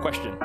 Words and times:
Question 0.00 0.36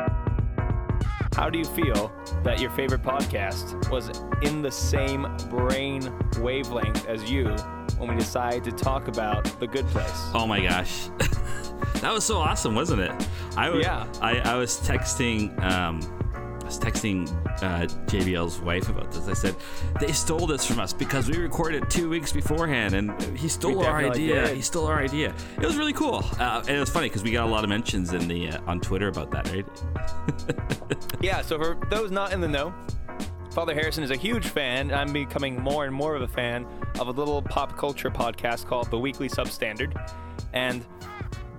How 1.35 1.49
do 1.49 1.59
you 1.59 1.65
feel 1.65 2.11
that 2.43 2.59
your 2.59 2.71
favorite 2.71 3.03
podcast 3.03 3.89
was 3.91 4.09
in 4.41 4.61
the 4.61 4.71
same 4.71 5.27
brain 5.49 6.11
wavelength 6.39 7.07
as 7.07 7.29
you 7.29 7.49
when 7.97 8.09
we 8.09 8.15
decided 8.15 8.63
to 8.63 8.71
talk 8.71 9.07
about 9.07 9.43
The 9.59 9.67
Good 9.67 9.85
Place? 9.87 10.11
Oh 10.33 10.47
my 10.47 10.61
gosh. 10.61 11.07
that 12.01 12.11
was 12.11 12.23
so 12.25 12.37
awesome, 12.37 12.73
wasn't 12.75 13.01
it? 13.01 13.27
I 13.55 13.69
was, 13.69 13.83
Yeah. 13.83 14.07
I, 14.21 14.39
I 14.39 14.55
was 14.55 14.79
texting 14.79 15.51
um, 15.63 15.99
I 16.33 16.65
was 16.65 16.79
texting 16.79 17.27
uh, 17.61 17.85
JVL's 18.07 18.59
wife 18.59 18.89
about 18.89 19.11
this. 19.11 19.27
I 19.27 19.33
said 19.33 19.55
they 19.99 20.11
stole 20.11 20.47
this 20.47 20.65
from 20.65 20.79
us 20.79 20.93
because 20.93 21.29
we 21.29 21.37
recorded 21.37 21.89
two 21.89 22.09
weeks 22.09 22.31
beforehand, 22.31 22.93
and 22.95 23.21
he 23.37 23.47
stole 23.47 23.79
We 23.79 23.85
our 23.85 23.97
idea. 23.99 24.47
did. 24.47 24.55
He 24.55 24.61
stole 24.61 24.87
our 24.87 24.99
idea. 24.99 25.33
It 25.57 25.65
was 25.65 25.77
really 25.77 25.93
cool, 25.93 26.23
uh, 26.39 26.63
and 26.67 26.77
it 26.77 26.79
was 26.79 26.89
funny 26.89 27.07
because 27.09 27.23
we 27.23 27.31
got 27.31 27.47
a 27.47 27.51
lot 27.51 27.63
of 27.63 27.69
mentions 27.69 28.13
in 28.13 28.27
the 28.27 28.49
uh, 28.49 28.61
on 28.67 28.79
Twitter 28.79 29.07
about 29.07 29.31
that, 29.31 29.51
right? 29.51 29.65
Yeah, 31.21 31.41
so 31.43 31.57
for 31.59 31.77
those 31.91 32.09
not 32.09 32.33
in 32.33 32.41
the 32.41 32.47
know, 32.47 32.73
Father 33.51 33.75
Harrison 33.75 34.03
is 34.03 34.09
a 34.09 34.15
huge 34.15 34.47
fan. 34.47 34.91
I'm 34.91 35.13
becoming 35.13 35.61
more 35.61 35.85
and 35.85 35.93
more 35.93 36.15
of 36.15 36.23
a 36.23 36.27
fan 36.27 36.65
of 36.99 37.09
a 37.09 37.11
little 37.11 37.43
pop 37.43 37.77
culture 37.77 38.09
podcast 38.09 38.65
called 38.65 38.89
The 38.89 38.97
Weekly 38.97 39.29
Substandard. 39.29 39.93
And 40.53 40.83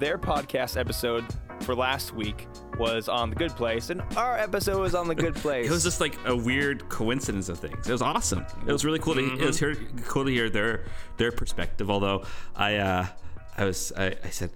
their 0.00 0.18
podcast 0.18 0.76
episode 0.78 1.24
for 1.60 1.76
last 1.76 2.12
week 2.12 2.48
was 2.78 3.08
on 3.08 3.30
The 3.30 3.36
Good 3.36 3.52
Place, 3.52 3.90
and 3.90 4.02
our 4.16 4.36
episode 4.38 4.80
was 4.80 4.94
on 4.94 5.08
The 5.08 5.14
Good 5.14 5.34
Place. 5.34 5.66
It 5.68 5.70
was 5.70 5.82
just 5.84 6.00
like 6.00 6.16
a 6.26 6.36
weird 6.36 6.88
coincidence 6.88 7.48
of 7.48 7.58
things. 7.58 7.88
It 7.88 7.92
was 7.92 8.02
awesome. 8.02 8.44
It 8.66 8.72
was 8.72 8.84
really 8.84 8.98
cool 8.98 9.14
to 9.14 9.34
it 9.34 9.44
was 9.44 9.58
hear, 9.58 9.74
cool 10.06 10.24
to 10.24 10.30
hear 10.30 10.50
their 10.50 10.84
their 11.16 11.32
perspective. 11.32 11.90
Although 11.90 12.24
I 12.54 12.76
uh, 12.76 13.06
I 13.56 13.64
was 13.64 13.92
I, 13.96 14.16
I 14.24 14.30
said 14.30 14.50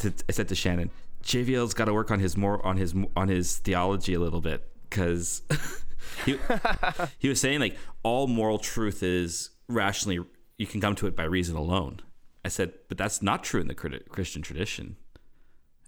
to, 0.00 0.12
I 0.28 0.32
said 0.32 0.48
to 0.48 0.54
Shannon, 0.54 0.90
JVL's 1.22 1.74
got 1.74 1.86
to 1.86 1.92
work 1.94 2.10
on 2.10 2.18
his 2.18 2.36
more 2.36 2.64
on 2.64 2.76
his 2.76 2.94
on 3.16 3.28
his 3.28 3.58
theology 3.58 4.14
a 4.14 4.20
little 4.20 4.40
bit 4.40 4.66
because 4.88 5.42
he 6.24 6.38
he 7.18 7.28
was 7.28 7.40
saying 7.40 7.60
like 7.60 7.76
all 8.02 8.26
moral 8.26 8.58
truth 8.58 9.02
is 9.02 9.50
rationally 9.68 10.20
you 10.58 10.66
can 10.66 10.80
come 10.80 10.94
to 10.96 11.06
it 11.06 11.16
by 11.16 11.24
reason 11.24 11.56
alone. 11.56 12.00
I 12.44 12.48
said, 12.48 12.74
but 12.88 12.98
that's 12.98 13.22
not 13.22 13.42
true 13.42 13.60
in 13.60 13.68
the 13.68 13.74
Christian 13.74 14.42
tradition, 14.42 14.96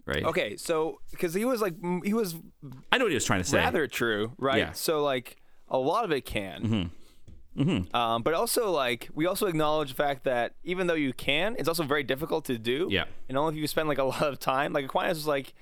right? 0.07 0.25
okay, 0.25 0.57
so 0.57 1.01
because 1.11 1.35
he 1.35 1.45
was 1.45 1.61
like 1.61 1.75
he 2.05 2.15
was 2.15 2.35
I 2.93 2.99
know 2.99 3.05
what 3.05 3.11
he 3.11 3.15
was 3.17 3.25
trying 3.25 3.43
to 3.43 3.49
say. 3.49 3.59
rather 3.59 3.87
true, 3.87 4.33
right? 4.39 4.59
Yeah. 4.59 4.73
So 4.73 5.03
like 5.03 5.37
a 5.69 5.79
lot 5.79 6.05
of 6.05 6.13
it 6.13 6.25
can. 6.25 6.91
Um, 7.95 8.23
but 8.23 8.35
also 8.35 8.71
like 8.71 9.09
we 9.15 9.25
also 9.27 9.47
acknowledge 9.47 9.89
the 9.89 9.95
fact 9.95 10.25
that 10.25 10.55
even 10.63 10.87
though 10.89 10.95
you 10.95 11.13
can, 11.15 11.57
it's 11.59 11.69
also 11.69 11.85
very 11.85 12.03
difficult 12.03 12.45
to 12.47 12.59
do. 12.59 12.89
Yeah. 12.91 13.05
And 13.29 13.39
only 13.39 13.55
if 13.55 13.61
you 13.61 13.67
spend 13.67 13.89
like 13.89 13.99
a 13.99 14.05
lot 14.15 14.23
of 14.23 14.39
time. 14.39 14.73
Like 14.75 14.85
Aquinas 14.85 15.17
was 15.17 15.27
like, 15.27 15.55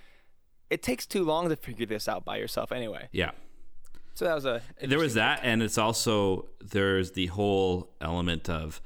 it 0.70 0.82
takes 0.82 1.06
too 1.06 1.22
long 1.24 1.48
to 1.50 1.56
figure 1.56 1.86
this 1.86 2.08
out 2.08 2.24
by 2.24 2.36
yourself 2.38 2.72
anyway. 2.72 3.08
yeah. 3.12 3.30
So 4.16 4.24
that 4.26 4.34
was 4.34 4.44
a 4.46 4.62
there 4.80 4.98
was 5.00 5.14
that 5.14 5.40
and 5.42 5.60
it's 5.62 5.76
also 5.78 6.46
there's 6.60 7.12
the 7.12 7.26
whole 7.26 7.90
element 8.00 8.48
of 8.48 8.80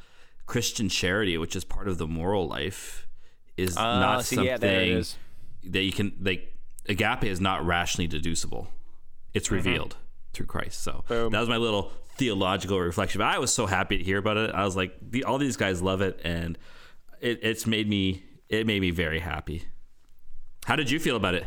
christian 0.47 0.89
charity 0.89 1.37
which 1.37 1.55
is 1.55 1.65
part 1.65 1.87
of 1.87 1.99
the 1.99 2.07
moral 2.07 2.49
life 2.49 3.07
is 3.55 3.77
Ah, 3.77 4.01
not 4.01 4.25
see, 4.25 4.37
something 4.37 4.51
yeah, 4.51 4.57
there 4.57 4.81
it 4.81 4.89
is. 4.89 5.17
That 5.65 5.83
you 5.83 5.93
can 5.93 6.13
like 6.21 6.55
agape 6.89 7.25
is 7.25 7.41
not 7.41 7.65
rationally 7.67 8.07
deducible 8.07 8.69
it's 9.35 9.51
revealed 9.51 9.97
through 10.33 10.47
christ 10.47 10.83
so 10.83 10.93
Mm-hmm. 10.93 11.09
Boom. 11.15 11.33
that 11.33 11.41
was 11.41 11.49
my 11.49 11.57
little 11.57 11.93
theological 12.17 12.81
reflection 12.81 13.19
but 13.21 13.27
i 13.27 13.39
was 13.39 13.53
so 13.53 13.67
happy 13.67 13.99
to 13.99 14.05
hear 14.05 14.19
about 14.19 14.37
it 14.37 14.51
i 14.55 14.65
was 14.65 14.75
like 14.77 14.93
the, 15.01 15.25
all 15.25 15.39
these 15.39 15.57
guys 15.57 15.81
love 15.83 16.01
it 16.01 16.21
and 16.25 16.59
it, 17.21 17.39
it's 17.43 17.67
made 17.67 17.89
me 17.89 18.23
it 18.49 18.67
made 18.67 18.81
me 18.81 18.91
very 18.91 19.21
happy 19.21 19.65
how 20.67 20.75
did 20.77 20.91
you 20.91 20.99
feel 20.99 21.17
about 21.17 21.35
it 21.35 21.47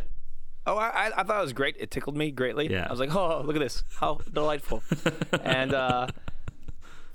Oh, 0.68 0.78
I, 0.78 0.90
I- 1.08 1.12
I 1.22 1.24
thought 1.24 1.40
it 1.40 1.42
was 1.42 1.54
great. 1.54 1.76
It 1.80 1.90
tickled 1.90 2.16
me 2.16 2.30
greatly. 2.30 2.70
Yeah. 2.72 2.86
I 2.88 2.92
was 2.92 3.00
like, 3.00 3.16
oh, 3.16 3.42
look 3.44 3.56
at 3.56 3.60
this, 3.64 3.84
how 4.00 4.20
delightful. 4.32 4.84
and 5.44 5.74
uh, 5.74 6.06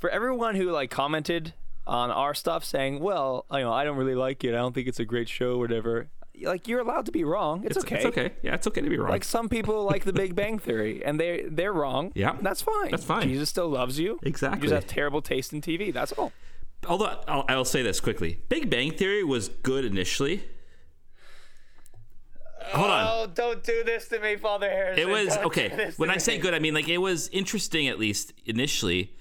for 0.00 0.10
everyone 0.10 0.56
who 0.56 0.72
like 0.72 0.90
commented 0.90 1.54
on 1.86 2.10
our 2.10 2.34
stuff, 2.34 2.64
saying, 2.64 2.98
well, 2.98 3.46
you 3.52 3.60
know, 3.60 3.72
I 3.72 3.84
don't 3.84 3.96
really 3.96 4.16
like 4.16 4.42
it. 4.42 4.48
I 4.52 4.56
don't 4.58 4.74
think 4.74 4.88
it's 4.88 4.98
a 4.98 5.04
great 5.04 5.28
show, 5.28 5.58
whatever. 5.58 6.08
Like, 6.42 6.68
you're 6.68 6.80
allowed 6.80 7.06
to 7.06 7.12
be 7.12 7.24
wrong. 7.24 7.64
It's, 7.64 7.76
okay. 7.78 7.96
it's 7.96 8.04
okay 8.06 8.32
yeah 8.42 8.54
it's 8.54 8.66
okay 8.66 8.80
to 8.80 8.90
be 8.90 8.98
wrong 8.98 9.10
Like 9.10 9.24
some 9.24 9.48
people 9.48 9.84
like 9.84 10.04
The 10.04 10.12
Big 10.12 10.34
Bang 10.34 10.58
Theory, 10.58 11.02
and 11.06 11.18
they 11.18 11.44
they're 11.48 11.72
wrong. 11.72 12.12
Yeah. 12.14 12.36
that's 12.42 12.62
fine. 12.62 12.90
That's 12.90 13.04
fine. 13.04 13.28
Jesus 13.28 13.48
still 13.48 13.68
loves 13.68 13.98
you. 13.98 14.18
Exactly. 14.22 14.58
You 14.66 14.70
just 14.70 14.74
have 14.82 14.86
terrible 14.86 15.22
taste 15.22 15.52
in 15.52 15.60
TV. 15.60 15.92
That's 15.92 16.12
all. 16.12 16.32
although 16.88 17.20
I'll, 17.26 17.44
I'll 17.48 17.64
say 17.64 17.82
this 17.82 18.00
quickly 18.00 18.40
big 18.48 18.68
bang 18.70 18.92
theory 18.92 19.24
was 19.24 19.48
good 19.48 19.84
initially 19.84 20.44
hold 22.74 22.90
on 22.90 23.06
Oh, 23.08 23.26
don't 23.32 23.62
do 23.62 23.82
this 23.84 24.08
to 24.08 24.20
me, 24.20 24.36
Father 24.36 24.68
Harrison. 24.68 25.08
it 25.08 25.10
was 25.10 25.34
Don't 25.34 25.46
okay 25.46 25.90
when 25.96 26.08
to 26.08 26.14
i 26.14 26.18
say 26.18 26.38
good 26.38 26.54
i 26.54 26.58
mean 26.58 26.74
like 26.74 26.88
it 26.88 26.98
was 26.98 27.28
interesting 27.28 27.88
at 27.88 27.98
least 27.98 28.32
initially 28.44 29.12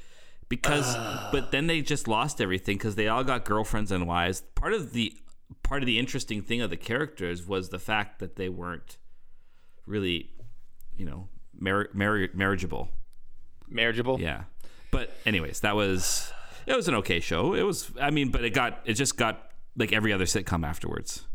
because 0.49 0.95
but 1.31 1.51
then 1.51 1.67
they 1.67 1.81
just 1.81 2.07
lost 2.07 2.39
everything 2.41 2.77
because 2.77 2.95
they 2.95 3.07
all 3.07 3.23
got 3.23 3.45
girlfriends 3.45 3.91
and 3.91 4.07
wives 4.07 4.41
part 4.55 4.73
of 4.73 4.93
the 4.93 5.15
part 5.67 5.81
of 5.81 5.87
the 5.87 5.99
interesting 5.99 6.41
thing 6.41 6.61
of 6.61 6.69
the 6.69 6.77
characters 6.77 7.45
was 7.45 7.69
the 7.69 7.79
fact 7.79 8.19
that 8.19 8.35
they 8.35 8.49
weren't 8.49 8.97
really 9.85 10.29
you 10.97 11.05
know 11.05 11.27
mar- 11.59 11.89
mar- 11.93 12.29
marriageable 12.33 12.89
marriageable. 13.67 14.19
yeah 14.19 14.43
but 14.91 15.11
anyways 15.25 15.59
that 15.61 15.75
was 15.75 16.31
it 16.65 16.75
was 16.75 16.87
an 16.87 16.95
okay 16.95 17.19
show 17.19 17.53
it 17.53 17.63
was 17.63 17.91
i 17.99 18.09
mean 18.11 18.29
but 18.31 18.43
it 18.43 18.51
got 18.51 18.79
it 18.85 18.93
just 18.93 19.17
got 19.17 19.49
like 19.75 19.91
every 19.91 20.13
other 20.13 20.25
sitcom 20.25 20.65
afterwards 20.65 21.25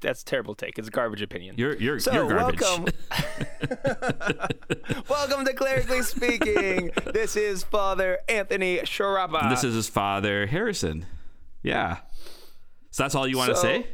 that's 0.00 0.22
a 0.22 0.24
terrible 0.24 0.56
take. 0.56 0.78
It's 0.80 0.88
a 0.88 0.90
garbage 0.90 1.22
opinion. 1.22 1.54
you're 1.56 1.76
you're, 1.76 2.00
So 2.00 2.12
you're 2.12 2.28
garbage 2.28 2.60
welcome, 2.60 2.92
welcome 5.08 5.44
to 5.44 5.52
Clerically 5.54 6.02
Speaking. 6.02 6.90
this 7.14 7.36
is 7.36 7.62
Father 7.62 8.18
Anthony 8.28 8.78
Sciarappa. 8.78 9.48
this 9.48 9.62
is 9.62 9.76
his 9.76 9.88
father 9.88 10.46
harrison 10.46 11.06
yeah 11.62 11.98
so 12.90 13.02
that's 13.02 13.14
all 13.14 13.26
you 13.26 13.36
want 13.36 13.50
to 13.50 13.56
So- 13.56 13.62
say 13.62 13.86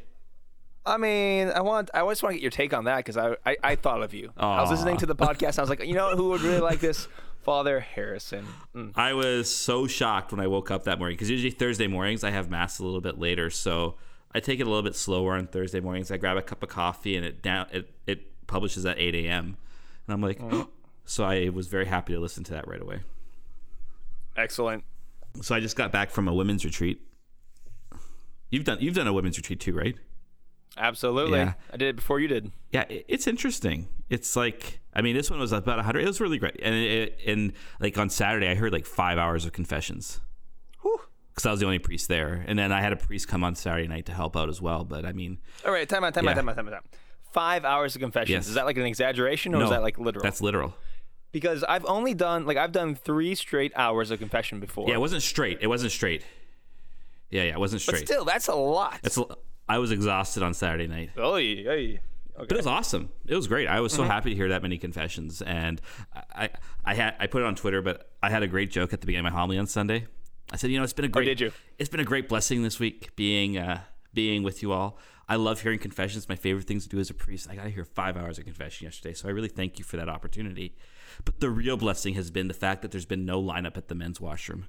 I 0.87 0.97
mean, 0.97 1.49
I 1.49 1.61
want. 1.61 1.91
I 1.93 2.01
always 2.01 2.23
want 2.23 2.33
to 2.33 2.37
get 2.39 2.43
your 2.43 2.51
take 2.51 2.73
on 2.73 2.85
that 2.85 2.97
because 2.97 3.19
I, 3.19 3.37
I, 3.45 3.57
I 3.63 3.77
thought 3.77 4.03
of 4.03 4.15
you. 4.15 4.33
I 4.39 4.63
was 4.63 4.71
listening 4.71 4.97
to 4.99 5.07
the 5.07 5.15
podcast. 5.15 5.59
I 5.59 5.61
was 5.61 5.69
like, 5.69 5.85
you 5.85 5.93
know, 5.93 6.17
who 6.17 6.31
would 6.31 6.41
really 6.41 6.61
like 6.61 6.81
this? 6.81 7.09
Father 7.43 7.81
Harrison. 7.81 8.47
Mm. 8.75 8.93
I 8.97 9.13
was 9.13 9.55
so 9.55 9.87
shocked 9.87 10.33
when 10.33 10.41
I 10.41 10.47
woke 10.47 10.71
up 10.71 10.85
that 10.85 10.99
morning 10.99 11.17
because 11.17 11.29
usually 11.29 11.51
Thursday 11.51 11.87
mornings 11.89 12.25
I 12.25 12.31
have 12.31 12.49
mass 12.51 12.79
a 12.79 12.85
little 12.85 13.03
bit 13.03 13.19
later, 13.19 13.51
so 13.51 13.97
I 14.35 14.41
take 14.41 14.61
it 14.61 14.63
a 14.63 14.67
little 14.71 14.83
bit 14.83 14.95
slower 14.95 15.35
on 15.35 15.47
Thursday 15.47 15.81
mornings. 15.81 16.11
I 16.11 16.17
grab 16.17 16.39
a 16.39 16.43
cup 16.43 16.63
of 16.63 16.71
coffee 16.71 17.17
and 17.17 17.25
it 17.27 17.43
down 17.43 17.67
it 17.71 17.91
it 18.07 18.47
publishes 18.47 18.87
at 18.87 18.99
eight 18.99 19.15
a.m. 19.15 19.59
and 20.07 20.15
I'm 20.15 20.23
like, 20.23 20.41
so 21.05 21.25
I 21.25 21.51
was 21.51 21.67
very 21.67 21.87
happy 21.87 22.15
to 22.15 22.19
listen 22.21 22.45
to 22.45 22.53
that 22.53 22.67
right 22.67 22.81
away. 22.81 23.01
Excellent. 24.37 24.85
So 25.43 25.55
I 25.55 25.61
just 25.61 25.77
got 25.77 25.93
back 25.93 26.11
from 26.11 26.29
a 26.29 26.35
women's 26.35 26.65
retreat. 26.65 27.01
You've 28.51 28.65
done 28.65 28.79
you've 28.81 28.95
done 28.95 29.07
a 29.07 29.13
women's 29.13 29.37
retreat 29.37 29.61
too, 29.61 29.73
right? 29.75 29.97
Absolutely. 30.77 31.39
Yeah. 31.39 31.55
I 31.73 31.77
did 31.77 31.89
it 31.89 31.97
before 31.97 32.21
you 32.21 32.29
did. 32.29 32.53
Yeah, 32.73 32.85
it's 32.89 33.27
interesting. 33.27 33.89
It's 34.11 34.37
like 34.37 34.81
I 34.95 35.03
mean, 35.03 35.17
this 35.17 35.31
one 35.31 35.39
was 35.39 35.53
about 35.53 35.77
100. 35.77 36.03
It 36.03 36.07
was 36.07 36.21
really 36.21 36.39
great, 36.39 36.59
and 36.63 36.75
it, 36.75 37.19
and 37.27 37.53
like 37.81 37.97
on 37.99 38.11
Saturday, 38.11 38.49
I 38.49 38.55
heard 38.55 38.73
like 38.73 38.87
five 38.87 39.19
hours 39.19 39.45
of 39.45 39.53
confessions. 39.53 40.21
Because 41.35 41.47
I 41.47 41.51
was 41.53 41.61
the 41.61 41.67
only 41.67 41.79
priest 41.79 42.09
there. 42.09 42.45
And 42.49 42.59
then 42.59 42.73
I 42.73 42.81
had 42.81 42.93
a 42.93 42.97
priest 42.97 43.29
come 43.29 43.45
on 43.45 43.55
Saturday 43.55 43.87
night 43.87 44.07
to 44.07 44.13
help 44.13 44.37
out 44.37 44.49
as 44.49 44.61
well. 44.61 44.83
But 44.83 45.05
I 45.05 45.13
mean, 45.13 45.39
All 45.65 45.71
right, 45.71 45.89
time 45.89 46.03
out, 46.03 46.13
time 46.13 46.25
Yeah. 46.25 46.31
out, 46.33 46.35
time 46.37 46.49
out, 46.49 46.57
time 46.57 46.67
out. 46.67 46.71
time 46.71 46.79
out. 46.79 46.97
Five 47.33 47.65
hours 47.65 47.95
of 47.95 48.01
confessions. 48.01 48.31
Yes. 48.31 48.49
Is 48.49 48.55
that 48.55 48.65
like 48.67 48.77
an 48.77 48.85
exaggeration 48.87 49.55
or 49.55 49.59
no, 49.59 49.65
is 49.65 49.71
that 49.71 49.83
like 49.83 49.99
literal? 49.99 50.25
That's 50.25 50.41
literal. 50.41 50.75
because 51.31 51.63
I've 51.63 51.85
only 51.87 52.13
done 52.15 52.45
like 52.45 52.57
I've 52.57 52.73
done 52.73 52.97
three 52.97 53.37
straight 53.37 53.71
hours 53.77 54.11
of 54.11 54.19
confession 54.19 54.59
before. 54.59 54.89
Yeah, 54.89 54.95
it 54.95 55.01
wasn't 55.01 55.23
straight. 55.23 55.59
It 55.61 55.69
wasn't 55.69 55.93
straight. 55.93 56.25
Yeah, 57.31 57.43
yeah, 57.45 57.53
it 57.53 57.59
wasn't 57.59 57.85
but 57.87 57.97
straight. 57.97 58.09
still, 58.09 58.25
that's 58.25 58.49
a 58.49 58.55
lot. 58.55 58.99
That's. 59.03 59.19
a- 59.19 59.37
I 59.69 59.79
was 59.79 59.91
exhausted 59.91 60.43
on 60.43 60.55
Saturday 60.55 60.87
night. 60.87 61.11
Oy, 61.19 61.65
oy. 61.69 62.01
But 62.39 62.53
it 62.53 62.57
was 62.57 62.67
awesome. 62.67 63.11
It 63.27 63.35
was 63.35 63.49
great. 63.49 63.67
I 63.67 63.81
was 63.81 63.93
so 63.93 64.05
happy 64.05 64.31
to 64.31 64.37
hear 64.37 64.49
that 64.51 64.63
many 64.63 64.79
confessions, 64.79 65.43
and 65.43 65.81
I, 66.15 66.45
I, 66.45 66.51
I 66.85 66.95
had 66.95 67.17
I 67.19 67.27
put 67.27 67.43
it 67.43 67.45
on 67.47 67.57
Twitter, 67.57 67.83
but 67.83 68.13
I 68.23 68.31
had 68.31 68.43
a 68.45 68.47
great 68.47 68.71
joke 68.71 68.93
at 68.93 69.01
the 69.01 69.07
beginning 69.07 69.27
of 69.27 69.33
my 69.33 69.39
homily 69.39 69.59
on 69.59 69.67
Sunday. 69.67 70.07
I 70.53 70.57
said, 70.57 70.71
you 70.71 70.79
know, 70.79 70.85
it's 70.85 70.93
been 70.93 71.05
a 71.05 71.09
great. 71.09 71.25
did 71.25 71.41
you? 71.41 71.53
It's 71.79 71.91
been 71.91 72.01
a 72.01 72.05
great 72.05 72.29
blessing 72.29 72.63
this 72.63 72.79
week 72.79 73.15
being 73.17 73.59
uh, 73.59 73.81
being 74.15 74.43
with 74.45 74.63
you 74.63 74.73
all. 74.73 74.99
I 75.29 75.35
love 75.37 75.61
hearing 75.61 75.79
confessions. 75.81 76.29
My 76.29 76.37
favorite 76.37 76.67
things 76.67 76.85
to 76.85 76.89
do 76.89 76.99
as 77.01 77.11
a 77.11 77.15
priest. 77.15 77.49
I 77.51 77.57
got 77.57 77.65
to 77.65 77.71
hear 77.71 77.85
five 77.85 78.17
hours 78.17 78.39
of 78.39 78.45
confession 78.45 78.85
yesterday, 78.87 79.15
so 79.15 79.29
I 79.29 79.33
really 79.33 79.49
thank 79.49 79.79
you 79.79 79.85
for 79.85 79.97
that 79.97 80.09
opportunity. 80.09 80.75
But 81.25 81.41
the 81.41 81.51
real 81.51 81.77
blessing 81.77 82.15
has 82.15 82.31
been 82.31 82.49
the 82.49 82.55
fact 82.55 82.83
that 82.83 82.93
there's 82.93 83.05
been 83.05 83.27
no 83.27 83.43
lineup 83.43 83.77
at 83.77 83.89
the 83.89 83.95
men's 83.95 84.21
washroom. 84.21 84.67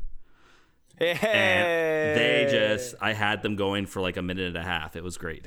Hey. 0.99 2.13
And 2.13 2.19
they 2.19 2.47
just, 2.51 2.95
I 3.01 3.13
had 3.13 3.41
them 3.41 3.55
going 3.55 3.85
for 3.85 4.01
like 4.01 4.17
a 4.17 4.21
minute 4.21 4.47
and 4.47 4.57
a 4.57 4.63
half. 4.63 4.95
It 4.95 5.03
was 5.03 5.17
great. 5.17 5.45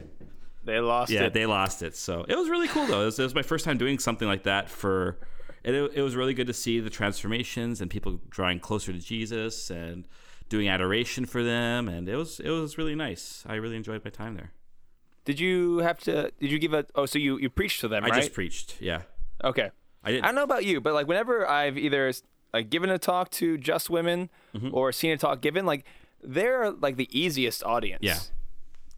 they 0.64 0.80
lost 0.80 1.10
Yeah, 1.10 1.24
it. 1.24 1.32
they 1.34 1.46
lost 1.46 1.82
it. 1.82 1.94
So 1.96 2.24
it 2.28 2.36
was 2.36 2.48
really 2.48 2.68
cool 2.68 2.86
though. 2.86 3.02
It 3.02 3.06
was, 3.06 3.18
it 3.18 3.22
was 3.24 3.34
my 3.34 3.42
first 3.42 3.64
time 3.64 3.78
doing 3.78 3.98
something 3.98 4.26
like 4.28 4.44
that 4.44 4.68
for. 4.70 5.18
And 5.64 5.76
it, 5.76 5.92
it 5.94 6.02
was 6.02 6.16
really 6.16 6.34
good 6.34 6.48
to 6.48 6.52
see 6.52 6.80
the 6.80 6.90
transformations 6.90 7.80
and 7.80 7.88
people 7.90 8.20
drawing 8.30 8.58
closer 8.58 8.92
to 8.92 8.98
Jesus 8.98 9.70
and 9.70 10.08
doing 10.48 10.68
adoration 10.68 11.24
for 11.24 11.42
them, 11.44 11.88
and 11.88 12.08
it 12.08 12.16
was 12.16 12.40
it 12.40 12.50
was 12.50 12.76
really 12.76 12.96
nice. 12.96 13.44
I 13.46 13.54
really 13.54 13.76
enjoyed 13.76 14.02
my 14.04 14.10
time 14.10 14.34
there. 14.34 14.50
Did 15.24 15.38
you 15.38 15.78
have 15.78 16.00
to? 16.00 16.32
Did 16.40 16.50
you 16.50 16.58
give 16.58 16.74
a? 16.74 16.84
Oh, 16.96 17.06
so 17.06 17.18
you 17.20 17.38
you 17.38 17.48
preached 17.48 17.80
to 17.82 17.88
them, 17.88 18.04
I 18.04 18.08
right? 18.08 18.16
just 18.22 18.32
preached. 18.32 18.76
Yeah. 18.80 19.02
okay. 19.44 19.70
I 20.02 20.10
didn't. 20.10 20.24
I 20.24 20.28
don't 20.28 20.34
know 20.34 20.42
about 20.42 20.64
you, 20.64 20.80
but 20.80 20.94
like 20.94 21.06
whenever 21.06 21.48
I've 21.48 21.78
either 21.78 22.12
like 22.52 22.70
given 22.70 22.90
a 22.90 22.98
talk 22.98 23.30
to 23.32 23.56
just 23.58 23.90
women 23.90 24.30
Mm-hmm. 24.54 24.68
or 24.74 24.92
seen 24.92 25.12
a 25.12 25.16
talk 25.16 25.40
given, 25.40 25.64
like 25.64 25.84
they're 26.22 26.70
like 26.70 26.96
the 26.96 27.08
easiest 27.18 27.64
audience. 27.64 28.02
Yeah. 28.02 28.18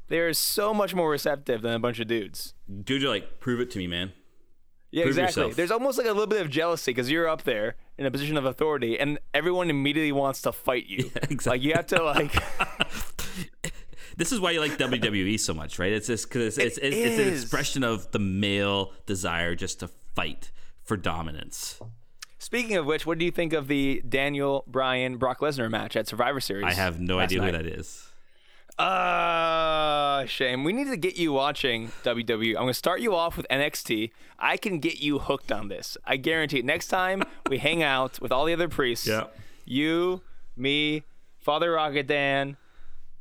They're 0.09 0.33
so 0.35 0.75
much 0.75 0.95
more 0.95 1.09
receptive 1.09 1.63
than 1.63 1.73
a 1.75 1.79
bunch 1.79 2.01
of 2.01 2.07
dudes. 2.09 2.55
Dude, 2.85 3.03
you're 3.03 3.11
like, 3.11 3.39
prove 3.41 3.61
it 3.61 3.71
to 3.71 3.79
me, 3.79 3.87
man. 3.87 4.13
Yeah, 4.91 5.05
Prove 5.05 5.17
exactly. 5.19 5.43
yourself. 5.43 5.57
There's 5.57 5.71
almost 5.71 5.97
like 5.99 6.07
a 6.07 6.13
little 6.13 6.27
bit 6.27 6.41
of 6.41 6.51
jealousy 6.51 6.91
because 6.93 7.11
you're 7.11 7.27
up 7.29 7.43
there 7.45 7.75
in 7.99 8.05
a 8.07 8.11
position 8.11 8.37
of 8.37 8.45
authority, 8.45 8.99
and 8.99 9.19
everyone 9.33 9.71
immediately 9.71 10.13
wants 10.13 10.43
to 10.43 10.53
fight 10.53 10.87
you. 10.87 11.11
Yeah, 11.15 11.21
exactly. 11.31 11.51
Like 11.51 11.63
you 11.63 11.73
have 11.75 11.87
to 11.89 12.03
like. 12.05 12.35
This 14.17 14.31
is 14.31 14.39
why 14.39 14.53
you 14.53 14.61
like 14.61 14.79
WWE 14.79 15.41
so 15.41 15.53
much, 15.55 15.79
right? 15.81 15.91
It's 15.93 16.07
just 16.07 16.29
because 16.29 16.57
it's, 16.59 16.79
it's, 16.79 16.95
it's 16.97 17.19
an 17.19 17.33
expression 17.33 17.83
of 17.83 18.13
the 18.13 18.21
male 18.21 18.93
desire 19.07 19.57
just 19.57 19.81
to 19.81 19.89
fight 20.15 20.53
for 20.85 20.97
dominance. 20.97 21.81
Speaking 22.45 22.77
of 22.77 22.85
which, 22.85 23.07
what 23.07 23.17
do 23.17 23.25
you 23.25 23.31
think 23.31 23.55
of 23.55 23.69
the 23.69 24.03
Daniel 24.07 24.65
Bryan 24.67 25.17
Brock 25.17 25.41
Lesnar 25.41 25.71
match 25.71 25.97
at 25.97 26.07
Survivor 26.07 26.41
Series? 26.41 26.67
I 26.67 26.73
have 26.75 27.01
no 27.01 27.19
idea 27.19 27.41
night? 27.41 27.55
who 27.55 27.63
that 27.63 27.67
is. 27.67 28.13
Uh, 28.79 30.27
shame. 30.27 30.63
We 30.63 30.75
need 30.75 30.89
to 30.89 30.99
get 30.99 31.17
you 31.17 31.33
watching 31.33 31.89
WWE. 32.03 32.49
I'm 32.51 32.55
going 32.57 32.67
to 32.69 32.75
start 32.75 33.01
you 33.01 33.15
off 33.15 33.39
with 33.39 33.47
NXT. 33.51 34.11
I 34.39 34.59
can 34.59 34.79
get 34.79 35.01
you 35.01 35.21
hooked 35.21 35.51
on 35.51 35.69
this. 35.69 35.97
I 36.05 36.19
guarantee 36.19 36.59
it. 36.59 36.67
Next 36.67 36.89
time 36.89 37.23
we 37.49 37.57
hang 37.57 37.83
out 37.95 38.21
with 38.21 38.31
all 38.31 38.45
the 38.45 38.53
other 38.53 38.69
priests, 38.69 39.07
Yeah. 39.07 39.29
you, 39.65 40.21
me, 40.55 41.05
Father 41.41 41.73
Rocket 41.73 42.07
Dan, 42.07 42.59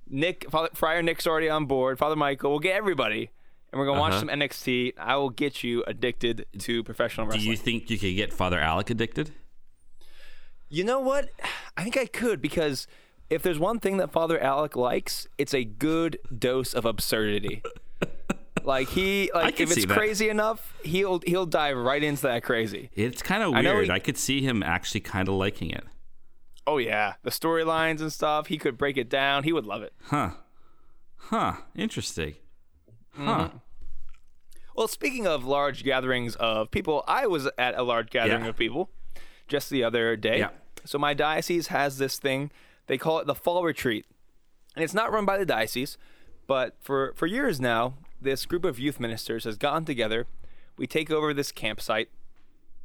Nick, 0.10 0.50
Father, 0.52 0.68
Friar 0.74 1.02
Nick's 1.02 1.26
already 1.26 1.48
on 1.50 1.66
board, 1.66 1.98
Father 1.98 2.18
Michael. 2.18 2.50
We'll 2.52 2.60
get 2.60 2.76
everybody, 2.76 3.30
and 3.74 3.80
we're 3.80 3.86
going 3.88 3.98
to 3.98 4.02
watch 4.02 4.12
Uh-huh. 4.14 4.20
some 4.20 4.30
NXT. 4.30 4.94
I 5.00 5.16
will 5.16 5.31
get 5.31 5.64
you 5.64 5.84
addicted 5.88 6.46
to 6.60 6.84
professional 6.84 7.25
wrestling. 7.25 7.44
Do 7.44 7.50
you 7.50 7.58
think 7.58 7.90
you 7.90 7.98
could 7.98 8.16
get 8.16 8.31
Father 8.31 8.60
Alec 8.60 8.92
addicted? 8.92 9.31
You 10.70 10.84
know 10.84 11.00
what? 11.00 11.30
I 11.78 11.84
think 11.84 11.98
I 11.98 12.06
could 12.06 12.40
because 12.42 12.88
if 13.31 13.42
there's 13.42 13.58
one 13.60 13.80
thing 13.80 13.98
that 13.98 14.12
Father 14.12 14.40
Alec 14.40 14.75
likes, 14.75 15.28
it's 15.40 15.54
a 15.56 15.64
good 15.64 16.20
dose 16.38 16.74
of 16.75 16.86
absurdity. 16.86 17.64
like 18.64 18.90
he 18.90 19.31
like 19.34 19.60
if 19.60 19.72
it's 19.76 19.86
crazy 19.88 20.30
enough, 20.30 20.76
he'll 20.84 21.19
he'll 21.26 21.48
dive 21.48 21.76
right 21.76 22.04
into 22.04 22.22
that 22.24 22.44
crazy. 22.44 22.92
It's 22.94 23.24
kind 23.24 23.42
of 23.42 23.54
I 23.56 23.62
weird. 23.62 23.86
he- 23.86 23.92
I 23.92 23.98
could 24.00 24.18
see 24.18 24.42
him 24.42 24.62
actually 24.62 25.02
kind 25.02 25.28
of 25.28 25.34
liking 25.34 25.72
it. 25.72 25.84
Oh 26.68 26.78
yeah, 26.78 27.16
the 27.24 27.31
storylines 27.31 28.00
and 28.02 28.14
stuff. 28.14 28.48
He 28.48 28.58
could 28.60 28.78
break 28.78 28.96
it 28.98 29.10
down. 29.10 29.44
He 29.44 29.52
would 29.52 29.66
love 29.66 29.81
it. 29.81 29.94
Huh. 30.04 30.31
Huh. 31.18 31.54
Interesting. 31.76 32.36
Mm-hmm. 33.19 33.58
Well, 34.75 34.88
speaking 34.88 35.28
of 35.28 35.46
large 35.46 35.84
gatherings 35.84 36.36
of 36.36 36.72
people, 36.72 37.04
I 37.08 37.28
was 37.28 37.48
at 37.58 37.78
a 37.78 37.84
large 37.84 38.10
gathering 38.10 38.44
Yeah. 38.44 38.50
of 38.50 38.58
people 38.58 38.90
just 39.48 39.70
the 39.70 39.84
other 39.84 40.16
day. 40.16 40.40
Yeah. 40.40 40.50
So 40.86 40.98
my 40.98 41.14
diocese 41.14 41.68
has 41.68 41.98
this 41.98 42.18
thing. 42.18 42.52
They 42.88 42.98
call 42.98 43.20
it 43.20 43.28
the 43.28 43.36
fall 43.36 43.64
retreat. 43.64 44.06
And 44.75 44.84
it's 44.84 44.94
not 44.94 45.12
run 45.12 45.25
by 45.25 45.38
the 45.38 45.46
diocese, 45.46 45.98
but 46.48 46.75
for, 46.81 47.14
for 47.16 47.28
years 47.28 47.62
now, 47.62 47.94
this 48.20 48.46
group 48.46 48.66
of 48.66 48.80
youth 48.80 49.00
ministers 49.00 49.44
has 49.44 49.58
gotten 49.58 49.86
together. 49.86 50.25
We 50.78 50.88
take 50.88 51.12
over 51.12 51.34
this 51.34 51.52
campsite, 51.52 52.10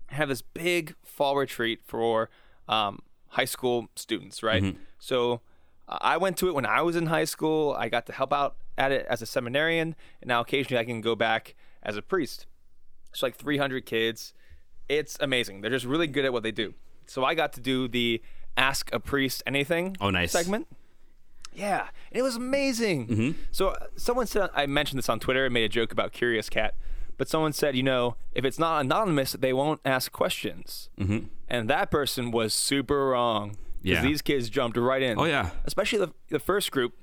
have 0.09 0.29
this 0.29 0.43
big 0.43 0.95
fall 1.03 1.37
retreat 1.37 1.81
for 1.87 2.29
um, 2.69 3.01
high 3.29 3.47
school 3.47 3.89
students, 3.97 4.43
right? 4.43 4.77
So 4.99 5.41
uh, 5.89 5.99
I 6.03 6.19
went 6.19 6.37
to 6.39 6.49
it 6.49 6.55
when 6.55 6.67
I 6.67 6.83
was 6.83 6.97
in 6.97 7.07
high 7.07 7.25
school. 7.25 7.75
I 7.79 7.89
got 7.89 8.05
to 8.07 8.13
help 8.13 8.33
out 8.33 8.57
at 8.77 8.93
it 8.93 9.07
as 9.09 9.23
a 9.23 9.27
seminarian, 9.27 9.97
and 10.21 10.29
now 10.29 10.41
occasionally 10.41 10.79
I 10.81 10.85
can 10.85 11.01
go 11.01 11.17
back 11.17 11.55
as 11.83 11.97
a 11.97 12.03
priest. 12.03 12.47
It's 13.13 13.23
like 13.23 13.37
300 13.37 13.87
kids. 13.87 14.33
It's 14.89 15.17
amazing. 15.21 15.61
They're 15.61 15.71
just 15.71 15.85
really 15.87 16.07
good 16.07 16.25
at 16.25 16.33
what 16.33 16.43
they 16.43 16.51
do. 16.53 16.75
So 17.07 17.25
I 17.25 17.35
got 17.35 17.53
to 17.55 17.61
do 17.61 17.89
the 17.89 18.23
Ask 18.57 18.91
a 18.93 19.01
Priest 19.01 19.43
Anything 19.47 19.97
Oh, 20.01 20.11
nice. 20.11 20.33
segment. 20.33 20.67
Yeah, 21.55 21.89
and 22.13 22.19
it 22.21 22.23
was 22.23 22.37
amazing. 22.37 23.35
So 23.51 23.69
uh, 23.69 23.87
someone 23.97 24.27
said 24.27 24.51
I 24.55 24.67
mentioned 24.67 24.99
this 24.99 25.09
on 25.09 25.19
Twitter 25.19 25.45
and 25.47 25.55
made 25.55 25.65
a 25.65 25.69
joke 25.69 25.91
about 25.93 26.13
Curious 26.13 26.49
Cat, 26.49 26.75
but 27.17 27.29
someone 27.29 27.53
said, 27.53 27.75
you 27.75 27.83
know, 27.83 28.17
if 28.33 28.45
it's 28.45 28.59
not 28.59 28.81
anonymous, 28.83 29.33
they 29.33 29.53
won't 29.53 29.81
ask 29.85 30.13
questions. 30.13 30.89
Mm-hmm. 31.01 31.27
And 31.49 31.69
that 31.71 31.91
person 31.91 32.31
was 32.31 32.55
super 32.55 33.09
wrong 33.09 33.57
because 33.83 34.03
Yeah. 34.03 34.03
these 34.03 34.23
kids 34.23 34.51
jumped 34.51 34.77
right 34.77 35.03
in. 35.03 35.19
Oh, 35.19 35.25
yeah. 35.25 35.51
especially 35.65 35.99
the 35.99 36.13
the 36.29 36.39
first 36.39 36.71
group. 36.71 36.95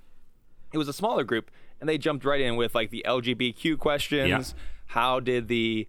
It 0.74 0.78
was 0.78 0.88
a 0.88 0.94
smaller 0.94 1.24
group, 1.24 1.52
and 1.80 1.90
they 1.90 1.98
jumped 1.98 2.26
right 2.26 2.42
in 2.42 2.56
with 2.56 2.76
like 2.76 2.90
the 2.90 3.04
LGBTQ 3.08 3.78
questions. 3.78 4.56
Yeah. 4.56 4.62
How 4.88 5.20
did 5.20 5.48
the 5.48 5.88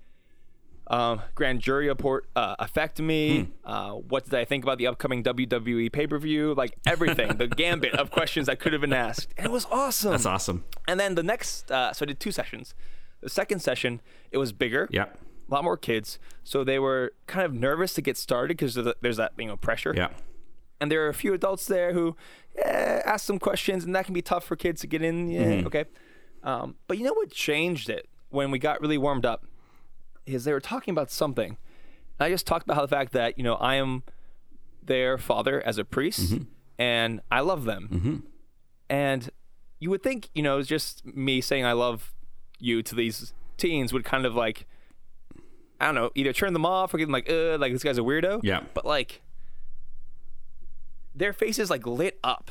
um, 0.89 1.23
grand 1.35 1.61
jury 1.61 1.89
report 1.89 2.27
uh, 2.37 2.57
affect 2.59 3.01
me? 3.01 3.41
Hmm. 3.41 3.51
Uh, 3.65 3.91
what 3.93 4.25
did 4.25 4.35
I 4.35 4.45
think 4.45 4.65
about 4.65 4.79
the 4.79 4.87
upcoming 4.87 5.23
WWE 5.23 5.93
pay 5.93 6.07
per 6.07 6.19
view? 6.19 6.55
Like 6.55 6.75
everything, 6.87 7.37
the 7.37 7.49
gambit 7.57 7.95
of 7.95 8.11
questions 8.11 8.47
that 8.47 8.59
could 8.59 8.73
have 8.73 8.81
been 8.81 8.93
asked. 8.93 9.33
And 9.37 9.47
it 9.47 9.53
was 9.53 9.67
awesome. 9.71 10.13
That's 10.13 10.27
awesome. 10.27 10.65
And 10.87 10.99
then 10.99 11.15
the 11.15 11.23
next, 11.23 11.71
uh, 11.71 11.93
so 11.93 12.05
I 12.05 12.07
did 12.07 12.21
two 12.21 12.33
sessions. 12.33 12.75
The 13.21 13.31
second 13.31 13.61
session, 13.61 14.01
it 14.31 14.39
was 14.39 14.53
bigger. 14.53 14.89
Yeah. 14.91 15.07
A 15.49 15.55
lot 15.55 15.65
more 15.65 15.77
kids. 15.77 16.19
So 16.45 16.65
they 16.65 16.79
were 16.79 17.13
kind 17.27 17.45
of 17.45 17.55
nervous 17.55 17.95
to 17.95 18.03
get 18.03 18.17
started 18.17 18.57
because 18.57 18.79
there's 19.01 19.17
that, 19.17 19.33
you 19.39 19.47
know, 19.47 19.57
pressure. 19.57 19.95
Yeah. 19.97 20.09
And 20.81 20.91
there 20.91 21.05
are 21.07 21.09
a 21.09 21.15
few 21.15 21.33
adults 21.33 21.67
there 21.67 21.93
who 21.95 22.17
eh, 22.65 23.01
ask 23.05 23.25
some 23.27 23.39
questions, 23.39 23.85
and 23.85 23.95
that 23.95 24.05
can 24.05 24.15
be 24.15 24.23
tough 24.23 24.45
for 24.45 24.57
kids 24.57 24.81
to 24.83 24.87
get 24.87 25.03
in. 25.03 25.29
Yeah, 25.31 25.41
Mm-hmm. 25.43 25.67
okay. 25.69 25.85
Um, 26.43 26.77
but 26.87 26.99
you 26.99 27.05
know 27.05 27.13
what 27.15 27.31
changed 27.31 27.89
it 27.91 28.09
when 28.31 28.51
we 28.51 28.59
got 28.59 28.81
really 28.81 28.99
warmed 28.99 29.27
up 29.27 29.47
is 30.27 30.45
they 30.45 30.53
were 30.53 30.61
talking 30.61 30.93
about 30.93 31.11
something. 31.11 31.57
I 32.21 32.29
just 32.31 32.47
talked 32.47 32.65
about 32.65 32.77
how 32.77 32.83
the 32.83 32.89
fact 32.97 33.13
that 33.13 33.37
you 33.37 33.45
know 33.45 33.55
I 33.57 33.75
am 33.77 34.03
their 34.83 35.19
father 35.19 35.61
as 35.67 35.79
a 35.79 35.85
priest, 35.85 36.33
Mm-hmm. 36.35 36.45
and 36.79 37.21
I 37.31 37.41
love 37.41 37.65
them. 37.65 38.23
And 38.89 39.29
you 39.81 39.91
would 39.91 40.03
think 40.03 40.31
you 40.35 40.43
know 40.43 40.59
it's 40.59 40.69
just 40.69 41.05
me 41.05 41.41
saying 41.41 41.65
I 41.65 41.73
love 41.73 42.15
you 42.59 42.83
to 42.83 42.95
these 42.95 43.35
teens 43.59 43.93
would 43.93 44.05
kind 44.05 44.25
of 44.25 44.35
like 44.35 44.67
I 45.81 45.87
don't 45.87 45.95
know 45.95 46.11
either 46.15 46.33
turn 46.33 46.53
them 46.53 46.65
off 46.65 46.95
or 46.95 46.99
get 46.99 47.05
them 47.07 47.13
like 47.13 47.29
uh 47.31 47.59
like 47.59 47.73
this 47.73 47.83
guy's 47.83 47.99
a 47.99 48.03
weirdo. 48.03 48.41
Yeah. 48.43 48.61
But 48.75 48.87
like 48.87 49.21
their 51.17 51.33
faces 51.33 51.71
like 51.71 51.87
lit 51.87 52.19
up. 52.23 52.51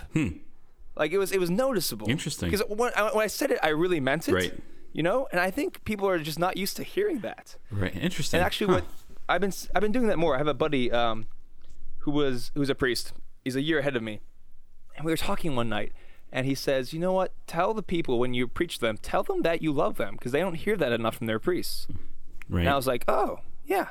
Like 0.95 1.11
it 1.11 1.17
was 1.17 1.31
it 1.31 1.39
was 1.39 1.49
noticeable. 1.49 2.05
Hmm. 2.05 2.11
Interesting. 2.11 2.49
Because 2.49 2.65
when 2.69 2.91
I, 2.95 3.11
when 3.13 3.23
I 3.23 3.27
said 3.27 3.51
it, 3.51 3.59
I 3.61 3.69
really 3.69 3.99
meant 3.99 4.27
it. 4.27 4.33
Right. 4.33 4.53
You 4.93 5.03
know, 5.03 5.27
and 5.31 5.39
I 5.41 5.51
think 5.51 5.83
people 5.83 6.07
are 6.07 6.17
just 6.19 6.39
not 6.39 6.55
used 6.57 6.77
to 6.77 6.83
hearing 6.83 7.19
that. 7.19 7.57
Right. 7.69 7.95
Interesting. 7.95 8.37
And 8.39 8.45
actually, 8.45 8.67
Huh. 8.67 8.73
what 8.81 8.85
I've 9.27 9.41
been 9.41 9.53
I've 9.75 9.81
been 9.81 9.91
doing 9.91 10.07
that 10.07 10.17
more. 10.17 10.35
I 10.35 10.37
have 10.37 10.47
a 10.47 10.53
buddy 10.53 10.91
um, 10.91 11.25
who 11.99 12.11
was 12.11 12.51
who's 12.55 12.69
a 12.69 12.75
priest. 12.75 13.13
He's 13.43 13.55
a 13.55 13.61
year 13.61 13.79
ahead 13.79 13.95
of 13.95 14.03
me, 14.03 14.21
and 14.95 15.05
we 15.05 15.11
were 15.11 15.17
talking 15.17 15.55
one 15.55 15.67
night, 15.69 15.91
and 16.31 16.45
he 16.47 16.55
says, 16.55 16.93
"You 16.93 16.99
know 16.99 17.11
what? 17.11 17.33
Tell 17.45 17.73
the 17.73 17.83
people 17.83 18.17
when 18.19 18.33
you 18.33 18.47
preach 18.47 18.75
to 18.75 18.81
them, 18.85 18.97
tell 18.97 19.21
them 19.23 19.41
that 19.41 19.61
you 19.61 19.71
love 19.73 19.97
them 19.97 20.13
because 20.15 20.31
they 20.31 20.39
don't 20.39 20.55
hear 20.55 20.77
that 20.77 20.91
enough 20.93 21.15
from 21.17 21.27
their 21.27 21.39
priests." 21.39 21.87
Right. 22.47 22.61
And 22.61 22.69
I 22.69 22.75
was 22.75 22.87
like, 22.87 23.03
"Oh, 23.07 23.39
yeah." 23.65 23.89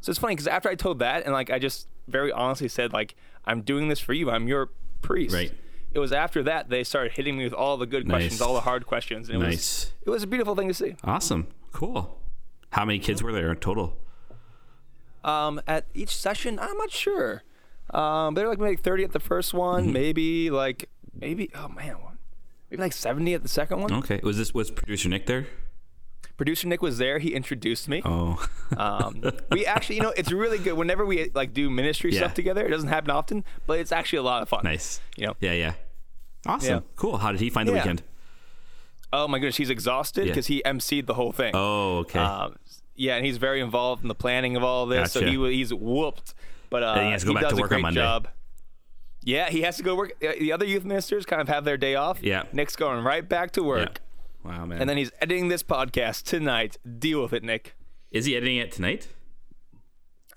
So 0.00 0.08
it's 0.10 0.18
funny 0.18 0.34
because 0.34 0.46
after 0.46 0.68
I 0.70 0.74
told 0.74 1.00
that, 1.00 1.24
and 1.24 1.32
like 1.34 1.50
I 1.50 1.58
just 1.58 1.86
very 2.08 2.32
honestly 2.32 2.68
said, 2.68 2.92
like, 2.94 3.14
"I'm 3.44 3.62
doing 3.62 3.88
this 3.88 4.00
for 4.00 4.12
you. 4.12 4.30
I'm 4.30 4.48
your 4.48 4.70
priest." 5.02 5.34
Right. 5.34 5.52
It 5.92 5.98
was 5.98 6.12
after 6.12 6.42
that 6.44 6.68
they 6.68 6.84
started 6.84 7.12
hitting 7.12 7.36
me 7.36 7.44
with 7.44 7.52
all 7.52 7.76
the 7.76 7.86
good 7.86 8.08
questions, 8.08 8.40
all 8.40 8.54
the 8.54 8.60
hard 8.60 8.86
questions, 8.86 9.28
and 9.28 9.42
it 9.42 9.46
was 9.46 9.56
nice. 9.56 9.92
it 10.06 10.10
was 10.10 10.22
a 10.22 10.26
beautiful 10.26 10.54
thing 10.54 10.68
to 10.68 10.74
see. 10.74 10.94
Awesome. 11.02 11.48
Cool. 11.72 12.20
How 12.70 12.84
many 12.84 13.00
kids 13.00 13.22
were 13.22 13.32
there 13.32 13.50
in 13.50 13.56
total? 13.56 13.96
Um, 15.24 15.60
at 15.66 15.86
each 15.92 16.14
session, 16.14 16.58
I'm 16.58 16.76
not 16.76 16.90
sure. 16.92 17.42
Um, 17.92 18.34
they're 18.34 18.48
like 18.48 18.60
maybe 18.60 18.76
30 18.76 19.04
at 19.04 19.12
the 19.12 19.20
first 19.20 19.52
one, 19.52 19.92
maybe 19.92 20.48
like 20.50 20.88
maybe 21.12 21.50
oh 21.54 21.68
man, 21.68 21.96
maybe 22.70 22.82
like 22.82 22.92
70 22.92 23.34
at 23.34 23.42
the 23.42 23.48
second 23.48 23.80
one. 23.80 23.92
Okay. 23.92 24.20
Was 24.22 24.38
this 24.38 24.54
was 24.54 24.70
producer 24.70 25.08
Nick 25.08 25.26
there? 25.26 25.46
Producer 26.40 26.66
Nick 26.68 26.80
was 26.80 26.96
there. 26.96 27.18
He 27.18 27.34
introduced 27.34 27.86
me. 27.86 28.00
Oh. 28.02 28.42
Um, 28.76 29.20
we 29.50 29.66
actually, 29.66 29.96
you 29.96 30.02
know, 30.02 30.12
it's 30.16 30.30
really 30.30 30.56
good 30.58 30.74
whenever 30.74 31.04
we 31.04 31.30
like 31.34 31.52
do 31.52 31.68
ministry 31.68 32.12
Yeah. 32.12 32.20
stuff 32.20 32.34
together. 32.34 32.64
It 32.64 32.70
doesn't 32.70 32.88
happen 32.88 33.10
often, 33.10 33.44
but 33.66 33.80
it's 33.80 33.90
actually 33.90 34.18
a 34.20 34.22
lot 34.22 34.42
of 34.42 34.48
fun. 34.48 34.60
nice. 34.62 35.00
You 35.16 35.26
know. 35.26 35.34
Yeah. 35.40 35.52
Yeah. 35.52 35.72
Awesome. 36.46 36.74
Yeah. 36.76 36.80
Cool. 36.96 37.18
How 37.18 37.32
did 37.32 37.40
he 37.40 37.50
find 37.50 37.68
the 37.68 37.72
Yeah. 37.72 37.78
weekend? 37.80 38.02
Oh 39.12 39.26
my 39.28 39.38
goodness, 39.40 39.56
he's 39.56 39.70
exhausted 39.70 40.28
because 40.28 40.46
he 40.46 40.62
emceed 40.64 41.06
the 41.06 41.14
whole 41.14 41.32
thing. 41.32 41.50
Oh. 41.54 41.98
Okay. 41.98 42.20
Um, 42.20 42.56
yeah, 42.94 43.16
and 43.16 43.26
he's 43.26 43.38
very 43.38 43.60
involved 43.60 44.02
in 44.02 44.08
the 44.08 44.14
planning 44.14 44.56
of 44.56 44.62
all 44.62 44.86
this, 44.86 45.10
so 45.12 45.20
he 45.20 45.36
he's 45.52 45.74
whooped. 45.74 46.32
But 46.70 46.82
uh, 46.84 47.00
he 47.04 47.10
has 47.10 47.22
to 47.22 47.26
go 47.26 47.34
back 47.34 47.42
does 47.42 47.52
to 47.54 47.58
a 47.58 47.60
work 47.62 47.72
on 47.72 47.80
great 47.82 47.94
job. 47.94 48.28
Yeah, 49.22 49.50
he 49.50 49.62
has 49.62 49.76
to 49.78 49.82
go 49.82 49.96
work. 49.96 50.12
uh, 50.24 50.32
The 50.38 50.52
other 50.52 50.64
youth 50.64 50.84
ministers 50.84 51.26
kind 51.26 51.42
of 51.42 51.48
have 51.48 51.64
their 51.64 51.76
day 51.76 51.96
off. 51.96 52.22
Yeah. 52.22 52.44
Nick's 52.52 52.76
going 52.76 53.02
right 53.04 53.28
back 53.28 53.50
to 53.52 53.62
work, 53.64 54.00
Wow, 54.44 54.64
man. 54.66 54.80
and 54.80 54.88
then 54.88 54.96
he's 54.96 55.10
editing 55.20 55.48
this 55.48 55.62
podcast 55.62 56.24
tonight. 56.24 56.78
Deal 56.98 57.22
with 57.22 57.32
it, 57.32 57.42
Nick. 57.44 57.74
is 58.10 58.24
he 58.24 58.36
editing 58.36 58.56
it 58.56 58.72
tonight? 58.72 59.08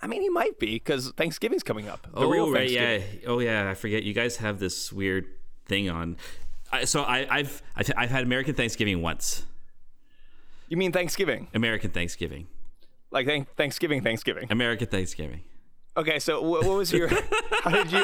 I 0.02 0.08
mean, 0.08 0.22
he 0.22 0.28
might 0.30 0.60
be 0.60 0.74
because 0.74 1.12
Thanksgiving's 1.12 1.64
coming 1.64 1.88
up. 1.88 2.04
The 2.14 2.20
oh, 2.20 2.52
right. 2.52 2.70
Yeah. 2.70 3.00
Oh, 3.26 3.40
yeah. 3.40 3.70
I 3.70 3.74
forget. 3.74 4.04
You 4.04 4.14
guys 4.14 4.36
have 4.38 4.60
this 4.60 4.92
weird 4.92 5.28
thing 5.66 5.90
on. 5.90 6.18
I, 6.74 6.84
so 6.84 7.04
I, 7.04 7.26
I've, 7.30 7.62
I've 7.76 7.92
I've 7.96 8.10
had 8.10 8.24
American 8.24 8.54
Thanksgiving 8.54 9.02
once. 9.02 9.46
You 10.68 10.76
mean 10.76 10.92
Thanksgiving? 10.92 11.48
American 11.54 11.92
Thanksgiving. 11.92 12.48
Like 13.12 13.28
thank- 13.28 13.56
Thanksgiving, 13.56 14.02
Thanksgiving. 14.02 14.48
American 14.50 14.88
Thanksgiving. 14.88 15.42
Okay, 15.96 16.20
so 16.20 16.42
what 16.42 16.66
was 16.66 16.92
your? 16.92 17.08
how 17.64 17.70
did 17.70 17.92
you? 17.92 18.04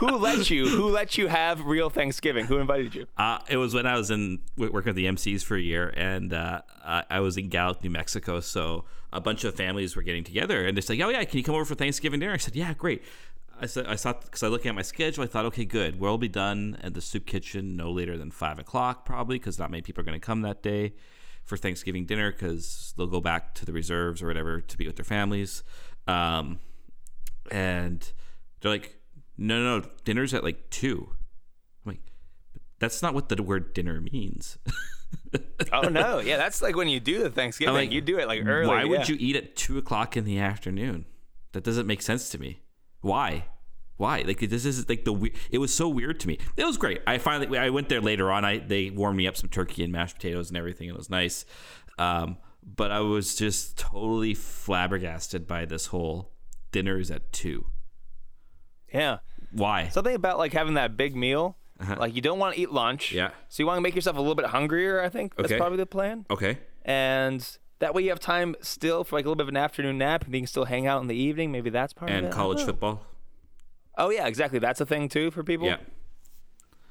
Who 0.00 0.16
let 0.16 0.48
you? 0.48 0.66
Who 0.66 0.88
let 0.88 1.18
you 1.18 1.26
have 1.26 1.66
real 1.66 1.90
Thanksgiving? 1.90 2.46
Who 2.46 2.56
invited 2.56 2.94
you? 2.94 3.06
Uh, 3.18 3.38
it 3.50 3.58
was 3.58 3.74
when 3.74 3.84
I 3.84 3.98
was 3.98 4.10
in 4.10 4.40
working 4.56 4.86
with 4.86 4.96
the 4.96 5.04
MCs 5.04 5.44
for 5.44 5.56
a 5.56 5.60
year, 5.60 5.92
and 5.94 6.32
uh, 6.32 6.62
I, 6.82 7.20
was 7.20 7.36
in 7.36 7.50
Gallup, 7.50 7.84
New 7.84 7.90
Mexico. 7.90 8.40
So 8.40 8.86
a 9.12 9.20
bunch 9.20 9.44
of 9.44 9.54
families 9.54 9.94
were 9.96 10.02
getting 10.02 10.24
together, 10.24 10.66
and 10.66 10.74
they're 10.74 10.96
like, 10.96 11.06
"Oh 11.06 11.10
yeah, 11.10 11.22
can 11.24 11.36
you 11.36 11.44
come 11.44 11.54
over 11.54 11.66
for 11.66 11.74
Thanksgiving 11.74 12.18
dinner?" 12.18 12.32
I 12.32 12.38
said, 12.38 12.56
"Yeah, 12.56 12.72
great." 12.72 13.02
I 13.60 13.66
said, 13.66 13.86
"I 13.86 13.96
thought 13.96 14.22
because 14.22 14.42
I 14.42 14.48
looked 14.48 14.64
at 14.64 14.74
my 14.74 14.80
schedule, 14.80 15.22
I 15.22 15.26
thought, 15.26 15.44
okay, 15.46 15.66
good. 15.66 16.00
We'll 16.00 16.16
be 16.16 16.28
done 16.28 16.78
at 16.82 16.94
the 16.94 17.02
soup 17.02 17.26
kitchen 17.26 17.76
no 17.76 17.90
later 17.90 18.16
than 18.16 18.30
five 18.30 18.58
o'clock, 18.58 19.04
probably, 19.04 19.38
because 19.38 19.58
not 19.58 19.70
many 19.70 19.82
people 19.82 20.00
are 20.00 20.04
going 20.04 20.18
to 20.18 20.26
come 20.26 20.40
that 20.42 20.62
day 20.62 20.94
for 21.44 21.58
Thanksgiving 21.58 22.06
dinner 22.06 22.32
because 22.32 22.94
they'll 22.96 23.06
go 23.06 23.20
back 23.20 23.54
to 23.56 23.66
the 23.66 23.72
reserves 23.74 24.22
or 24.22 24.28
whatever 24.28 24.62
to 24.62 24.78
be 24.78 24.86
with 24.86 24.96
their 24.96 25.04
families." 25.04 25.62
Um, 26.06 26.58
and 27.50 28.10
they're 28.60 28.72
like, 28.72 28.99
"No, 29.40 29.62
no, 29.62 29.78
no, 29.80 29.86
dinner's 30.04 30.32
at 30.34 30.44
like 30.44 30.70
2. 30.70 31.08
I'm 31.10 31.92
like, 31.92 32.00
"That's 32.78 33.02
not 33.02 33.14
what 33.14 33.28
the 33.28 33.42
word 33.42 33.74
dinner 33.74 34.00
means." 34.00 34.58
Oh 35.72 35.82
no, 35.82 36.18
yeah, 36.18 36.36
that's 36.36 36.62
like 36.62 36.76
when 36.76 36.88
you 36.88 36.98
do 37.00 37.22
the 37.22 37.30
Thanksgiving. 37.30 37.74
like, 37.74 37.92
you 37.92 38.00
do 38.00 38.18
it 38.18 38.26
like 38.26 38.42
early. 38.44 38.68
Why 38.68 38.82
yeah. 38.82 38.88
would 38.88 39.08
you 39.08 39.16
eat 39.18 39.36
at 39.36 39.54
two 39.54 39.78
o'clock 39.78 40.16
in 40.16 40.24
the 40.24 40.38
afternoon? 40.38 41.04
That 41.52 41.64
doesn't 41.64 41.86
make 41.86 42.02
sense 42.02 42.28
to 42.30 42.38
me. 42.38 42.62
Why? 43.00 43.46
Why? 43.96 44.22
Like 44.22 44.40
this 44.40 44.64
is 44.64 44.88
like 44.88 45.04
the 45.04 45.12
we- 45.12 45.34
it 45.50 45.58
was 45.58 45.74
so 45.74 45.88
weird 45.88 46.20
to 46.20 46.28
me. 46.28 46.38
It 46.56 46.64
was 46.64 46.76
great. 46.76 47.02
I 47.06 47.18
finally 47.18 47.58
I 47.58 47.70
went 47.70 47.88
there 47.88 48.00
later 48.00 48.32
on. 48.32 48.44
I 48.44 48.58
they 48.58 48.90
warmed 48.90 49.16
me 49.16 49.26
up 49.26 49.36
some 49.36 49.50
turkey 49.50 49.84
and 49.84 49.92
mashed 49.92 50.16
potatoes 50.16 50.48
and 50.48 50.56
everything. 50.56 50.88
It 50.88 50.96
was 50.96 51.10
nice. 51.10 51.44
Um, 51.98 52.38
but 52.64 52.90
I 52.90 53.00
was 53.00 53.34
just 53.34 53.78
totally 53.78 54.34
flabbergasted 54.34 55.46
by 55.46 55.64
this 55.64 55.86
whole 55.86 56.32
dinners 56.72 57.10
at 57.10 57.32
two. 57.32 57.66
Yeah, 58.92 59.18
Why? 59.52 59.88
something 59.88 60.14
about 60.14 60.38
like 60.38 60.52
having 60.52 60.74
that 60.74 60.96
big 60.96 61.14
meal. 61.16 61.56
Like 61.96 62.14
you 62.14 62.20
don't 62.20 62.38
want 62.38 62.54
to 62.56 62.60
eat 62.60 62.70
lunch. 62.70 63.12
Uh-huh. 63.14 63.28
Yeah. 63.30 63.30
So 63.48 63.62
you 63.62 63.66
want 63.66 63.78
to 63.78 63.80
make 63.80 63.94
yourself 63.94 64.16
a 64.16 64.20
little 64.20 64.34
bit 64.34 64.46
hungrier. 64.46 65.00
I 65.02 65.08
think 65.08 65.34
that's 65.34 65.46
Okay. 65.50 65.56
probably 65.58 65.78
the 65.78 65.86
plan. 65.86 66.26
okay. 66.30 66.58
And 66.84 67.46
that 67.78 67.94
way 67.94 68.02
you 68.02 68.10
have 68.10 68.20
time 68.20 68.54
still 68.60 69.02
for 69.04 69.16
like 69.16 69.24
a 69.24 69.28
little 69.28 69.36
bit 69.36 69.44
of 69.44 69.48
an 69.48 69.56
afternoon 69.56 69.96
nap, 69.98 70.24
and 70.26 70.34
you 70.34 70.40
can 70.40 70.46
still 70.46 70.66
hang 70.66 70.86
out 70.86 71.00
in 71.00 71.08
the 71.08 71.14
evening. 71.16 71.50
Maybe 71.50 71.70
that's 71.70 71.92
part 71.94 72.10
of 72.10 72.16
And 72.18 72.26
it. 72.26 72.32
I 72.32 72.32
college 72.32 72.62
football. 72.62 73.02
Oh 73.96 74.10
yeah, 74.10 74.26
exactly. 74.26 74.58
That's 74.58 74.80
a 74.80 74.86
thing 74.86 75.08
too 75.08 75.30
for 75.30 75.42
people 75.42 75.66
Yeah. 75.66 75.78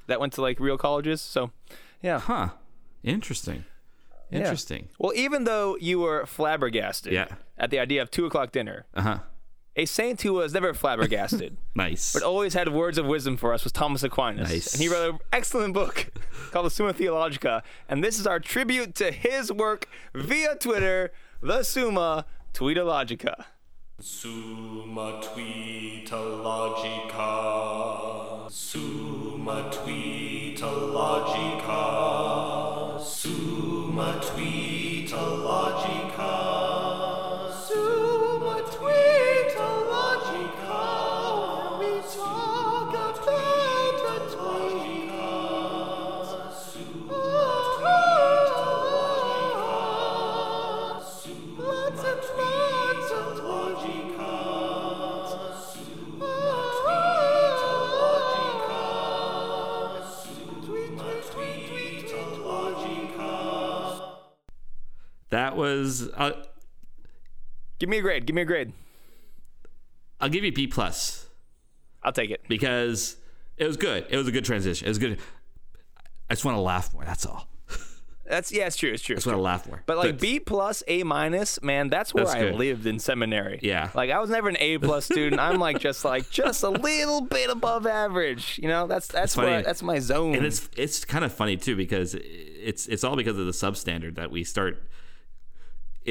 that 0.08 0.18
went 0.20 0.32
to 0.34 0.42
like 0.42 0.58
real 0.58 0.76
colleges. 0.76 1.20
So, 1.20 1.52
yeah. 2.02 2.18
Huh. 2.18 2.48
Interesting. 3.04 3.64
Yeah. 4.30 4.38
Interesting. 4.40 4.88
Well, 4.98 5.12
even 5.14 5.44
though 5.44 5.76
you 5.80 6.00
were 6.00 6.26
flabbergasted 6.26 7.12
Yeah. 7.12 7.28
at 7.58 7.70
the 7.70 7.78
idea 7.78 8.02
of 8.02 8.10
two 8.10 8.26
o'clock 8.26 8.52
dinner, 8.52 8.86
Uh 8.94 9.02
huh. 9.02 9.18
A 9.76 9.86
saint 9.86 10.20
who 10.22 10.34
was 10.34 10.52
never 10.52 10.74
flabbergasted, 10.74 11.56
Nice. 11.74 12.12
but 12.12 12.22
always 12.22 12.54
had 12.54 12.68
words 12.72 12.98
of 12.98 13.06
wisdom 13.06 13.36
for 13.36 13.54
us 13.54 13.62
was 13.64 13.72
Thomas 13.72 14.02
Aquinas. 14.02 14.50
Nice. 14.50 14.72
And 14.74 14.82
he 14.82 14.88
wrote 14.88 15.14
an 15.14 15.18
excellent 15.32 15.74
book 15.74 16.08
called 16.50 16.66
the 16.66 16.70
Summa 16.70 16.92
Theologica. 16.92 17.62
And 17.88 18.02
this 18.02 18.18
is 18.18 18.26
our 18.26 18.40
tribute 18.40 18.94
to 18.96 19.12
his 19.12 19.52
work 19.52 19.86
via 20.14 20.56
Twitter, 20.56 21.12
the 21.40 21.62
Summa 21.62 22.26
Tweetologica. 22.52 23.44
Summa 24.00 25.20
Tweeta 25.22 26.10
Logica. 26.42 28.50
Summa 28.50 29.70
Tweeta 29.70 30.62
Logica. 30.94 33.00
Summa 33.00 34.20
Tweeta 34.22 34.69
that 65.30 65.56
was. 65.56 66.08
Uh, 66.10 66.32
Give 67.78 67.88
me 67.88 67.98
a 67.98 68.02
grade. 68.02 68.26
Give 68.26 68.36
me 68.36 68.42
a 68.42 68.44
grade. 68.44 68.72
I'll 70.20 70.28
give 70.28 70.44
you 70.44 70.52
B 70.52 70.66
plus. 70.66 71.26
I'll 72.02 72.12
take 72.12 72.30
it. 72.30 72.42
because 72.48 73.16
it 73.56 73.66
was 73.66 73.76
good. 73.76 74.06
It 74.10 74.16
was 74.16 74.28
a 74.28 74.32
good 74.32 74.44
transition. 74.44 74.86
It 74.86 74.90
was 74.90 74.98
good. 74.98 75.18
I 76.28 76.34
just 76.34 76.44
want 76.44 76.56
to 76.56 76.60
laugh 76.60 76.92
more. 76.92 77.04
That's 77.04 77.24
all. 77.26 77.48
That's 78.26 78.52
yeah, 78.52 78.66
it's 78.66 78.76
true. 78.76 78.92
It's 78.92 79.02
true. 79.02 79.14
I 79.14 79.16
just 79.16 79.26
want 79.26 79.38
to 79.38 79.42
laugh 79.42 79.66
more. 79.66 79.82
But 79.86 79.96
like 79.96 80.20
B 80.20 80.38
plus, 80.40 80.82
A 80.88 81.02
minus, 81.02 81.60
man, 81.62 81.88
that's 81.88 82.14
where 82.14 82.24
That's 82.24 82.36
I 82.36 82.40
good. 82.42 82.54
lived 82.54 82.86
in 82.86 82.98
seminary. 83.00 83.58
Yeah. 83.62 83.90
Like 83.94 84.10
I 84.10 84.20
was 84.20 84.30
never 84.30 84.48
an 84.48 84.56
A 84.60 84.78
plus 84.78 85.04
student. 85.06 85.40
I'm 85.40 85.58
like 85.58 85.80
just 85.80 86.04
like 86.04 86.30
just 86.30 86.62
a 86.62 86.68
little 86.70 87.22
bit 87.22 87.50
above 87.50 87.86
average. 87.86 88.60
You 88.62 88.68
know, 88.68 88.86
that's 88.86 89.08
that's 89.08 89.34
funny. 89.34 89.62
that's 89.62 89.82
my 89.82 89.98
zone. 89.98 90.34
and 90.36 90.46
it's 90.46 90.68
it's 90.76 91.04
kind 91.04 91.24
of 91.24 91.32
funny 91.32 91.56
too 91.56 91.74
because 91.76 92.14
it's 92.14 92.86
it's 92.86 93.02
all 93.04 93.16
because 93.16 93.36
of 93.38 93.46
the 93.46 93.52
substandard 93.52 94.14
that 94.16 94.30
we 94.30 94.44
start 94.44 94.80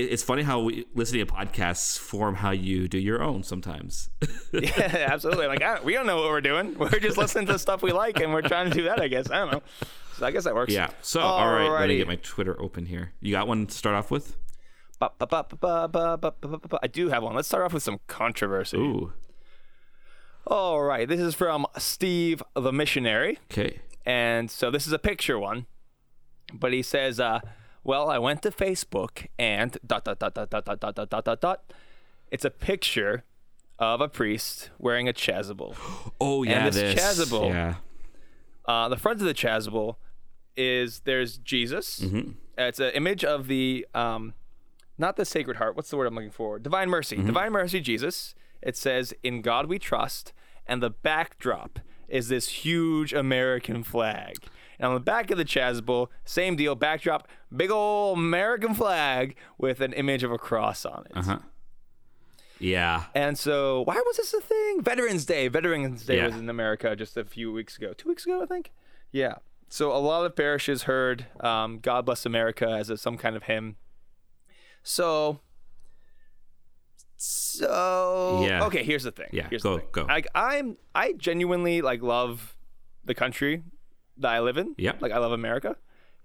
it's 0.03 0.23
funny 0.23 0.43
how 0.43 0.61
we, 0.61 0.85
listening 0.93 1.25
to 1.25 1.31
podcasts 1.31 1.97
form 1.97 2.35
how 2.35 2.51
you 2.51 2.87
do 2.87 2.97
your 2.97 3.21
own 3.21 3.43
sometimes. 3.43 4.09
yeah, 4.51 5.05
absolutely. 5.09 5.47
Like 5.47 5.61
I, 5.61 5.81
we 5.81 5.93
don't 5.93 6.05
know 6.05 6.17
what 6.17 6.29
we're 6.29 6.41
doing. 6.41 6.77
We're 6.79 6.89
just 6.99 7.17
listening 7.17 7.47
to 7.47 7.59
stuff 7.59 7.81
we 7.81 7.91
like, 7.91 8.19
and 8.19 8.33
we're 8.33 8.41
trying 8.41 8.69
to 8.69 8.75
do 8.75 8.83
that. 8.83 8.99
I 8.99 9.07
guess 9.07 9.29
I 9.29 9.39
don't 9.39 9.51
know. 9.51 9.61
So 10.17 10.25
I 10.25 10.31
guess 10.31 10.43
that 10.43 10.55
works. 10.55 10.73
Yeah. 10.73 10.89
So 11.01 11.19
Alrighty. 11.21 11.25
all 11.25 11.71
right, 11.71 11.79
let 11.81 11.89
me 11.89 11.97
get 11.97 12.07
my 12.07 12.17
Twitter 12.17 12.61
open 12.61 12.85
here. 12.85 13.13
You 13.21 13.31
got 13.31 13.47
one 13.47 13.67
to 13.67 13.73
start 13.73 13.95
off 13.95 14.11
with? 14.11 14.35
I 15.01 16.87
do 16.91 17.09
have 17.09 17.23
one. 17.23 17.35
Let's 17.35 17.47
start 17.47 17.63
off 17.63 17.73
with 17.73 17.83
some 17.83 17.99
controversy. 18.07 18.77
Ooh. 18.77 19.13
All 20.45 20.81
right. 20.81 21.07
This 21.07 21.21
is 21.21 21.35
from 21.35 21.65
Steve 21.77 22.43
the 22.53 22.73
Missionary. 22.73 23.39
Okay. 23.51 23.79
And 24.05 24.51
so 24.51 24.69
this 24.71 24.87
is 24.87 24.93
a 24.93 24.99
picture 24.99 25.39
one, 25.39 25.67
but 26.53 26.73
he 26.73 26.81
says. 26.81 27.19
Uh, 27.19 27.39
well, 27.89 28.09
I 28.09 28.19
went 28.19 28.41
to 28.43 28.51
Facebook 28.51 29.13
and 29.39 29.69
dot 29.85 30.03
dot 30.05 30.19
dot 30.19 30.33
dot 30.35 30.49
dot 30.51 30.65
dot 30.65 30.79
dot 30.79 30.95
dot 30.95 31.09
dot 31.09 31.25
dot 31.25 31.41
dot. 31.41 31.59
It's 32.33 32.45
a 32.45 32.51
picture 32.51 33.23
of 33.79 33.99
a 34.01 34.07
priest 34.07 34.69
wearing 34.77 35.07
a 35.09 35.13
chasuble. 35.13 35.71
Oh 36.21 36.43
yeah, 36.43 36.69
this 36.69 36.93
chasuble- 36.99 37.49
Yeah. 37.49 37.75
Uh, 38.65 38.87
the 38.89 38.97
front 38.97 39.19
of 39.21 39.25
the 39.25 39.33
chasuble 39.33 39.95
is 40.55 40.99
there's 41.09 41.37
Jesus. 41.39 41.99
Mm-hmm. 42.01 42.31
Uh, 42.59 42.63
It's 42.69 42.79
an 42.79 42.91
image 43.01 43.23
of 43.25 43.47
the 43.47 43.87
um, 43.95 44.33
not 44.97 45.15
the 45.15 45.25
Sacred 45.25 45.57
Heart. 45.57 45.75
What's 45.75 45.89
the 45.89 45.97
word 45.97 46.07
I'm 46.07 46.15
looking 46.15 46.29
for? 46.43 46.59
Divine 46.59 46.89
Mercy. 46.89 47.15
Mm-hmm. 47.17 47.25
Divine 47.33 47.51
Mercy, 47.51 47.79
Jesus. 47.79 48.35
It 48.61 48.75
says, 48.77 49.13
"In 49.23 49.41
God 49.41 49.65
we 49.67 49.79
trust," 49.79 50.33
and 50.67 50.83
the 50.83 50.89
backdrop 50.89 51.79
is 52.07 52.27
this 52.27 52.49
huge 52.65 53.11
American 53.13 53.83
flag. 53.83 54.35
And 54.77 54.87
on 54.89 54.93
the 54.93 54.99
back 55.13 55.31
of 55.31 55.37
the 55.37 55.45
chasuble, 55.45 56.07
same 56.25 56.55
deal. 56.55 56.75
Backdrop, 56.75 57.27
big 57.55 57.71
old 57.71 58.17
American 58.17 58.73
flag 58.73 59.35
with 59.57 59.81
an 59.81 59.93
image 59.93 60.23
of 60.23 60.31
a 60.31 60.37
cross 60.37 60.85
on 60.85 61.05
it. 61.09 61.17
Uh-huh. 61.17 61.39
Yeah. 62.59 63.05
And 63.15 63.37
so, 63.39 63.81
why 63.83 63.95
was 64.05 64.17
this 64.17 64.33
a 64.33 64.41
thing? 64.41 64.81
Veterans 64.81 65.25
Day. 65.25 65.47
Veterans 65.47 66.05
Day 66.05 66.17
Yeah. 66.17 66.27
was 66.27 66.35
in 66.35 66.49
America 66.49 66.95
just 66.95 67.15
a 67.17 67.23
few 67.23 67.51
weeks 67.53 67.77
ago. 67.77 67.93
Two 67.93 68.09
weeks 68.09 68.25
ago, 68.25 68.41
I 68.41 68.45
think. 68.45 68.71
Yeah. 69.11 69.35
So, 69.69 69.91
a 69.95 69.97
lot 69.99 70.25
of 70.25 70.35
parishes 70.35 70.83
heard 70.83 71.25
um, 71.39 71.79
God 71.79 72.05
Bless 72.05 72.25
America 72.25 72.67
as 72.69 72.89
a, 72.89 72.97
some 72.97 73.17
kind 73.17 73.35
of 73.37 73.43
hymn. 73.43 73.77
So, 74.83 75.39
so 77.17 78.41
Yeah. 78.45 78.65
okay. 78.65 78.83
Here's 78.83 79.03
the 79.03 79.11
thing. 79.11 79.29
Yeah, 79.31 79.47
Here's 79.49 79.63
go- 79.63 79.75
the 79.75 79.79
thing. 79.81 79.89
go. 79.91 80.03
Like 80.05 80.27
I'm, 80.35 80.77
I 80.95 81.13
genuinely 81.13 81.81
like 81.81 82.01
love 82.01 82.55
the 83.05 83.13
country 83.13 83.63
that 84.17 84.29
I 84.33 84.39
live 84.39 84.57
in. 84.57 84.75
Yep. 84.77 85.01
Like 85.01 85.11
I 85.11 85.17
love 85.17 85.31
America. 85.31 85.75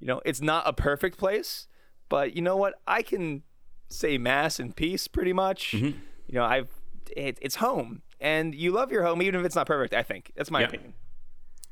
You 0.05 0.09
know, 0.09 0.21
it's 0.27 0.43
not 0.43 0.69
a 0.69 0.75
perfect 0.75 1.17
place, 1.17 1.67
but 2.11 2.37
you 2.37 2.43
know 2.43 2.59
what? 2.59 2.75
I 2.87 3.01
can 3.01 3.43
say 3.89 4.19
mass 4.19 4.61
in 4.61 4.75
peace 4.75 5.09
pretty 5.09 5.33
much. 5.33 5.73
Mm-hmm. 5.73 5.99
You 6.29 6.35
know, 6.35 6.45
I've 6.45 6.69
it, 7.17 7.39
it's 7.41 7.55
home, 7.57 8.03
and 8.21 8.55
you 8.55 8.71
love 8.71 8.93
your 8.93 9.03
home 9.03 9.23
even 9.23 9.41
if 9.41 9.47
it's 9.47 9.55
not 9.57 9.67
perfect. 9.67 9.95
I 9.95 10.03
think 10.03 10.33
that's 10.37 10.51
my 10.51 10.61
Yeah. 10.61 10.67
opinion. 10.67 10.93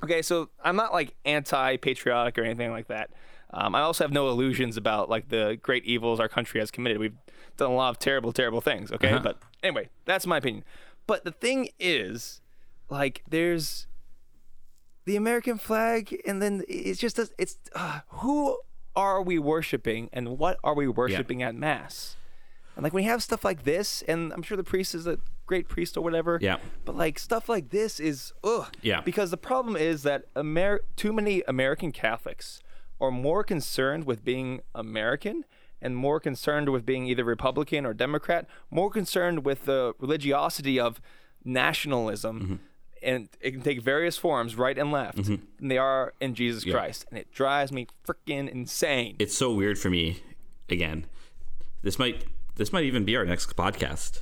Okay, 0.03 0.23
so 0.23 0.49
I'm 0.65 0.77
not 0.77 0.95
like 0.95 1.15
anti-patriotic 1.27 2.39
or 2.39 2.43
anything 2.43 2.71
like 2.71 2.89
that. 2.89 3.11
Um, 3.53 3.75
I 3.75 3.83
also 3.83 4.03
have 4.03 4.13
no 4.13 4.29
illusions 4.31 4.79
about 4.79 5.11
like 5.11 5.29
the 5.29 5.59
great 5.61 5.85
evils 5.85 6.19
our 6.19 6.29
country 6.29 6.59
has 6.61 6.71
committed. 6.71 6.99
We've 6.99 7.17
done 7.59 7.71
a 7.71 7.75
lot 7.75 7.91
of 7.91 7.99
terrible, 7.99 8.33
terrible 8.33 8.63
things. 8.63 8.91
Okay, 8.93 9.11
Uh-huh. 9.11 9.21
but 9.23 9.39
anyway, 9.63 9.91
that's 10.07 10.27
my 10.27 10.39
opinion. 10.39 10.65
But 11.07 11.25
the 11.25 11.33
thing 11.33 11.69
is, 11.79 12.41
like, 12.89 13.23
there's 13.29 13.89
the 15.05 15.17
American 15.17 15.59
flag, 15.59 16.21
and 16.27 16.41
then 16.41 16.63
it's 16.69 17.01
just 17.01 17.19
a, 17.19 17.29
it's 17.39 17.59
uh, 17.75 18.01
who 18.09 18.59
are 18.95 19.23
we 19.23 19.39
worshiping 19.39 20.11
and 20.13 20.39
what 20.39 20.59
are 20.63 20.75
we 20.75 20.87
worshiping 20.87 21.43
at 21.43 21.55
mass? 21.55 22.17
And 22.77 22.85
like 22.85 22.93
when 22.93 23.05
you 23.05 23.11
have 23.11 23.23
stuff 23.23 23.45
like 23.45 23.65
this, 23.65 24.03
and 24.03 24.33
I'm 24.33 24.43
sure 24.43 24.57
the 24.57 24.65
priest 24.65 24.95
is 24.95 25.07
a 25.07 25.19
great 25.47 25.69
priest 25.69 25.97
or 25.97 26.01
whatever. 26.01 26.39
Yeah. 26.41 26.57
But 26.85 26.97
like 26.97 27.19
stuff 27.19 27.49
like 27.49 27.71
this 27.71 28.01
is 28.01 28.33
ugh. 28.43 28.75
Yeah. 28.81 29.01
Because 29.03 29.31
the 29.31 29.37
problem 29.37 29.77
is 29.77 30.03
that 30.05 30.25
Amer- 30.37 30.83
too 30.97 31.13
many 31.13 31.43
American 31.47 31.93
Catholics 31.93 32.61
are 33.01 33.11
more 33.11 33.45
concerned 33.45 34.05
with 34.05 34.25
being 34.25 34.61
American 34.75 35.45
and 35.81 35.97
more 35.97 36.21
concerned 36.21 36.69
with 36.71 36.87
being 36.87 37.07
either 37.07 37.25
Republican 37.25 37.85
or 37.85 37.93
Democrat, 37.93 38.47
more 38.71 38.91
concerned 38.91 39.45
with 39.45 39.65
the 39.65 39.95
religiosity 39.99 40.79
of 40.79 41.01
nationalism. 41.45 42.41
Mm-hmm. 42.41 42.55
And 43.03 43.29
it 43.41 43.51
can 43.51 43.63
take 43.63 43.83
various 43.83 44.17
forms, 44.17 44.57
right 44.57 44.79
and 44.79 44.93
left, 44.93 45.17
than 45.25 45.41
they 45.61 45.79
are 45.79 46.15
in 46.21 46.35
Jesus 46.35 46.65
Yeah. 46.65 46.75
Christ. 46.75 47.05
And 47.11 47.19
it 47.19 47.33
drives 47.33 47.73
me 47.73 47.87
freaking 48.07 48.49
insane. 48.49 49.17
it's 49.19 49.37
so 49.37 49.53
weird 49.53 49.79
for 49.79 49.91
me 49.91 50.23
again 50.71 51.05
this 51.83 51.99
might 51.99 52.25
this 52.57 52.73
might 52.73 52.85
even 52.85 53.05
be 53.05 53.17
our 53.17 53.25
next 53.27 53.55
podcast 53.57 54.21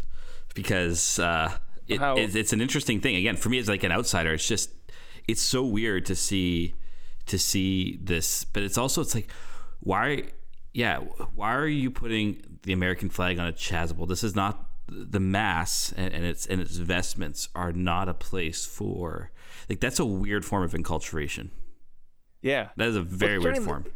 because 0.55 1.19
uh 1.19 1.53
it, 1.87 2.01
it's 2.35 2.53
an 2.53 2.61
interesting 2.61 3.01
thing 3.01 3.15
again 3.17 3.37
for 3.37 3.51
me 3.51 3.59
as 3.59 3.69
like 3.69 3.85
an 3.85 3.93
outsider 3.93 4.33
it's 4.33 4.49
just 4.49 4.71
it's 5.29 5.43
so 5.43 5.63
weird 5.65 6.07
to 6.07 6.17
see 6.17 6.75
to 7.27 7.39
see 7.39 7.99
this 8.03 8.43
but 8.45 8.63
it's 8.63 8.79
also 8.79 9.01
it's 9.03 9.15
like 9.15 9.31
why 9.81 10.25
yeah 10.73 10.99
why 11.35 11.55
are 11.55 11.67
you 11.69 11.91
putting 11.91 12.43
the 12.63 12.73
american 12.73 13.11
flag 13.11 13.39
on 13.39 13.47
a 13.47 13.53
chasuble 13.53 14.09
this 14.09 14.25
is 14.25 14.35
not 14.35 14.70
the 14.91 15.21
mass 15.21 15.93
and, 15.97 16.13
and 16.13 16.25
its 16.25 16.47
and 16.47 16.61
its 16.61 16.77
vestments 16.77 17.49
are 17.55 17.73
not 17.73 18.09
a 18.09 18.15
place 18.15 18.67
for 18.67 19.31
like 19.69 19.81
that's 19.81 19.99
a 19.99 20.05
weird 20.05 20.45
form 20.45 20.63
of 20.63 20.73
enculturation 20.73 21.51
yeah. 22.43 22.69
that 22.77 22.89
is 22.89 22.97
a 22.97 23.03
very 23.03 23.39
weird 23.39 23.55
turning 23.55 23.61
the- 23.63 23.67
form 23.67 23.87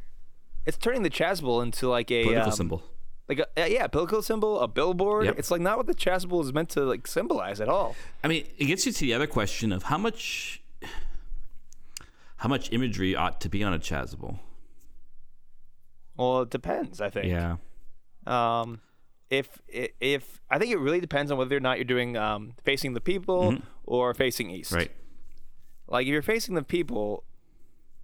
It's 0.67 0.77
turning 0.77 1.03
the 1.03 1.11
chasuble 1.11 1.63
into 1.63 1.89
like 1.89 2.11
a 2.11 2.25
political 2.25 2.51
um, 2.51 2.57
symbol 2.57 2.83
like 3.29 3.41
a 3.57 3.71
yeah, 3.73 3.87
political 3.87 4.21
symbol, 4.21 4.61
a 4.61 4.69
billboard. 4.69 5.25
Yep. 5.25 5.39
It's 5.39 5.51
like 5.51 5.61
not 5.61 5.79
what 5.79 5.87
the 5.87 5.95
chasuble 5.95 6.43
is 6.45 6.53
meant 6.53 6.69
to 6.71 6.83
like 6.83 7.07
symbolize 7.07 7.61
at 7.61 7.69
all. 7.69 7.97
I 8.23 8.29
mean, 8.29 8.47
it 8.59 8.67
gets 8.67 8.85
you 8.85 8.93
to 8.93 9.01
the 9.01 9.15
other 9.15 9.27
question 9.27 9.73
of 9.73 9.85
how 9.85 9.97
much 9.97 10.61
how 12.37 12.49
much 12.49 12.71
imagery 12.73 13.17
ought 13.17 13.41
to 13.41 13.49
be 13.49 13.65
on 13.65 13.73
a 13.73 13.79
chasuble. 13.79 14.41
Well, 16.17 16.43
it 16.43 16.51
depends. 16.51 17.01
I 17.01 17.09
think. 17.09 17.27
Yeah. 17.27 17.57
Um, 18.27 18.81
if 19.31 19.49
if 19.69 20.41
I 20.51 20.59
think 20.59 20.73
it 20.73 20.79
really 20.79 21.01
depends 21.01 21.31
on 21.33 21.39
whether 21.39 21.57
or 21.57 21.61
not 21.61 21.79
you're 21.79 21.85
doing 21.85 22.17
um, 22.17 22.55
facing 22.63 22.95
the 22.95 23.01
people 23.01 23.59
or 23.85 24.15
facing 24.15 24.51
east. 24.51 24.71
Mm-hmm. 24.71 24.79
Right. 24.79 24.91
Like 25.89 26.07
if 26.07 26.13
you're 26.13 26.23
facing 26.23 26.55
the 26.55 26.63
people, 26.63 27.25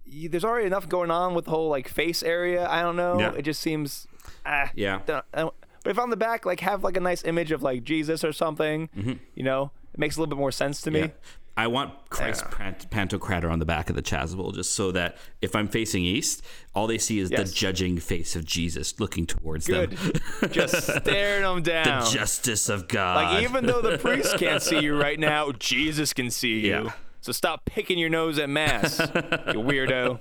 you, 0.05 0.29
there's 0.29 0.43
already 0.45 0.67
enough 0.67 0.87
going 0.89 1.11
on 1.11 1.33
with 1.33 1.45
the 1.45 1.51
whole 1.51 1.69
like 1.69 1.87
face 1.87 2.21
area. 2.23 2.67
I 2.67 2.81
don't 2.81 2.95
know. 2.95 3.19
Yeah. 3.19 3.33
It 3.33 3.43
just 3.43 3.61
seems. 3.61 4.07
Ah, 4.45 4.69
Yeah. 4.75 5.01
don't- 5.05 5.25
don't- 5.33 5.53
but 5.83 5.89
if 5.89 5.97
on 5.97 6.11
the 6.11 6.17
back, 6.17 6.45
like 6.45 6.59
have 6.59 6.83
like 6.83 6.95
a 6.95 6.99
nice 6.99 7.23
image 7.23 7.51
of 7.51 7.63
like 7.63 7.83
Jesus 7.83 8.23
or 8.23 8.31
something, 8.31 8.87
you 9.33 9.43
know, 9.43 9.71
it 9.93 9.99
makes 9.99 10.15
a 10.15 10.19
little 10.19 10.29
bit 10.35 10.39
more 10.39 10.51
sense 10.51 10.79
to 10.81 10.91
me. 10.91 10.99
Mm-hmm. 10.99 11.07
Yeah. 11.09 11.13
I 11.57 11.67
want 11.67 11.93
Christ 12.09 12.49
pant- 12.51 12.89
Pantocrator 12.89 13.51
on 13.51 13.59
the 13.59 13.65
back 13.65 13.89
of 13.89 13.95
the 13.95 14.01
chasuble 14.01 14.53
just 14.53 14.73
so 14.73 14.91
that 14.93 15.17
if 15.41 15.55
I'm 15.55 15.67
facing 15.67 16.03
east, 16.03 16.41
all 16.73 16.87
they 16.87 16.97
see 16.97 17.19
is 17.19 17.29
Yes. 17.29 17.49
the 17.49 17.55
judging 17.55 17.97
face 17.97 18.35
of 18.35 18.45
Jesus 18.45 18.99
looking 18.99 19.25
towards 19.25 19.67
Good. 19.67 19.91
them. 19.91 20.49
Just 20.51 20.75
staring 21.01 21.43
them 21.43 21.61
down. 21.61 22.03
the 22.05 22.09
justice 22.09 22.69
of 22.69 22.87
God. 22.87 23.33
Like 23.33 23.43
even 23.43 23.65
though 23.65 23.81
the 23.81 23.97
priest 23.97 24.37
can't 24.37 24.61
see 24.61 24.79
you 24.79 24.97
right 24.99 25.19
now, 25.19 25.51
Jesus 25.51 26.13
can 26.13 26.31
see 26.31 26.59
you. 26.61 26.71
Yeah. 26.85 26.91
So 27.19 27.31
stop 27.31 27.65
picking 27.65 27.99
your 27.99 28.09
nose 28.09 28.39
at 28.39 28.49
mass, 28.49 28.97
you 28.99 29.05
weirdo. 29.61 30.19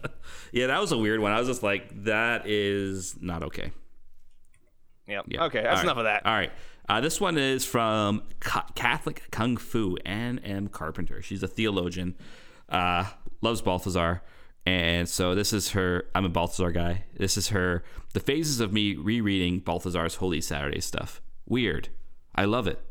yeah, 0.53 0.67
that 0.67 0.81
was 0.81 0.93
a 0.93 0.99
weird 0.99 1.21
one. 1.21 1.33
I 1.33 1.38
was 1.38 1.49
just 1.49 1.62
like, 1.62 2.05
that 2.05 2.47
is 2.47 3.16
not 3.23 3.43
okay. 3.45 3.71
Yep. 5.07 5.25
Yeah. 5.29 5.45
Okay, 5.45 5.62
that's 5.62 5.69
All 5.71 5.75
right. 5.77 5.85
enough 5.85 5.97
of 5.97 6.05
that. 6.05 6.27
All 6.27 6.33
right. 6.35 6.53
Uh, 6.90 7.00
this 7.00 7.20
one 7.20 7.38
is 7.38 7.64
from 7.64 8.20
Catholic 8.74 9.31
Kung 9.31 9.57
Fu, 9.57 9.96
Anne 10.05 10.40
M. 10.40 10.66
Carpenter. 10.66 11.22
She's 11.22 11.40
a 11.40 11.46
theologian, 11.46 12.16
uh, 12.68 13.05
loves 13.40 13.62
Balthasar. 13.62 14.22
And 14.66 15.09
so 15.09 15.37
this 15.37 15.53
is 15.53 15.70
her. 15.70 16.07
I'm 16.16 16.24
a 16.24 16.29
Balthasar 16.29 16.72
guy. 16.72 17.05
This 17.16 17.37
is 17.37 17.50
her. 17.50 17.85
The 18.12 18.18
phases 18.18 18.59
of 18.59 18.72
me 18.72 18.96
rereading 18.96 19.61
Balthasar's 19.61 20.16
Holy 20.16 20.40
Saturday 20.40 20.81
stuff. 20.81 21.22
Weird. 21.46 21.90
I 22.35 22.44
love 22.44 22.66
it. 22.66 22.83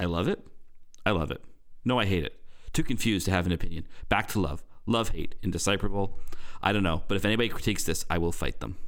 I 0.00 0.06
love 0.06 0.26
it. 0.26 0.44
I 1.06 1.12
love 1.12 1.30
it. 1.30 1.40
No, 1.84 2.00
I 2.00 2.06
hate 2.06 2.24
it. 2.24 2.40
Too 2.72 2.82
confused 2.82 3.26
to 3.26 3.30
have 3.30 3.46
an 3.46 3.52
opinion. 3.52 3.86
Back 4.08 4.26
to 4.30 4.40
love. 4.40 4.64
Love, 4.84 5.10
hate, 5.10 5.36
indecipherable. 5.44 6.18
I 6.60 6.72
don't 6.72 6.82
know. 6.82 7.04
But 7.06 7.16
if 7.16 7.24
anybody 7.24 7.50
critiques 7.50 7.84
this, 7.84 8.04
I 8.10 8.18
will 8.18 8.32
fight 8.32 8.58
them 8.58 8.78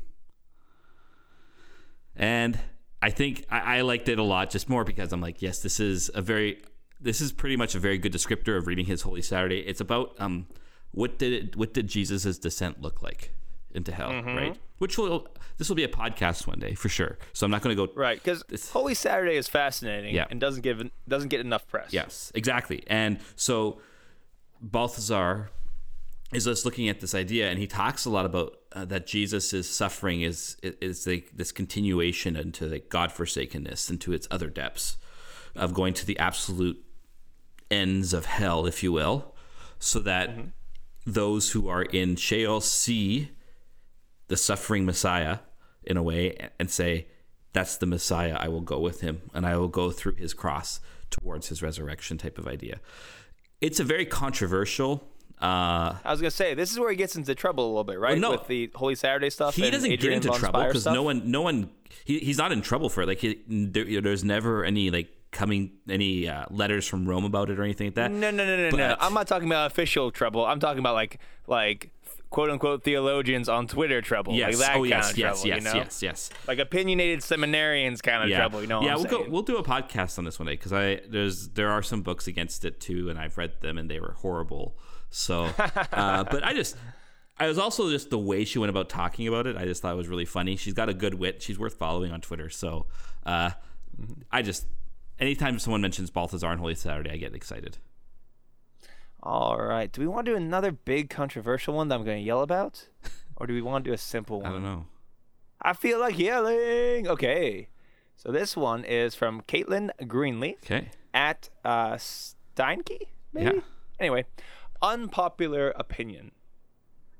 and 2.20 2.58
I 3.02 3.10
think 3.10 3.46
I, 3.50 3.78
I 3.78 3.80
liked 3.82 4.08
it 4.08 4.18
a 4.18 4.22
lot, 4.22 4.50
just 4.50 4.68
more 4.68 4.84
because 4.84 5.12
I'm 5.12 5.20
like, 5.20 5.40
yes, 5.42 5.60
this 5.60 5.80
is 5.80 6.10
a 6.14 6.20
very, 6.22 6.62
this 7.00 7.20
is 7.20 7.32
pretty 7.32 7.56
much 7.56 7.74
a 7.74 7.78
very 7.78 7.96
good 7.98 8.12
descriptor 8.12 8.56
of 8.58 8.66
reading 8.66 8.86
his 8.86 9.02
Holy 9.02 9.22
Saturday. 9.22 9.60
It's 9.60 9.80
about 9.80 10.14
um, 10.18 10.46
what 10.92 11.18
did 11.18 11.32
it, 11.32 11.56
what 11.56 11.72
did 11.72 11.88
Jesus's 11.88 12.38
descent 12.38 12.82
look 12.82 13.02
like 13.02 13.32
into 13.72 13.92
hell, 13.92 14.10
Mm-hmm. 14.10 14.36
right? 14.36 14.58
Which 14.78 14.96
will 14.98 15.28
this 15.58 15.68
will 15.68 15.76
be 15.76 15.84
a 15.84 15.88
podcast 15.88 16.46
one 16.46 16.58
day 16.58 16.74
for 16.74 16.88
sure. 16.88 17.18
So 17.34 17.44
I'm 17.44 17.50
not 17.50 17.60
going 17.62 17.76
to 17.76 17.86
go 17.86 17.92
Right, 17.94 18.22
because 18.22 18.42
Holy 18.70 18.94
Saturday 18.94 19.36
is 19.36 19.46
fascinating 19.46 20.14
Yeah. 20.14 20.26
and 20.30 20.40
doesn't 20.40 20.62
give 20.62 20.82
doesn't 21.06 21.28
get 21.28 21.40
enough 21.40 21.68
press. 21.68 21.92
Yes, 21.92 22.32
exactly. 22.34 22.82
And 22.86 23.18
so 23.36 23.80
Balthasar 24.62 25.50
is 26.32 26.44
just 26.44 26.64
looking 26.64 26.88
at 26.88 27.00
this 27.00 27.14
idea, 27.14 27.50
and 27.50 27.58
he 27.58 27.66
talks 27.66 28.04
a 28.04 28.10
lot 28.10 28.24
about 28.24 28.56
uh, 28.72 28.84
that 28.84 29.06
Jesus' 29.06 29.68
suffering 29.68 30.22
is 30.22 30.56
is 30.62 31.06
like 31.06 31.30
this 31.34 31.52
continuation 31.52 32.36
into 32.36 32.68
the 32.68 32.80
godforsakenness, 32.80 33.90
into 33.90 34.12
its 34.12 34.28
other 34.30 34.48
depths 34.48 34.96
of 35.56 35.74
going 35.74 35.94
to 35.94 36.06
the 36.06 36.18
absolute 36.18 36.82
ends 37.70 38.12
of 38.12 38.26
hell, 38.26 38.66
if 38.66 38.82
you 38.82 38.92
will, 38.92 39.34
so 39.78 39.98
that 40.00 40.30
those 41.06 41.52
who 41.52 41.68
are 41.68 41.82
in 41.82 42.16
Sheol 42.16 42.60
see 42.60 43.30
the 44.28 44.36
suffering 44.36 44.84
Messiah 44.84 45.38
in 45.82 45.96
a 45.96 46.02
way 46.02 46.36
and 46.58 46.70
say, 46.70 47.08
That's 47.52 47.76
the 47.76 47.86
Messiah. 47.86 48.36
I 48.38 48.48
will 48.48 48.60
go 48.60 48.78
with 48.78 49.00
him 49.00 49.22
and 49.34 49.46
I 49.46 49.56
will 49.56 49.68
go 49.68 49.90
through 49.90 50.14
his 50.14 50.34
cross 50.34 50.80
towards 51.10 51.48
his 51.48 51.62
resurrection 51.62 52.18
type 52.18 52.38
of 52.38 52.46
idea. 52.46 52.80
It's 53.60 53.80
a 53.80 53.84
very 53.84 54.06
controversial. 54.06 55.04
Uh, 55.40 55.96
I 56.04 56.10
was 56.10 56.20
gonna 56.20 56.30
say 56.30 56.54
this 56.54 56.70
is 56.70 56.78
where 56.78 56.90
he 56.90 56.96
gets 56.96 57.16
into 57.16 57.34
trouble 57.34 57.64
a 57.64 57.68
little 57.68 57.84
bit, 57.84 57.98
right? 57.98 58.12
Well, 58.12 58.20
no. 58.20 58.30
With 58.32 58.46
the 58.46 58.70
Holy 58.74 58.94
Saturday 58.94 59.30
stuff. 59.30 59.54
he 59.54 59.62
and 59.62 59.72
doesn't 59.72 59.90
Adrian 59.90 60.20
get 60.20 60.26
into 60.26 60.38
trouble 60.38 60.64
because 60.64 60.84
no 60.84 61.02
one, 61.02 61.30
no 61.30 61.40
one, 61.40 61.70
he, 62.04 62.18
he's 62.18 62.36
not 62.36 62.52
in 62.52 62.60
trouble 62.60 62.90
for 62.90 63.02
it. 63.02 63.06
Like 63.06 63.18
he, 63.18 63.40
there, 63.48 64.00
there's 64.02 64.22
never 64.22 64.64
any 64.64 64.90
like 64.90 65.08
coming 65.30 65.72
any 65.88 66.28
uh, 66.28 66.44
letters 66.50 66.86
from 66.86 67.08
Rome 67.08 67.24
about 67.24 67.50
it 67.50 67.58
or 67.58 67.62
anything 67.62 67.88
like 67.88 67.94
that. 67.94 68.10
No, 68.10 68.30
no, 68.30 68.44
no, 68.44 68.70
no, 68.70 68.76
no. 68.76 68.96
I'm 69.00 69.14
not 69.14 69.26
talking 69.26 69.48
about 69.48 69.70
official 69.70 70.10
trouble. 70.10 70.44
I'm 70.44 70.60
talking 70.60 70.80
about 70.80 70.94
like 70.94 71.20
like 71.46 71.90
quote 72.30 72.50
unquote 72.50 72.84
theologians 72.84 73.48
on 73.48 73.66
Twitter 73.66 74.00
trouble. 74.00 74.34
Yes. 74.34 74.58
Like 74.58 74.66
that 74.66 74.76
oh 74.76 74.80
kind 74.80 74.88
yes. 74.88 75.10
of 75.10 75.18
Yes. 75.18 75.42
trouble. 75.42 75.48
yes. 75.48 75.56
you 75.56 75.64
know? 75.64 75.74
Yes. 75.76 76.02
Yes. 76.02 76.30
Like 76.48 76.58
opinionated 76.58 77.20
seminarians 77.20 78.02
kind 78.02 78.22
of 78.22 78.28
yeah. 78.28 78.38
trouble. 78.38 78.60
You 78.60 78.66
know 78.66 78.78
what 78.78 78.86
yeah, 78.86 78.94
we'll 78.94 79.08
saying? 79.08 79.24
go. 79.24 79.30
We'll 79.30 79.42
do 79.42 79.56
a 79.56 79.64
podcast 79.64 80.18
on 80.18 80.24
this 80.24 80.38
one 80.38 80.46
day 80.46 80.52
because 80.52 80.72
I 80.72 81.00
there's 81.08 81.48
there 81.50 81.70
are 81.70 81.82
some 81.82 82.02
books 82.02 82.26
against 82.26 82.64
it 82.64 82.80
too, 82.80 83.10
and 83.10 83.18
I've 83.18 83.36
read 83.36 83.60
them 83.60 83.78
and 83.78 83.90
they 83.90 84.00
were 84.00 84.12
horrible. 84.18 84.76
So, 85.10 85.44
uh, 85.92 86.24
but 86.24 86.44
I 86.44 86.54
just. 86.54 86.76
I 87.38 87.46
was 87.48 87.56
also 87.58 87.88
just 87.90 88.10
the 88.10 88.18
way 88.18 88.44
she 88.44 88.58
went 88.58 88.68
about 88.68 88.90
talking 88.90 89.26
about 89.26 89.46
it. 89.46 89.56
I 89.56 89.64
just 89.64 89.80
thought 89.80 89.94
it 89.94 89.96
was 89.96 90.08
really 90.08 90.26
funny. 90.26 90.56
She's 90.56 90.74
got 90.74 90.90
a 90.90 90.94
good 90.94 91.14
wit. 91.14 91.40
She's 91.42 91.58
worth 91.58 91.72
following 91.72 92.12
on 92.12 92.20
Twitter. 92.20 92.50
So, 92.50 92.84
uh, 93.24 93.52
I 94.30 94.42
just 94.42 94.66
anytime 95.18 95.58
someone 95.58 95.80
mentions 95.80 96.10
Balthasar 96.10 96.48
and 96.50 96.60
Holy 96.60 96.74
Saturday, 96.74 97.10
I 97.12 97.16
get 97.16 97.34
excited. 97.34 97.78
All 99.22 99.58
right. 99.58 99.90
Do 99.90 100.00
we 100.02 100.06
want 100.06 100.26
to 100.26 100.32
do 100.32 100.36
another 100.36 100.70
big 100.72 101.08
controversial 101.10 101.74
one 101.74 101.88
that 101.88 101.94
I'm 101.94 102.04
going 102.04 102.18
to 102.18 102.22
yell 102.24 102.42
about, 102.42 102.88
or 103.36 103.46
do 103.46 103.54
we 103.54 103.62
want 103.62 103.84
to 103.84 103.90
do 103.90 103.94
a 103.94 103.98
simple 103.98 104.40
one? 104.42 104.50
I 104.50 104.52
don't 104.52 104.62
know. 104.62 104.86
I 105.62 105.72
feel 105.72 105.98
like 105.98 106.18
yelling. 106.18 107.08
Okay. 107.08 107.68
So 108.16 108.30
this 108.32 108.56
one 108.56 108.84
is 108.84 109.14
from 109.14 109.40
Caitlin 109.42 109.90
Greenlee 110.02 110.56
Okay. 110.64 110.90
at 111.14 111.48
uh, 111.64 111.92
Steinke, 111.94 113.08
maybe? 113.32 113.56
Yeah. 113.56 113.60
Anyway, 113.98 114.24
unpopular 114.82 115.70
opinion. 115.70 116.32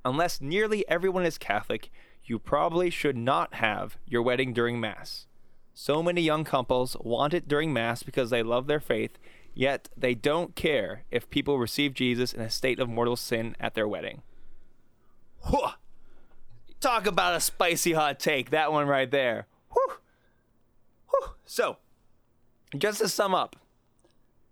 Unless 0.05 0.41
nearly 0.41 0.89
everyone 0.89 1.25
is 1.25 1.39
Catholic, 1.39 1.91
you 2.25 2.39
probably 2.39 2.91
should 2.91 3.17
not 3.17 3.55
have 3.55 3.99
your 4.07 4.23
wedding 4.23 4.53
during 4.53 4.81
Mass. 4.81 5.27
So 5.75 6.03
many 6.03 6.23
young 6.23 6.45
couples 6.45 6.97
want 7.01 7.35
it 7.35 7.49
during 7.49 7.73
Mass 7.73 8.03
because 8.03 8.31
they 8.31 8.43
love 8.43 8.67
their 8.67 8.81
faith, 8.81 9.19
yet 9.55 9.89
they 9.97 10.15
don't 10.15 10.55
care 10.55 11.05
if 11.11 11.31
people 11.31 11.59
receive 11.59 11.95
Jesus 11.95 12.33
in 12.33 12.41
a 12.41 12.51
state 12.51 12.79
of 12.79 12.89
mortal 12.89 13.17
sin 13.17 13.57
at 13.61 13.75
their 13.75 13.89
wedding. 13.89 14.23
Whew. 15.49 15.69
Talk 16.81 17.07
about 17.07 17.37
a 17.37 17.41
spicy 17.41 17.93
hot 17.93 18.19
take. 18.19 18.51
That 18.51 18.73
one 18.73 18.87
right 18.87 19.11
there. 19.11 19.47
Whew. 19.73 19.97
Whew. 21.11 21.29
So, 21.45 21.77
just 22.77 23.01
to 23.01 23.09
sum 23.09 23.35
up, 23.35 23.57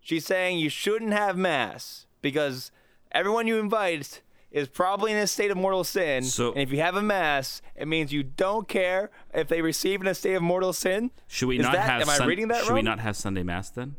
she's 0.01 0.25
saying 0.25 0.59
you 0.59 0.69
shouldn't 0.69 1.13
have 1.13 1.37
mass 1.37 2.05
because 2.21 2.71
everyone 3.11 3.47
you 3.47 3.59
invite 3.59 4.21
is 4.51 4.67
probably 4.67 5.11
in 5.11 5.17
a 5.17 5.27
state 5.27 5.51
of 5.51 5.57
mortal 5.57 5.83
sin. 5.83 6.23
So- 6.23 6.51
and 6.53 6.61
if 6.61 6.71
you 6.71 6.79
have 6.79 6.95
a 6.95 7.01
mass, 7.01 7.61
it 7.75 7.87
means 7.87 8.11
you 8.11 8.23
don't 8.23 8.67
care 8.67 9.11
if 9.33 9.47
they 9.47 9.61
receive 9.61 10.01
in 10.01 10.07
a 10.07 10.15
state 10.15 10.33
of 10.33 10.41
mortal 10.41 10.73
sin. 10.73 11.11
Should 11.27 11.47
we 11.49 11.57
Is 11.59 11.63
not 11.63 11.73
that- 11.73 11.89
have? 11.89 12.01
am 12.01 12.09
I 12.09 12.17
Sun- 12.17 12.27
reading 12.27 12.47
that 12.47 12.63
Should 12.65 12.73
we 12.73 12.81
not 12.81 12.99
have 12.99 13.15
Sunday 13.15 13.43
mass 13.43 13.69
then? 13.69 13.95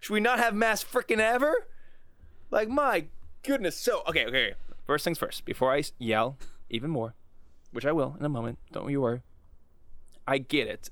Should 0.00 0.12
we 0.14 0.20
not 0.20 0.38
have 0.38 0.54
mass 0.54 0.84
freaking 0.84 1.18
ever? 1.18 1.66
Like 2.50 2.68
my 2.68 3.06
goodness. 3.42 3.76
So 3.76 4.02
okay, 4.08 4.26
okay. 4.26 4.48
okay. 4.50 4.54
First 4.86 5.04
things 5.04 5.18
first. 5.18 5.44
Before 5.44 5.72
I 5.74 5.82
yell 5.98 6.36
even 6.70 6.90
more, 6.90 7.14
which 7.72 7.86
I 7.86 7.92
will 7.92 8.16
in 8.18 8.24
a 8.24 8.28
moment. 8.28 8.58
Don't 8.70 8.88
you 8.90 9.00
worry. 9.00 9.22
I 10.26 10.38
get 10.38 10.68
it. 10.68 10.90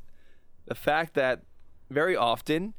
The 0.67 0.75
fact 0.75 1.15
that 1.15 1.43
very 1.91 2.17
often 2.17 2.75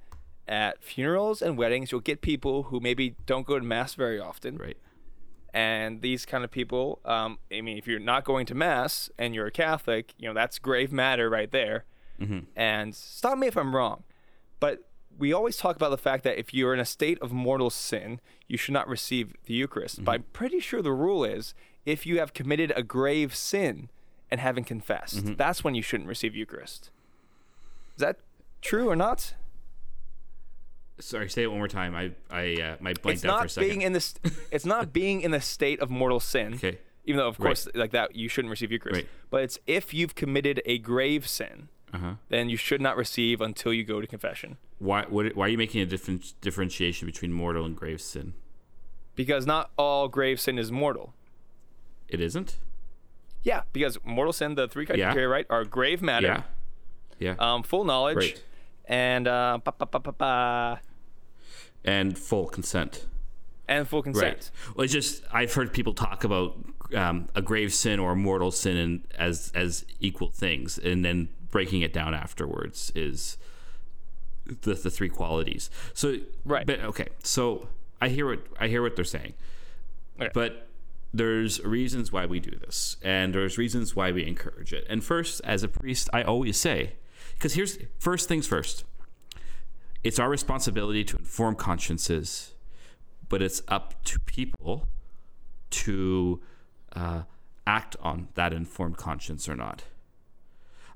at 0.48 0.84
funerals 0.84 1.42
and 1.42 1.58
weddings, 1.58 1.92
you'll 1.92 2.02
get 2.02 2.22
people 2.22 2.64
who 2.64 2.80
maybe 2.80 3.16
don't 3.26 3.46
go 3.46 3.58
to 3.58 3.66
mass 3.66 3.96
very 3.96 4.20
often. 4.20 4.58
Right. 4.58 4.78
and 5.54 6.02
these 6.02 6.26
kind 6.26 6.44
of 6.44 6.50
people 6.50 7.00
um, 7.06 7.38
i 7.52 7.62
mean 7.62 7.78
if 7.78 7.86
you're 7.88 8.00
not 8.00 8.24
going 8.24 8.46
to 8.48 8.56
mass 8.56 9.10
and 9.20 9.36
you're 9.36 9.46
a 9.46 9.52
catholic 9.52 10.14
you 10.18 10.28
know 10.28 10.34
that's 10.34 10.58
grave 10.60 10.92
matter 10.92 11.30
right 11.30 11.52
there. 11.52 11.86
Mm-hmm. 12.20 12.40
And 12.56 12.96
stop 12.96 13.38
me 13.38 13.48
if 13.48 13.56
i'm 13.58 13.76
wrong 13.76 14.04
but 14.60 14.88
we 15.18 15.32
always 15.32 15.58
talk 15.58 15.76
about 15.76 15.92
the 15.92 15.98
fact 15.98 16.24
that 16.24 16.40
if 16.40 16.54
you're 16.54 16.74
in 16.74 16.80
a 16.80 16.86
state 16.86 17.20
of 17.22 17.32
mortal 17.32 17.70
sin 17.70 18.20
you 18.48 18.58
should 18.58 18.74
not 18.74 18.88
receive 18.88 19.34
the 19.46 19.54
eucharist. 19.54 20.04
But 20.04 20.12
i'm 20.16 20.24
pretty 20.34 20.60
sure 20.60 20.82
the 20.82 20.92
rule 20.92 21.24
is 21.24 21.54
if 21.86 22.06
you 22.06 22.18
have 22.20 22.34
committed 22.34 22.74
a 22.76 22.82
grave 22.82 23.36
sin 23.36 23.90
and 24.32 24.40
haven't 24.40 24.64
confessed 24.66 25.18
mm-hmm. 25.18 25.36
that's 25.36 25.64
when 25.64 25.76
you 25.76 25.84
shouldn't 25.84 26.10
receive 26.10 26.36
eucharist. 26.36 26.90
Is 27.96 28.02
that 28.02 28.18
true 28.62 28.90
or 28.90 28.96
not 28.96 29.36
Sorry, 31.04 31.30
say 31.30 31.44
it 31.44 31.48
one 31.48 31.58
more 31.60 31.68
time. 31.68 31.94
I 31.96 32.12
I 32.32 32.54
uh, 32.62 32.76
my 32.80 32.94
blanked 32.94 33.24
it's 33.24 33.26
out 33.26 33.30
for 33.32 33.39
a 33.39 33.42
not 33.44 33.52
second. 33.52 33.70
being 33.70 33.82
in 33.82 33.94
this 33.94 34.13
it's 34.52 34.66
not 34.66 34.94
being 34.94 35.22
in 35.22 35.32
the 35.32 35.42
state 35.42 35.80
of 35.82 35.89
mortal 35.89 36.20
sin 36.20 36.54
Okay. 36.60 36.80
even 37.06 37.18
though 37.18 37.28
of 37.28 37.39
Right. 37.39 37.48
course 37.50 37.68
like 37.76 37.92
that 37.92 38.16
you 38.16 38.30
shouldn't 38.30 38.50
receive 38.52 38.72
eucharist 38.72 39.02
Right. 39.02 39.10
but 39.30 39.44
it's 39.44 39.60
if 39.68 39.94
you've 39.94 40.16
committed 40.16 40.62
a 40.66 40.78
grave 40.78 41.28
sin 41.28 41.68
Uh-huh. 41.94 42.16
then 42.30 42.48
you 42.50 42.58
should 42.58 42.82
not 42.82 42.96
receive 42.98 43.42
until 43.42 43.74
you 43.74 43.84
go 43.84 44.00
to 44.02 44.08
confession 44.08 44.58
Why 44.80 45.04
what, 45.13 45.36
why 45.36 45.46
are 45.48 45.50
you 45.50 45.58
making 45.58 45.82
a 45.82 45.86
different 45.86 46.34
differentiation 46.42 47.06
between 47.06 47.32
mortal 47.34 47.66
and 47.66 47.76
grave 47.76 48.00
sin? 48.02 48.34
because 49.16 49.46
not 49.46 49.72
all 49.78 50.08
grave 50.08 50.39
sin 50.39 50.58
is 50.58 50.72
mortal 50.72 51.13
It 52.08 52.22
isn't. 52.22 52.58
yeah 53.44 53.62
because 53.74 53.98
mortal 54.06 54.34
sin 54.34 54.56
the 54.56 54.68
three 54.70 54.86
Yeah. 54.88 54.96
criteria 55.12 55.28
right 55.28 55.46
are 55.50 55.66
grave 55.66 56.02
matter 56.02 56.28
Yeah. 56.28 56.44
Yeah. 57.20 57.36
um, 57.39 57.62
full 57.63 57.84
knowledge 57.84 58.16
Right. 58.18 58.44
and 58.86 59.28
uh, 59.28 59.60
ba, 59.63 59.72
ba, 59.78 59.86
ba, 59.86 60.00
ba, 60.00 60.12
ba, 60.12 60.82
and 61.86 62.17
full 62.17 62.48
consent. 62.48 63.06
and 63.67 63.88
full 63.88 64.02
consent 64.04 64.52
Right. 64.67 64.76
Well, 64.76 64.84
it's 64.86 64.93
just 64.93 65.24
I've 65.32 65.54
heard 65.54 65.74
people 65.74 65.93
talk 65.93 66.24
about 66.24 66.58
um, 66.96 67.28
a 67.36 67.41
grave 67.41 67.74
sin 67.74 68.00
or 68.00 68.12
a 68.12 68.15
mortal 68.15 68.52
sin 68.52 68.78
in, 68.78 69.04
as 69.17 69.52
as 69.56 69.86
equal 70.00 70.30
things, 70.30 70.78
and 70.78 71.04
then 71.04 71.30
breaking 71.52 71.82
it 71.82 71.93
down 71.93 72.13
afterwards 72.13 72.91
is 72.96 73.38
the 74.62 74.74
the 74.74 74.89
three 74.91 75.10
qualities. 75.10 75.69
So 75.93 76.17
Right. 76.46 76.65
But 76.65 76.80
okay, 76.82 77.08
so 77.24 77.67
I 78.02 78.10
hear 78.10 78.28
what 78.28 78.46
I 78.60 78.67
hear 78.67 78.82
what 78.82 78.96
they're 78.96 79.06
saying, 79.06 79.34
Okay. 80.19 80.30
but 80.34 80.67
there's 81.13 81.62
reasons 81.63 82.12
why 82.12 82.26
we 82.26 82.39
do 82.39 82.52
this, 82.58 82.98
and 83.04 83.34
there's 83.36 83.58
reasons 83.58 83.96
why 83.96 84.12
we 84.12 84.26
encourage 84.26 84.74
it. 84.74 84.86
And 84.89 85.04
first, 85.04 85.41
as 85.43 85.62
a 85.63 85.67
priest, 85.67 86.10
I 86.12 86.24
always 86.24 86.58
say, 86.58 86.93
because 87.36 87.54
here's 87.54 87.78
first 88.00 88.28
things 88.28 88.48
first. 88.48 88.84
It's 90.04 90.20
our 90.20 90.30
responsibility 90.30 91.04
to 91.06 91.18
inform 91.18 91.56
consciences 91.56 92.54
but 93.34 93.42
it's 93.42 93.63
up 93.68 93.96
to 94.04 94.20
people 94.20 94.88
to 95.72 96.39
uh, 96.96 97.24
act 97.66 97.96
on 98.00 98.28
that 98.36 98.54
informed 98.54 98.96
conscience 98.96 99.50
or 99.50 99.56
not. 99.56 99.86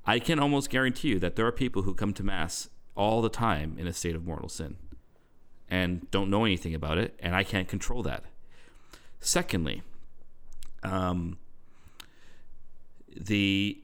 I 0.05 0.19
can 0.19 0.37
almost 0.37 0.69
guarantee 0.69 1.07
you 1.07 1.19
that 1.19 1.35
there 1.35 1.47
are 1.47 1.51
people 1.51 1.81
who 1.81 1.95
come 1.95 2.13
to 2.13 2.23
Mass 2.23 2.69
all 2.95 3.23
the 3.23 3.29
time 3.29 3.75
in 3.79 3.87
a 3.87 3.91
state 3.91 4.15
of 4.15 4.23
mortal 4.23 4.49
sin 4.49 4.77
and 5.67 6.09
don't 6.11 6.29
know 6.29 6.45
anything 6.45 6.75
about 6.75 6.99
it, 6.99 7.17
and 7.19 7.35
I 7.35 7.43
can't 7.43 7.67
control 7.67 8.03
that. 8.03 8.25
Secondly, 9.19 9.81
um, 10.83 11.39
the 13.15 13.81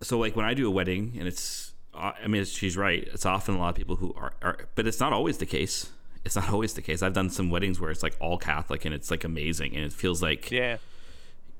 so 0.00 0.16
like 0.16 0.36
when 0.36 0.46
I 0.46 0.54
do 0.54 0.68
a 0.68 0.70
wedding 0.70 1.16
and 1.18 1.26
it's 1.26 1.72
I 1.96 2.26
mean 2.26 2.44
she's 2.44 2.76
right. 2.76 3.06
It's 3.12 3.26
often 3.26 3.54
a 3.54 3.58
lot 3.58 3.70
of 3.70 3.74
people 3.74 3.96
who 3.96 4.14
are, 4.16 4.32
are 4.42 4.58
but 4.74 4.86
it's 4.86 5.00
not 5.00 5.12
always 5.12 5.38
the 5.38 5.46
case. 5.46 5.90
It's 6.24 6.36
not 6.36 6.50
always 6.52 6.74
the 6.74 6.82
case. 6.82 7.02
I've 7.02 7.12
done 7.12 7.30
some 7.30 7.50
weddings 7.50 7.80
where 7.80 7.90
it's 7.90 8.02
like 8.02 8.16
all 8.20 8.38
Catholic 8.38 8.84
and 8.84 8.94
it's 8.94 9.10
like 9.10 9.24
amazing 9.24 9.74
and 9.74 9.84
it 9.84 9.92
feels 9.92 10.22
like 10.22 10.50
yeah. 10.50 10.78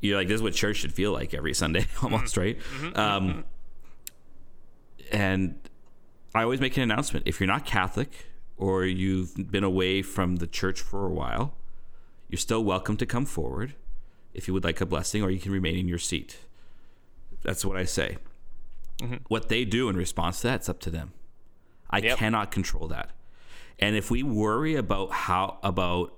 you're 0.01 0.17
like 0.17 0.29
this 0.29 0.37
is 0.37 0.43
what 0.43 0.55
church 0.55 0.77
should 0.77 0.93
feel 0.93 1.13
like 1.13 1.35
every 1.35 1.55
Sunday 1.55 1.87
almost 2.03 2.37
right? 2.37 2.59
Um, 2.95 3.45
and 5.13 5.59
I 6.35 6.43
always 6.43 6.61
make 6.61 6.77
an 6.77 6.83
announcement. 6.83 7.27
If 7.27 7.41
you're 7.41 7.47
not 7.47 7.65
Catholic 7.65 8.27
or 8.57 8.85
you've 8.85 9.51
been 9.51 9.65
away 9.65 10.03
from 10.03 10.37
the 10.37 10.47
church 10.47 10.81
for 10.81 11.07
a 11.07 11.11
while 11.11 11.55
you're 12.29 12.39
still 12.39 12.65
welcome 12.65 12.97
to 12.97 13.07
come 13.07 13.25
forward 13.25 13.75
if 14.35 14.49
you 14.49 14.55
would 14.55 14.65
like 14.65 14.81
a 14.81 14.87
blessing 14.87 15.23
or 15.23 15.31
you 15.31 15.39
can 15.39 15.53
remain 15.53 15.77
in 15.77 15.89
your 15.89 15.99
seat. 15.99 16.39
That's 17.43 17.65
what 17.65 17.77
I 17.77 17.85
say 17.85 18.19
what 19.29 19.49
they 19.49 19.65
do 19.65 19.89
in 19.89 19.97
response 19.97 20.41
to 20.41 20.49
that, 20.49 20.55
it's 20.57 20.69
up 20.69 20.81
to 20.81 20.91
them. 20.91 21.13
I 21.91 21.99
Yep. 21.99 22.19
cannot 22.19 22.51
control 22.51 22.89
that. 22.89 23.11
And 23.79 23.95
if 23.95 24.11
we 24.11 24.23
worry 24.23 24.75
about 24.75 25.13
how 25.13 25.59
about 25.63 26.15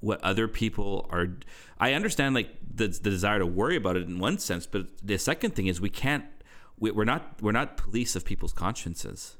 what 0.00 0.20
other 0.22 0.48
people 0.48 1.06
are 1.10 1.28
I 1.78 1.92
understand 1.92 2.34
like 2.34 2.50
the, 2.74 2.88
the 2.88 3.10
desire 3.10 3.38
to 3.38 3.46
worry 3.46 3.76
about 3.76 3.96
it 3.96 4.02
in 4.06 4.18
one 4.18 4.38
sense, 4.38 4.66
but 4.66 4.86
the 5.02 5.18
second 5.18 5.54
thing 5.54 5.66
is 5.66 5.80
we 5.80 5.90
can't 5.90 6.24
we, 6.78 6.90
we're 6.90 7.04
not 7.04 7.40
we're 7.42 7.52
not 7.52 7.76
police 7.76 8.16
of 8.16 8.24
people's 8.24 8.52
consciences. 8.52 9.36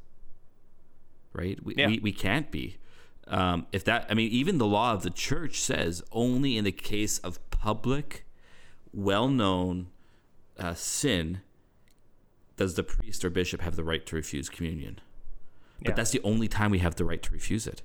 Right? 1.32 1.62
We, 1.64 1.74
Yeah. 1.76 1.88
we, 1.88 1.98
we 2.00 2.12
can't 2.12 2.50
be. 2.50 2.76
Um, 3.28 3.66
if 3.72 3.82
that 3.84 4.06
I 4.10 4.14
mean 4.14 4.30
even 4.30 4.58
the 4.58 4.66
law 4.66 4.92
of 4.92 5.02
the 5.02 5.10
church 5.10 5.60
says 5.60 6.02
only 6.12 6.56
in 6.56 6.64
the 6.64 6.72
case 6.72 7.18
of 7.18 7.38
public 7.50 8.24
well-known 8.92 9.88
uh, 10.58 10.74
sin 10.74 11.40
does 12.56 12.74
the 12.74 12.82
priest 12.82 13.24
or 13.24 13.30
bishop 13.30 13.60
have 13.60 13.76
the 13.76 13.84
right 13.84 14.04
to 14.06 14.16
refuse 14.16 14.48
communion. 14.48 15.00
But 15.78 15.88
Yeah. 15.90 15.94
that's 15.94 16.10
the 16.10 16.22
only 16.22 16.48
time 16.48 16.70
we 16.70 16.78
have 16.78 16.94
the 16.96 17.04
right 17.04 17.22
to 17.22 17.32
refuse 17.32 17.66
it. 17.66 17.82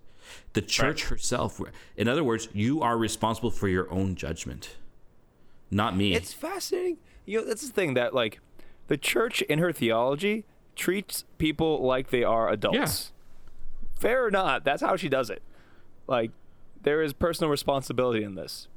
The 0.53 0.61
church 0.61 1.05
herself, 1.05 1.59
in 1.97 2.07
other 2.07 2.23
words, 2.23 2.47
you 2.53 2.81
are 2.81 2.97
responsible 2.97 3.51
for 3.51 3.67
your 3.67 3.91
own 3.91 4.15
judgment, 4.15 4.77
not 5.69 5.95
me. 5.97 6.15
It's 6.15 6.31
fascinating. 6.33 6.97
You 7.25 7.39
know, 7.41 7.45
that's 7.47 7.65
the 7.67 7.73
thing 7.73 7.95
that 7.95 8.13
like 8.13 8.39
the 8.87 8.97
church 8.97 9.41
in 9.43 9.59
her 9.59 9.73
theology 9.73 10.45
treats 10.75 11.25
people 11.37 11.85
like 11.85 12.09
they 12.11 12.23
are 12.23 12.49
adults. 12.49 13.11
Yeah. 13.13 13.99
Fair 13.99 14.25
or 14.25 14.31
not, 14.31 14.63
that's 14.63 14.81
how 14.81 14.95
she 14.95 15.09
does 15.09 15.29
it. 15.29 15.41
Like 16.07 16.31
there 16.81 17.01
is 17.01 17.11
personal 17.13 17.51
responsibility 17.51 18.23
in 18.23 18.35
this. 18.35 18.67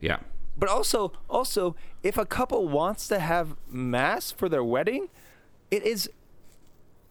yeah. 0.00 0.18
But 0.58 0.70
also, 0.70 1.12
also, 1.28 1.76
if 2.02 2.16
a 2.16 2.24
couple 2.24 2.66
wants 2.66 3.08
to 3.08 3.18
have 3.18 3.56
mass 3.68 4.32
for 4.32 4.48
their 4.48 4.64
wedding, 4.64 5.10
it 5.70 5.82
is 5.84 6.10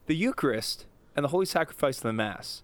the 0.07 0.15
Eucharist 0.15 0.85
and 1.15 1.23
the 1.23 1.29
Holy 1.29 1.45
Sacrifice 1.45 1.97
of 1.97 2.03
the 2.03 2.13
Mass 2.13 2.61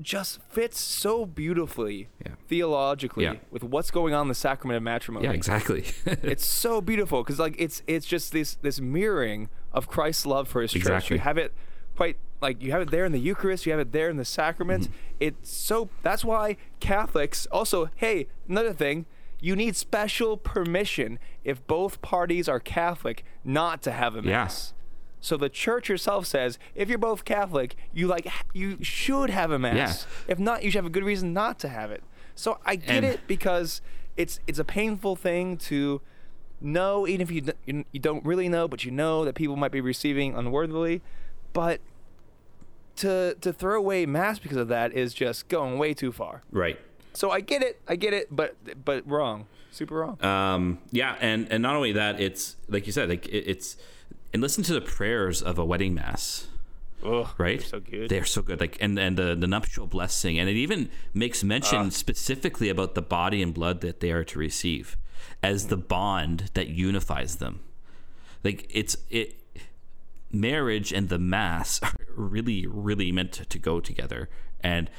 just 0.00 0.40
fits 0.50 0.78
so 0.78 1.24
beautifully 1.24 2.08
Yeah. 2.24 2.32
theologically 2.48 3.24
Yeah. 3.24 3.36
with 3.50 3.64
what's 3.64 3.90
going 3.90 4.12
on 4.12 4.22
in 4.22 4.28
the 4.28 4.34
sacrament 4.34 4.76
of 4.76 4.82
matrimony 4.82 5.24
Yeah, 5.24 5.32
exactly. 5.32 5.86
it's 6.06 6.44
so 6.44 6.82
beautiful 6.82 7.22
because 7.22 7.38
like 7.38 7.54
it's 7.58 7.82
it's 7.86 8.04
just 8.06 8.32
this 8.32 8.56
this 8.56 8.78
mirroring 8.78 9.48
of 9.72 9.88
Christ's 9.88 10.26
love 10.26 10.48
for 10.48 10.60
His 10.60 10.72
church. 10.72 10.82
Exactly. 10.82 11.16
You 11.16 11.20
have 11.22 11.38
it 11.38 11.52
quite 11.96 12.18
like 12.42 12.60
you 12.62 12.72
have 12.72 12.82
it 12.82 12.90
there 12.90 13.06
in 13.06 13.12
the 13.12 13.18
Eucharist. 13.18 13.64
You 13.64 13.72
have 13.72 13.80
it 13.80 13.92
there 13.92 14.10
in 14.10 14.18
the 14.18 14.24
sacraments. 14.26 14.86
Mm-hmm. 14.88 14.96
It's 15.20 15.50
so 15.50 15.88
that's 16.02 16.24
why 16.26 16.58
Catholics 16.78 17.46
also. 17.50 17.88
Hey, 17.96 18.28
another 18.48 18.74
thing. 18.74 19.06
You 19.40 19.54
need 19.56 19.76
special 19.76 20.36
permission 20.36 21.18
if 21.44 21.66
both 21.66 22.00
parties 22.02 22.48
are 22.48 22.58
Catholic 22.60 23.24
not 23.44 23.82
to 23.82 23.92
have 23.92 24.14
a 24.16 24.18
Yeah. 24.22 24.30
mass. 24.44 24.72
So 25.20 25.36
the 25.36 25.48
church 25.48 25.88
herself 25.88 26.24
says 26.26 26.58
if 26.74 26.88
you're 26.88 26.98
both 26.98 27.24
Catholic, 27.24 27.74
you 27.92 28.06
like 28.06 28.26
you 28.54 28.78
should 28.82 29.30
have 29.30 29.50
a 29.50 29.58
mass. 29.58 30.06
If 30.28 30.38
not, 30.38 30.62
you 30.62 30.70
should 30.70 30.78
have 30.78 30.86
a 30.86 30.90
good 30.90 31.04
reason 31.04 31.32
not 31.32 31.58
to 31.60 31.68
have 31.68 31.90
it. 31.90 32.02
So 32.34 32.58
I 32.64 32.76
get 32.76 32.90
And- 32.96 33.04
it 33.06 33.20
because 33.26 33.80
it's 34.16 34.40
it's 34.46 34.58
a 34.58 34.64
painful 34.64 35.16
thing 35.16 35.56
to 35.58 36.00
know, 36.60 37.06
even 37.06 37.20
if 37.20 37.30
you 37.30 37.40
d- 37.42 37.52
you 37.66 37.84
you 37.92 38.00
don't 38.00 38.24
really 38.24 38.48
know, 38.48 38.66
but 38.68 38.84
you 38.84 38.90
know 38.90 39.24
that 39.24 39.34
people 39.34 39.56
might 39.56 39.72
be 39.72 39.80
receiving 39.80 40.34
unworthily. 40.34 41.02
But 41.52 41.80
to 42.96 43.36
to 43.40 43.52
throw 43.52 43.76
away 43.78 44.06
mass 44.06 44.38
because 44.38 44.56
of 44.56 44.68
that 44.68 44.92
is 44.92 45.12
just 45.12 45.48
going 45.48 45.78
way 45.78 45.92
too 45.94 46.12
far. 46.12 46.42
right. 46.50 46.78
So 47.16 47.30
I 47.30 47.40
get 47.40 47.62
it, 47.62 47.80
I 47.88 47.96
get 47.96 48.12
it, 48.12 48.28
but 48.30 48.56
but 48.84 49.08
wrong, 49.08 49.46
super 49.70 49.94
wrong. 49.94 50.22
Um, 50.22 50.80
yeah, 50.90 51.16
and 51.18 51.50
and 51.50 51.62
not 51.62 51.74
only 51.74 51.92
that, 51.92 52.20
it's 52.20 52.56
like 52.68 52.86
you 52.86 52.92
said, 52.92 53.08
like 53.08 53.26
it, 53.28 53.44
it's 53.46 53.78
and 54.34 54.42
listen 54.42 54.62
to 54.64 54.74
the 54.74 54.82
prayers 54.82 55.40
of 55.40 55.58
a 55.58 55.64
wedding 55.64 55.94
mass. 55.94 56.48
Ugh, 57.02 57.26
right? 57.38 57.58
they're 57.58 57.68
so 57.68 57.80
good. 57.80 58.10
They're 58.10 58.24
so 58.26 58.42
good. 58.42 58.60
Like 58.60 58.76
and 58.82 58.98
and 58.98 59.16
the, 59.16 59.34
the 59.34 59.46
nuptial 59.46 59.86
blessing, 59.86 60.38
and 60.38 60.50
it 60.50 60.56
even 60.56 60.90
makes 61.14 61.42
mention 61.42 61.90
specifically 61.90 62.68
about 62.68 62.94
the 62.94 63.00
body 63.02 63.40
and 63.40 63.54
blood 63.54 63.80
that 63.80 64.00
they 64.00 64.10
are 64.10 64.24
to 64.24 64.38
receive 64.38 64.98
as 65.42 65.68
the 65.68 65.78
bond 65.78 66.50
that 66.52 66.68
unifies 66.68 67.36
them. 67.36 67.60
Like 68.44 68.68
it's 68.68 68.94
it 69.08 69.36
marriage 70.30 70.92
and 70.92 71.08
the 71.08 71.18
mass 71.18 71.80
are 71.82 71.94
really 72.14 72.66
really 72.66 73.10
meant 73.10 73.32
to 73.32 73.58
go 73.58 73.80
together 73.80 74.28
and 74.60 74.90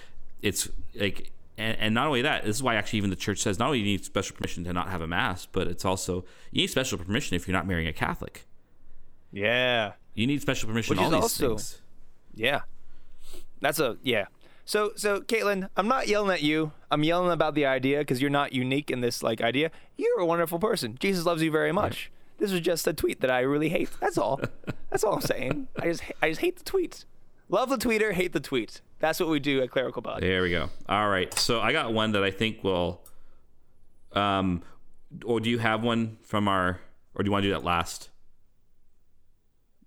it's 0.41 0.69
like 0.95 1.31
and, 1.57 1.77
and 1.79 1.93
not 1.95 2.07
only 2.07 2.21
that 2.21 2.43
this 2.45 2.55
is 2.57 2.63
why 2.63 2.75
actually 2.75 2.97
even 2.97 3.09
the 3.09 3.15
church 3.15 3.39
says 3.39 3.57
not 3.59 3.67
only 3.67 3.79
do 3.79 3.85
you 3.85 3.91
need 3.97 4.05
special 4.05 4.35
permission 4.35 4.63
to 4.63 4.73
not 4.73 4.89
have 4.89 5.01
a 5.01 5.07
mass 5.07 5.45
but 5.45 5.67
it's 5.67 5.85
also 5.85 6.23
you 6.51 6.61
need 6.61 6.67
special 6.67 6.97
permission 6.97 7.35
if 7.35 7.47
you're 7.47 7.53
not 7.57 7.65
marrying 7.67 7.87
a 7.87 7.93
catholic 7.93 8.45
Yeah. 9.31 9.93
you 10.13 10.27
need 10.27 10.41
special 10.41 10.67
permission 10.69 10.95
Which 10.95 11.03
all 11.03 11.09
these 11.11 11.21
also- 11.21 11.47
things 11.49 11.81
Yeah. 12.35 12.61
That's 13.61 13.79
a 13.79 13.97
yeah. 14.03 14.25
So 14.65 14.91
so 14.95 15.21
Caitlin, 15.21 15.69
I'm 15.75 15.87
not 15.87 16.07
yelling 16.07 16.29
at 16.31 16.43
you. 16.43 16.71
I'm 16.91 17.03
yelling 17.03 17.31
about 17.31 17.55
the 17.55 17.65
idea 17.65 17.99
because 17.99 18.21
you're 18.21 18.29
not 18.29 18.53
unique 18.53 18.91
in 18.91 19.01
this 19.01 19.23
like 19.23 19.41
idea. 19.41 19.71
You're 19.97 20.19
a 20.19 20.25
wonderful 20.27 20.59
person. 20.59 20.95
Jesus 20.99 21.25
loves 21.25 21.41
you 21.41 21.49
very 21.49 21.71
much. 21.71 22.11
This 22.37 22.51
was 22.51 22.61
just 22.61 22.85
a 22.85 22.93
tweet 22.93 23.21
that 23.21 23.31
I 23.31 23.39
really 23.39 23.69
hate. 23.69 23.89
That's 23.99 24.17
all. 24.19 24.39
That's 24.91 25.03
all 25.03 25.15
I'm 25.15 25.21
saying. 25.21 25.67
I 25.79 25.85
just 25.87 26.03
I 26.21 26.29
just 26.29 26.41
hate 26.41 26.57
the 26.57 26.63
tweets. 26.63 27.05
Love 27.49 27.69
the 27.69 27.77
tweeter, 27.77 28.11
hate 28.13 28.33
the 28.33 28.39
tweet. 28.39 28.81
That's 28.99 29.19
what 29.19 29.29
we 29.29 29.39
do 29.39 29.61
at 29.61 29.69
Clerical 29.69 30.01
Pod. 30.01 30.21
There 30.21 30.41
we 30.41 30.49
go. 30.49 30.69
All 30.89 31.07
right. 31.07 31.33
So 31.37 31.59
I 31.61 31.71
got 31.71 31.93
one 31.93 32.11
that 32.13 32.23
I 32.23 32.31
think 32.31 32.63
will. 32.63 33.01
Um, 34.13 34.63
or 35.23 35.39
do 35.39 35.49
you 35.49 35.59
have 35.59 35.83
one 35.83 36.17
from 36.23 36.47
our, 36.47 36.79
or 37.15 37.23
do 37.23 37.27
you 37.27 37.31
want 37.31 37.43
to 37.43 37.49
do 37.49 37.53
that 37.53 37.63
last? 37.63 38.09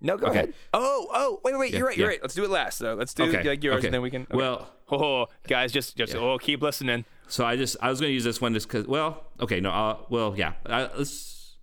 No, 0.00 0.16
go 0.16 0.28
Okay. 0.28 0.38
ahead. 0.38 0.54
Oh, 0.72 1.08
oh, 1.12 1.40
wait, 1.44 1.58
wait, 1.58 1.72
Yeah, 1.72 1.78
you're 1.78 1.88
right, 1.88 1.96
you're 1.96 2.06
yeah. 2.06 2.12
right. 2.12 2.22
Let's 2.22 2.34
do 2.34 2.44
it 2.44 2.50
last 2.50 2.78
though. 2.78 2.94
Let's 2.94 3.12
do 3.12 3.24
Okay. 3.24 3.42
like 3.46 3.62
yours 3.62 3.78
okay. 3.78 3.88
and 3.88 3.94
then 3.94 4.00
we 4.00 4.10
can. 4.10 4.26
Well, 4.30 4.70
oh, 4.90 5.26
guys, 5.46 5.72
just 5.72 5.94
just 5.96 6.14
oh, 6.14 6.38
keep 6.38 6.62
listening. 6.62 7.04
so 7.28 7.44
I 7.44 7.56
just 7.56 7.76
I 7.82 7.90
was 7.90 8.00
going 8.00 8.08
to 8.08 8.14
use 8.14 8.24
this 8.24 8.40
one 8.40 8.54
just 8.54 8.66
because. 8.66 8.86
Well, 8.86 9.24
okay, 9.40 9.60
no. 9.60 9.70
Uh, 9.70 9.96
well, 10.08 10.34
yeah. 10.38 10.54
Uh, 10.64 10.88
let's 10.96 11.56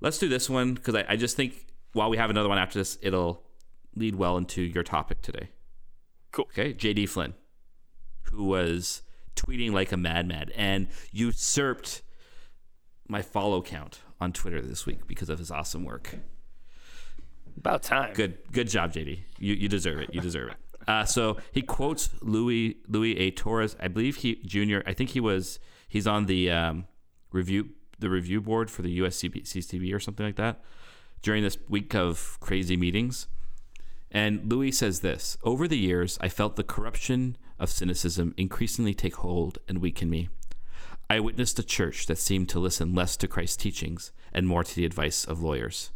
let's 0.00 0.18
do 0.18 0.28
this 0.28 0.48
one 0.48 0.74
because 0.74 0.94
I, 0.94 1.04
I 1.08 1.16
just 1.16 1.34
think 1.36 1.66
while 1.94 2.10
we 2.10 2.16
have 2.16 2.30
another 2.30 2.48
one 2.48 2.58
after 2.58 2.78
this, 2.78 2.96
it'll 3.02 3.42
lead 3.94 4.14
well 4.14 4.36
into 4.36 4.62
your 4.62 4.82
topic 4.82 5.22
today. 5.22 5.50
Cool. 6.30 6.46
Okay, 6.46 6.72
JD 6.72 7.08
Flynn, 7.08 7.34
who 8.30 8.44
was 8.44 9.02
tweeting 9.36 9.72
like 9.72 9.92
a 9.92 9.96
madman 9.96 10.50
and 10.54 10.88
usurped 11.10 12.02
my 13.08 13.22
follow 13.22 13.62
count 13.62 14.00
on 14.20 14.32
Twitter 14.32 14.60
this 14.60 14.86
week 14.86 15.06
because 15.06 15.28
of 15.28 15.38
his 15.38 15.50
awesome 15.50 15.84
work. 15.84 16.16
About 17.56 17.82
time. 17.82 18.14
Good, 18.14 18.38
good 18.50 18.68
job, 18.68 18.92
JD. 18.92 19.20
You 19.38 19.54
you 19.54 19.68
deserve 19.68 20.00
it. 20.00 20.14
You 20.14 20.20
deserve 20.20 20.50
it. 20.50 20.56
Uh, 20.88 21.04
so 21.04 21.36
he 21.52 21.62
quotes 21.62 22.10
Louis 22.22 22.78
Louis 22.88 23.16
A. 23.18 23.30
Torres. 23.30 23.76
I 23.78 23.88
believe 23.88 24.16
he 24.16 24.36
Junior. 24.36 24.82
I 24.86 24.94
think 24.94 25.10
he 25.10 25.20
was. 25.20 25.58
He's 25.86 26.06
on 26.06 26.26
the 26.26 26.50
um, 26.50 26.86
review 27.30 27.70
the 27.98 28.08
review 28.08 28.40
board 28.40 28.70
for 28.70 28.82
the 28.82 29.00
USCB 29.00 29.44
CCTV 29.44 29.94
or 29.94 30.00
something 30.00 30.24
like 30.24 30.36
that 30.36 30.62
during 31.22 31.42
this 31.42 31.56
week 31.68 31.94
of 31.94 32.38
crazy 32.40 32.76
meetings. 32.76 33.28
And 34.14 34.52
Louis 34.52 34.72
says 34.72 35.00
this 35.00 35.38
Over 35.42 35.66
the 35.66 35.78
years, 35.78 36.18
I 36.20 36.28
felt 36.28 36.56
the 36.56 36.62
corruption 36.62 37.36
of 37.58 37.70
cynicism 37.70 38.34
increasingly 38.36 38.92
take 38.94 39.16
hold 39.16 39.58
and 39.66 39.78
weaken 39.78 40.10
me. 40.10 40.28
I 41.08 41.18
witnessed 41.20 41.58
a 41.58 41.62
church 41.62 42.06
that 42.06 42.18
seemed 42.18 42.48
to 42.50 42.58
listen 42.60 42.94
less 42.94 43.16
to 43.18 43.28
Christ's 43.28 43.56
teachings 43.56 44.12
and 44.32 44.46
more 44.46 44.64
to 44.64 44.74
the 44.76 44.84
advice 44.84 45.24
of 45.24 45.42
lawyers. 45.42 45.90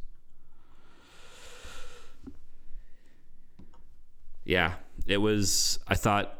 Yeah, 4.44 4.74
it 5.06 5.18
was. 5.18 5.78
I 5.88 5.94
thought 5.94 6.38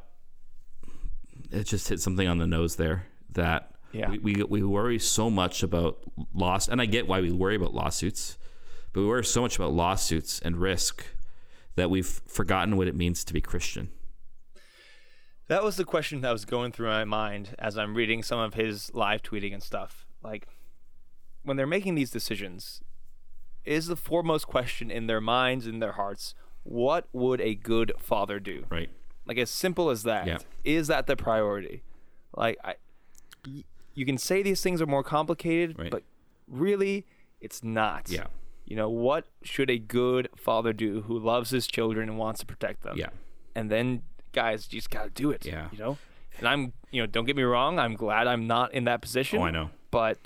it 1.51 1.65
just 1.65 1.89
hit 1.89 2.01
something 2.01 2.27
on 2.27 2.39
the 2.39 2.47
nose 2.47 2.77
there 2.77 3.07
that 3.33 3.73
Yeah. 3.93 4.11
we, 4.11 4.19
we, 4.19 4.43
we 4.45 4.63
worry 4.63 4.99
so 4.99 5.29
much 5.31 5.63
about 5.63 5.99
loss, 6.33 6.69
and 6.69 6.81
I 6.81 6.87
get 6.87 7.07
why 7.09 7.21
we 7.21 7.33
worry 7.33 7.57
about 7.57 7.75
lawsuits, 7.75 8.39
but 8.93 9.01
we 9.01 9.07
worry 9.07 9.25
so 9.25 9.43
much 9.43 9.57
about 9.57 9.73
lawsuits 9.73 10.39
and 10.41 10.57
risk 10.57 11.05
that 11.77 11.91
we've 11.91 12.21
forgotten 12.27 12.77
what 12.77 12.89
it 12.89 12.95
means 12.95 13.25
to 13.25 13.33
be 13.33 13.41
Christian. 13.41 13.91
That 15.49 15.63
was 15.63 15.77
the 15.77 15.85
question 15.85 16.23
that 16.23 16.33
was 16.33 16.45
going 16.45 16.73
through 16.73 16.89
my 16.89 17.05
mind 17.05 17.55
as 17.59 17.79
I'm 17.79 17.95
reading 17.95 18.23
some 18.23 18.41
of 18.41 18.55
his 18.55 18.93
live 18.95 19.23
tweeting 19.23 19.53
and 19.55 19.63
stuff. 19.63 20.05
Like, 20.23 20.49
when 21.45 21.57
they're 21.57 21.67
making 21.69 21.95
these 21.95 22.11
decisions, 22.11 22.81
is 23.65 23.87
the 23.87 23.95
foremost 23.97 24.49
question 24.49 24.91
in 24.91 25.07
their 25.07 25.21
minds, 25.21 25.67
in 25.67 25.79
their 25.79 25.93
hearts, 25.93 26.35
what 26.65 27.07
would 27.13 27.41
a 27.41 27.55
good 27.55 27.93
father 27.99 28.41
do? 28.41 28.65
Right. 28.69 28.91
Like, 29.25 29.39
as 29.39 29.51
simple 29.51 29.89
as 29.91 30.03
that. 30.03 30.27
Yeah. 30.27 30.39
Is 30.65 30.89
that 30.89 31.07
the 31.07 31.15
priority? 31.17 31.83
Like, 32.37 32.59
I, 32.65 32.75
y- 33.47 33.65
you 33.95 34.05
can 34.05 34.19
say 34.19 34.43
these 34.43 34.61
things 34.63 34.83
are 34.83 34.87
more 34.87 35.05
complicated, 35.05 35.79
Right. 35.79 35.91
but 35.93 36.03
really, 36.49 37.07
it's 37.41 37.63
not. 37.63 38.09
Yeah. 38.11 38.27
You 38.67 38.77
know, 38.77 38.91
what 38.91 39.27
should 39.43 39.71
a 39.71 39.79
good 39.79 40.29
father 40.37 40.73
do 40.75 41.03
who 41.03 41.19
loves 41.19 41.51
his 41.51 41.67
children 41.67 42.09
and 42.09 42.19
wants 42.19 42.41
to 42.41 42.47
protect 42.47 42.83
them? 42.83 42.97
Yeah. 42.99 43.09
and 43.55 43.71
then 43.71 44.03
guys 44.33 44.69
you 44.71 44.79
just 44.81 44.91
gotta 44.91 45.09
do 45.09 45.31
it 45.31 45.47
Yeah. 45.47 45.69
you 45.73 45.79
know 45.79 45.97
and 46.39 46.47
i'm 46.47 46.73
you 46.91 47.01
know 47.01 47.07
don't 47.07 47.25
get 47.25 47.37
me 47.37 47.43
wrong 47.43 47.79
i'm 47.79 47.95
glad 47.95 48.27
i'm 48.27 48.47
not 48.47 48.75
in 48.75 48.85
that 48.85 49.01
position 49.01 49.39
Oh, 49.39 49.45
I 49.45 49.51
know. 49.51 49.71
but 49.91 50.19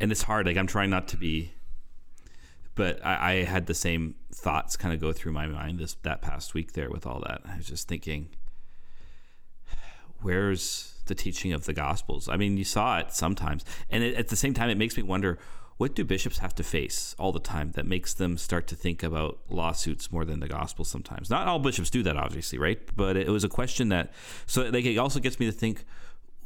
and 0.00 0.12
it's 0.12 0.22
hard. 0.24 0.44
Like 0.46 0.56
I'm 0.58 0.66
trying 0.66 0.90
not 0.90 1.08
to 1.08 1.16
be, 1.16 1.52
but 2.74 3.04
I, 3.04 3.30
I 3.30 3.44
had 3.44 3.66
the 3.66 3.74
same 3.74 4.14
thoughts 4.32 4.76
kind 4.76 4.92
of 4.94 5.00
go 5.00 5.12
through 5.12 5.32
my 5.32 5.46
mind 5.46 5.78
this 5.78 5.94
that 6.02 6.20
past 6.20 6.52
week 6.54 6.72
there 6.74 6.90
with 6.90 7.06
all 7.06 7.20
that. 7.26 7.40
I 7.46 7.56
was 7.56 7.66
just 7.66 7.88
thinking, 7.88 8.28
where's 10.20 10.94
the 11.06 11.14
teaching 11.14 11.52
of 11.52 11.64
the 11.64 11.72
Gospels? 11.72 12.28
I 12.28 12.36
mean, 12.36 12.56
you 12.56 12.64
saw 12.64 12.98
it 12.98 13.12
sometimes, 13.12 13.64
and 13.90 14.02
it, 14.04 14.14
at 14.14 14.28
the 14.28 14.36
same 14.36 14.54
time, 14.54 14.70
it 14.70 14.76
makes 14.78 14.96
me 14.96 15.02
wonder. 15.02 15.38
What 15.78 15.94
do 15.94 16.04
bishops 16.04 16.38
have 16.38 16.54
to 16.56 16.64
face 16.64 17.14
all 17.18 17.32
the 17.32 17.40
time 17.40 17.70
that 17.72 17.86
makes 17.86 18.12
them 18.12 18.36
start 18.36 18.66
to 18.66 18.74
think 18.74 19.02
about 19.02 19.38
lawsuits 19.48 20.10
more 20.10 20.24
than 20.24 20.40
the 20.40 20.48
gospel 20.48 20.84
sometimes? 20.84 21.30
Not 21.30 21.46
all 21.46 21.60
bishops 21.60 21.88
do 21.88 22.02
that, 22.02 22.16
obviously, 22.16 22.58
right? 22.58 22.80
But 22.96 23.16
it 23.16 23.28
was 23.28 23.44
a 23.44 23.48
question 23.48 23.88
that, 23.90 24.12
so 24.46 24.62
like, 24.68 24.84
it 24.84 24.98
also 24.98 25.20
gets 25.20 25.38
me 25.38 25.46
to 25.46 25.52
think 25.52 25.84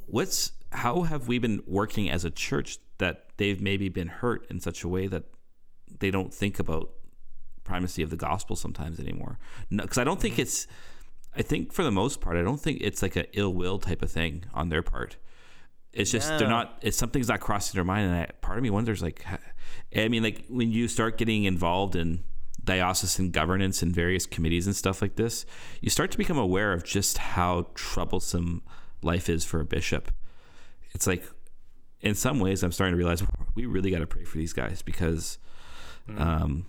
what's 0.06 0.52
how 0.72 1.02
have 1.02 1.28
we 1.28 1.38
been 1.38 1.62
working 1.66 2.10
as 2.10 2.24
a 2.24 2.30
church 2.30 2.78
that 2.98 3.26
they've 3.36 3.60
maybe 3.60 3.88
been 3.88 4.08
hurt 4.08 4.46
in 4.50 4.60
such 4.60 4.84
a 4.84 4.88
way 4.88 5.06
that 5.06 5.24
they 5.98 6.10
don't 6.10 6.32
think 6.32 6.58
about 6.58 6.90
primacy 7.64 8.02
of 8.02 8.10
the 8.10 8.16
gospel 8.16 8.56
sometimes 8.56 8.98
anymore 8.98 9.38
because 9.70 9.98
i 9.98 10.04
don't 10.04 10.20
think 10.20 10.34
mm-hmm. 10.34 10.42
it's 10.42 10.66
i 11.36 11.42
think 11.42 11.72
for 11.72 11.84
the 11.84 11.90
most 11.90 12.20
part 12.20 12.36
i 12.36 12.42
don't 12.42 12.60
think 12.60 12.78
it's 12.80 13.02
like 13.02 13.16
an 13.16 13.26
ill 13.34 13.52
will 13.52 13.78
type 13.78 14.02
of 14.02 14.10
thing 14.10 14.44
on 14.52 14.68
their 14.68 14.82
part 14.82 15.16
it's 15.92 16.10
just 16.10 16.28
they're 16.38 16.48
not 16.48 16.78
it's 16.80 16.96
something's 16.96 17.28
not 17.28 17.40
crossing 17.40 17.76
their 17.76 17.84
mind 17.84 18.06
and 18.10 18.14
I, 18.14 18.30
part 18.40 18.58
of 18.58 18.62
me 18.62 18.70
wonders 18.70 19.02
like 19.02 19.24
i 19.94 20.08
mean 20.08 20.22
like 20.22 20.44
when 20.48 20.70
you 20.70 20.88
start 20.88 21.18
getting 21.18 21.44
involved 21.44 21.96
in 21.96 22.24
diocesan 22.64 23.30
governance 23.30 23.82
and 23.82 23.94
various 23.94 24.24
committees 24.24 24.66
and 24.66 24.74
stuff 24.74 25.02
like 25.02 25.16
this 25.16 25.44
you 25.80 25.90
start 25.90 26.10
to 26.12 26.18
become 26.18 26.38
aware 26.38 26.72
of 26.72 26.84
just 26.84 27.18
how 27.18 27.66
troublesome 27.74 28.62
life 29.02 29.28
is 29.28 29.44
for 29.44 29.60
a 29.60 29.64
bishop. 29.64 30.12
It's 30.92 31.06
like 31.06 31.24
in 32.00 32.14
some 32.14 32.40
ways 32.40 32.62
i'm 32.62 32.72
starting 32.72 32.92
to 32.92 32.96
realize 32.96 33.22
we 33.54 33.66
really 33.66 33.90
got 33.90 33.98
to 33.98 34.06
pray 34.06 34.24
for 34.24 34.38
these 34.38 34.52
guys 34.52 34.82
because 34.82 35.38
um, 36.18 36.66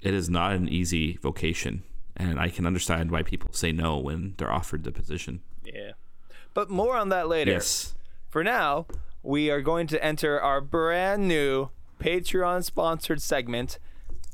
it 0.00 0.12
is 0.14 0.28
not 0.28 0.52
an 0.52 0.68
easy 0.68 1.16
vocation 1.22 1.82
and 2.16 2.40
i 2.40 2.48
can 2.48 2.66
understand 2.66 3.10
why 3.10 3.22
people 3.22 3.52
say 3.52 3.72
no 3.72 3.98
when 3.98 4.34
they're 4.36 4.52
offered 4.52 4.84
the 4.84 4.92
position. 4.92 5.40
Yeah. 5.64 5.92
But 6.54 6.70
more 6.70 6.96
on 6.96 7.08
that 7.10 7.28
later. 7.28 7.52
Yes 7.52 7.94
for 8.32 8.42
now 8.42 8.86
we 9.22 9.50
are 9.50 9.60
going 9.60 9.86
to 9.86 10.02
enter 10.02 10.40
our 10.40 10.62
brand 10.62 11.28
new 11.28 11.68
patreon 12.00 12.64
sponsored 12.64 13.20
segment 13.20 13.78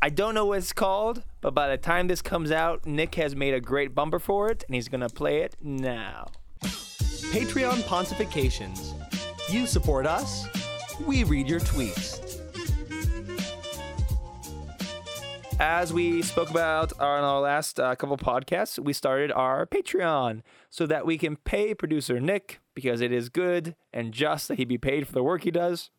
i 0.01 0.09
don't 0.09 0.37
know 0.37 0.47
what 0.47 0.59
it's 0.59 0.73
called 0.73 1.25
but 1.41 1.53
by 1.53 1.69
the 1.69 1.77
time 1.77 2.07
this 2.07 2.23
comes 2.23 2.53
out 2.53 2.87
nick 2.87 3.17
has 3.17 3.35
made 3.35 3.53
a 3.53 3.61
great 3.61 3.97
bumper 3.97 4.21
for 4.21 4.49
it 4.49 4.63
and 4.69 4.77
he's 4.77 4.89
gonna 4.89 5.09
play 5.09 5.41
it 5.41 5.57
now 5.61 6.29
Patreon 7.31 7.83
Pontifications. 7.83 8.95
You 9.53 9.67
support 9.67 10.07
us, 10.07 10.47
we 11.07 11.25
read 11.25 11.47
your 11.47 11.61
tweets. 11.61 12.28
As 15.61 15.93
we 15.93 16.23
spoke 16.23 16.51
about 16.51 16.93
on 17.01 17.25
our 17.25 17.41
last 17.41 17.81
uh, 17.81 17.97
couple 17.97 18.17
podcasts, 18.17 18.79
we 18.79 18.93
started 18.93 19.33
our 19.33 19.67
Patreon 19.67 20.43
so 20.71 20.87
that 20.87 21.05
we 21.05 21.19
can 21.19 21.35
pay 21.35 21.75
producer 21.75 22.21
Nick 22.21 22.61
because 22.75 23.01
it 23.01 23.11
is 23.11 23.29
good 23.29 23.75
and 23.93 24.15
just 24.15 24.47
that 24.47 24.55
he 24.57 24.65
be 24.65 24.79
paid 24.79 25.09
for 25.09 25.13
the 25.13 25.23
work 25.23 25.43
he 25.43 25.51
does. 25.51 25.91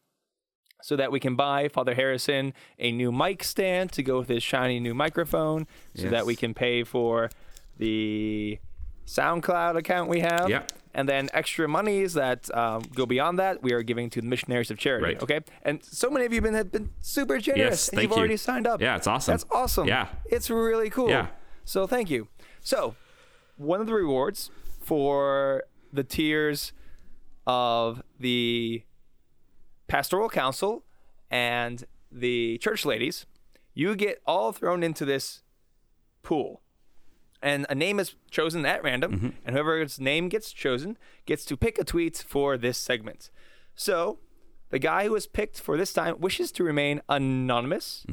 So 0.82 0.95
that 0.95 1.12
we 1.12 1.19
can 1.19 1.36
buy 1.36 1.67
Father 1.67 1.93
Harrison 1.93 2.54
a 2.78 2.93
new 2.93 3.12
mic 3.12 3.43
stand 3.43 3.91
to 3.91 4.02
go 4.02 4.19
with 4.19 4.30
his 4.30 4.41
shiny 4.41 4.80
new 4.80 4.93
microphone, 4.93 5.67
so 5.93 6.08
that 6.08 6.26
we 6.26 6.38
can 6.38 6.54
pay 6.54 6.86
for 6.86 7.30
the 7.78 8.60
SoundCloud 9.06 9.76
account 9.76 10.10
we 10.10 10.22
have. 10.22 10.50
Yeah. 10.50 10.63
And 10.93 11.08
then 11.08 11.30
extra 11.34 11.67
monies 11.67 12.13
that 12.15 12.54
um, 12.56 12.82
go 12.95 13.06
beyond 13.06 13.38
that, 13.38 13.62
we 13.62 13.73
are 13.73 13.84
giving 13.84 14.10
to 14.10 14.21
the 14.21 14.28
missionaries 14.28 14.71
of 14.71 14.78
charity. 14.78 15.06
Right. 15.06 15.23
Okay. 15.23 15.41
And 15.62 15.84
so 15.84 16.10
many 16.10 16.25
of 16.25 16.34
you 16.34 16.38
have 16.38 16.43
been, 16.43 16.54
have 16.56 16.71
been 16.71 16.89
super 16.99 17.38
generous. 17.38 17.71
Yes, 17.71 17.89
and 17.89 18.02
you've 18.02 18.12
you. 18.12 18.17
already 18.17 18.38
signed 18.38 18.65
up. 18.65 18.82
Yeah, 18.82 18.95
it's 18.95 19.06
awesome. 19.06 19.34
That's 19.34 19.45
awesome. 19.52 19.88
Yeah. 19.88 20.08
It's 20.25 20.49
really 20.49 20.89
cool. 20.89 21.10
Yeah. 21.10 21.28
So 21.63 21.86
thank 21.86 22.10
you. 22.10 22.28
So 22.62 22.95
one 23.58 23.82
of 23.82 23.88
the 23.88 23.93
rewards 23.93 24.49
for 24.82 25.63
the 25.93 26.04
tiers 26.04 26.73
of 27.45 28.02
the 28.19 28.84
pastoral 29.88 30.30
council 30.30 30.84
and 31.30 31.84
the 32.12 32.58
church 32.58 32.86
ladies, 32.86 33.28
you 33.75 33.95
get 33.95 34.21
all 34.25 34.52
thrown 34.52 34.82
into 34.82 35.06
this 35.06 35.43
pool. 36.23 36.62
And 37.41 37.65
a 37.69 37.75
name 37.75 37.99
is 37.99 38.15
chosen 38.30 38.65
at 38.65 38.84
random, 38.84 39.34
and 39.45 39.56
whoever's 39.56 39.99
name 39.99 40.28
gets 40.28 40.52
chosen 40.52 40.97
gets 41.25 41.45
to 41.45 41.56
pick 41.56 41.80
a 41.80 41.84
tweet 41.86 42.17
for 42.28 42.58
this 42.58 42.78
segment. 42.78 43.30
So, 43.75 44.19
the 44.71 44.80
guy 44.80 45.06
who 45.06 45.13
was 45.13 45.25
picked 45.25 45.60
for 45.62 45.78
this 45.78 45.93
time 45.93 46.19
wishes 46.19 46.52
to 46.54 46.63
remain 46.65 47.02
anonymous, 47.08 48.06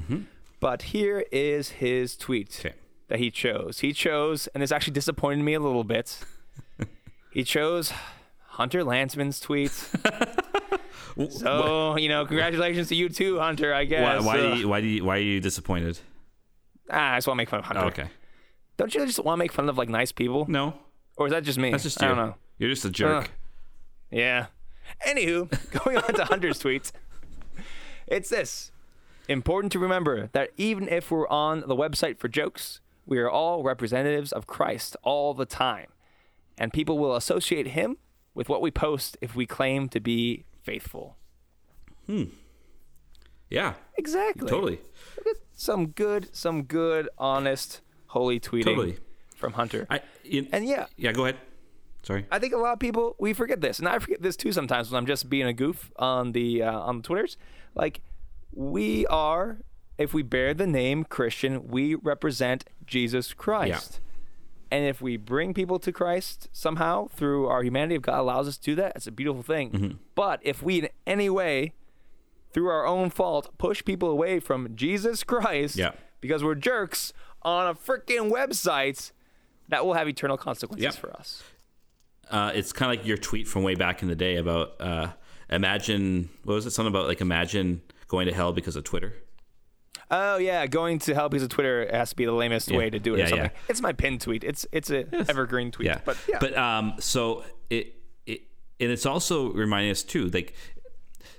but 0.60 0.82
here 0.82 1.24
is 1.32 1.70
his 1.70 2.16
tweet 2.16 2.56
Okay. 2.64 2.76
that 3.08 3.18
he 3.18 3.30
chose. 3.32 3.80
He 3.80 3.92
chose, 3.92 4.46
and 4.48 4.62
this 4.62 4.70
actually 4.70 4.94
disappointed 4.94 5.42
me 5.44 5.54
a 5.54 5.60
little 5.60 5.82
bit. 5.84 6.20
he 7.32 7.42
chose 7.42 7.92
Hunter 8.50 8.84
Landsman's 8.84 9.40
tweet. 9.40 9.72
So, 11.30 11.96
you 11.96 12.08
know, 12.10 12.26
congratulations 12.26 12.88
to 12.88 12.94
you 12.94 13.08
too, 13.08 13.38
Hunter, 13.38 13.72
I 13.72 13.84
guess. 13.86 14.22
why, 14.22 14.38
Uh, 14.38 14.54
do 14.54 14.60
you, 14.60 14.68
why, 14.68 14.80
do 14.82 14.86
you, 14.86 15.04
why 15.04 15.16
are 15.16 15.20
you 15.22 15.40
disappointed? 15.40 15.98
ah, 16.90 17.12
I 17.14 17.16
just 17.16 17.26
want 17.26 17.36
to 17.36 17.40
make 17.40 17.48
fun 17.48 17.60
of 17.60 17.64
Hunter. 17.64 17.82
Oh, 17.84 17.86
okay. 17.86 18.08
Don't 18.76 18.94
you 18.94 19.04
just 19.06 19.18
want 19.24 19.38
to 19.38 19.38
make 19.38 19.52
fun 19.52 19.68
of 19.68 19.78
like 19.78 19.88
nice 19.88 20.12
people? 20.12 20.44
No, 20.48 20.74
Or 21.16 21.26
is 21.26 21.32
that 21.32 21.44
just 21.44 21.58
me? 21.58 21.70
that's 21.70 21.82
just 21.82 22.00
you. 22.00 22.06
I 22.06 22.08
don't 22.14 22.18
know. 22.18 22.34
You're 22.58 22.70
just 22.70 22.84
a 22.84 22.90
jerk. 22.90 23.24
Ugh. 23.24 23.30
Yeah. 24.10 24.46
Anywho, 25.06 25.48
going 25.84 25.98
on 25.98 26.14
to 26.14 26.24
Hunter's 26.24 26.58
tweets, 26.60 26.92
it's 28.06 28.28
this. 28.28 28.70
Important 29.28 29.72
to 29.72 29.78
remember 29.78 30.28
that 30.32 30.50
even 30.56 30.88
if 30.88 31.10
we're 31.10 31.28
on 31.28 31.60
the 31.66 31.74
website 31.74 32.18
for 32.18 32.28
jokes, 32.28 32.80
we 33.04 33.18
are 33.18 33.28
all 33.30 33.62
representatives 33.64 34.30
of 34.32 34.46
Christ 34.46 34.96
all 35.02 35.34
the 35.34 35.46
time. 35.46 35.86
And 36.58 36.72
people 36.72 36.98
will 36.98 37.16
associate 37.16 37.68
him 37.68 37.96
with 38.34 38.48
what 38.48 38.62
we 38.62 38.70
post 38.70 39.16
if 39.20 39.34
we 39.34 39.44
claim 39.46 39.88
to 39.88 40.00
be 40.00 40.44
faithful. 40.62 41.16
Hmm. 42.06 42.24
Yeah, 43.50 43.74
Exactly. 43.98 44.48
totally. 44.48 44.80
Some 45.54 45.88
good, 45.88 46.34
some 46.34 46.62
good, 46.64 47.08
honest, 47.18 47.80
holy 48.16 48.40
tweeting 48.40 48.64
Totally. 48.64 48.96
from 49.36 49.52
Hunter. 49.52 49.86
I, 49.90 50.00
you, 50.24 50.46
and 50.52 50.66
yeah, 50.66 50.86
yeah, 50.96 51.12
go 51.12 51.24
ahead. 51.24 51.36
Sorry. 52.02 52.24
I 52.30 52.38
think 52.38 52.54
a 52.54 52.56
lot 52.56 52.72
of 52.72 52.78
people 52.78 53.16
we 53.18 53.32
forget 53.32 53.60
this, 53.60 53.78
and 53.78 53.88
I 53.88 53.98
forget 53.98 54.22
this 54.22 54.36
too 54.36 54.52
sometimes 54.52 54.90
when 54.90 54.98
I'm 54.98 55.06
just 55.06 55.28
being 55.28 55.46
a 55.46 55.52
goof 55.52 55.90
on 55.96 56.32
the 56.32 56.62
uh, 56.62 56.78
on 56.88 56.98
the 56.98 57.02
twitters. 57.02 57.36
Like 57.74 58.00
we 58.52 59.06
are, 59.08 59.58
if 59.98 60.14
we 60.14 60.22
bear 60.22 60.54
the 60.54 60.66
name 60.66 61.04
Christian, 61.04 61.68
we 61.68 61.94
represent 61.94 62.64
Jesus 62.86 63.34
Christ. 63.34 64.00
Yeah. 64.00 64.02
And 64.78 64.84
if 64.84 65.00
we 65.00 65.16
bring 65.16 65.54
people 65.54 65.78
to 65.80 65.92
Christ 65.92 66.48
somehow 66.52 67.06
through 67.08 67.46
our 67.46 67.62
humanity, 67.62 67.94
if 67.96 68.02
God 68.02 68.18
allows 68.18 68.48
us 68.48 68.56
to 68.58 68.64
do 68.64 68.74
that, 68.76 68.92
it's 68.96 69.06
a 69.06 69.12
beautiful 69.12 69.42
thing. 69.42 69.70
Mm-hmm. 69.70 69.96
But 70.14 70.40
if 70.42 70.62
we 70.62 70.78
in 70.80 70.88
any 71.06 71.30
way, 71.30 71.72
through 72.52 72.68
our 72.68 72.86
own 72.86 73.10
fault, 73.10 73.50
push 73.58 73.84
people 73.84 74.08
away 74.10 74.40
from 74.40 74.74
Jesus 74.74 75.22
Christ 75.22 75.76
Yeah. 75.76 75.92
because 76.20 76.42
we're 76.42 76.54
jerks 76.56 77.12
on 77.46 77.68
a 77.68 77.74
freaking 77.74 78.30
website, 78.30 79.12
that 79.68 79.86
will 79.86 79.94
have 79.94 80.08
eternal 80.08 80.36
consequences 80.36 80.84
Yeah. 80.84 80.90
for 80.90 81.12
us. 81.16 81.42
Uh, 82.30 82.50
it's 82.54 82.72
kind 82.72 82.92
of 82.92 82.98
like 82.98 83.06
your 83.06 83.16
tweet 83.16 83.46
from 83.48 83.62
way 83.62 83.74
back 83.76 84.02
in 84.02 84.08
the 84.08 84.16
day 84.16 84.36
about 84.36 84.80
uh, 84.80 85.08
imagine 85.48 86.28
what 86.44 86.54
was 86.54 86.66
it? 86.66 86.70
Something 86.72 86.92
about 86.92 87.06
like 87.06 87.20
imagine 87.20 87.82
going 88.08 88.26
to 88.26 88.34
hell 88.34 88.52
because 88.52 88.74
of 88.76 88.84
Twitter. 88.84 89.14
Oh 90.10 90.36
yeah, 90.38 90.66
going 90.66 90.98
to 91.00 91.14
hell 91.14 91.28
because 91.28 91.42
of 91.44 91.48
Twitter 91.48 91.88
has 91.90 92.10
to 92.10 92.16
be 92.16 92.24
the 92.24 92.32
lamest 92.32 92.70
way 92.70 92.90
to 92.90 92.98
do 92.98 93.14
it 93.14 93.18
Yeah, 93.18 93.24
or 93.24 93.28
something. 93.28 93.50
yeah. 93.52 93.60
It's 93.68 93.80
my 93.80 93.92
pinned 93.92 94.20
tweet. 94.20 94.44
It's 94.44 94.66
it's 94.72 94.90
a 94.90 95.04
evergreen 95.28 95.70
tweet. 95.72 95.86
Yeah, 95.86 96.00
But 96.04 96.16
yeah. 96.28 96.38
but 96.40 96.56
um, 96.56 96.94
so 97.00 97.44
it 97.70 97.94
it 98.26 98.42
and 98.80 98.90
it's 98.90 99.06
also 99.06 99.52
reminding 99.52 99.90
us 99.90 100.02
too, 100.04 100.28
like 100.30 100.54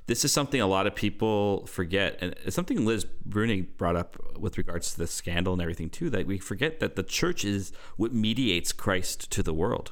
this 0.07 0.23
is 0.25 0.31
something 0.31 0.61
a 0.61 0.67
lot 0.67 0.87
of 0.87 0.95
people 0.95 1.65
forget, 1.65 2.17
and 2.21 2.35
it's 2.45 2.55
something 2.55 2.85
Liz 2.85 3.05
Bruenig 3.27 3.77
brought 3.77 3.95
up 3.95 4.17
with 4.37 4.57
regards 4.57 4.91
to 4.93 4.97
the 4.97 5.07
scandal 5.07 5.53
and 5.53 5.61
everything 5.61 5.89
too. 5.89 6.09
That 6.09 6.27
we 6.27 6.37
forget 6.37 6.79
that 6.79 6.95
the 6.95 7.03
church 7.03 7.43
is 7.43 7.71
what 7.97 8.13
mediates 8.13 8.71
Christ 8.71 9.29
to 9.31 9.43
the 9.43 9.53
world, 9.53 9.91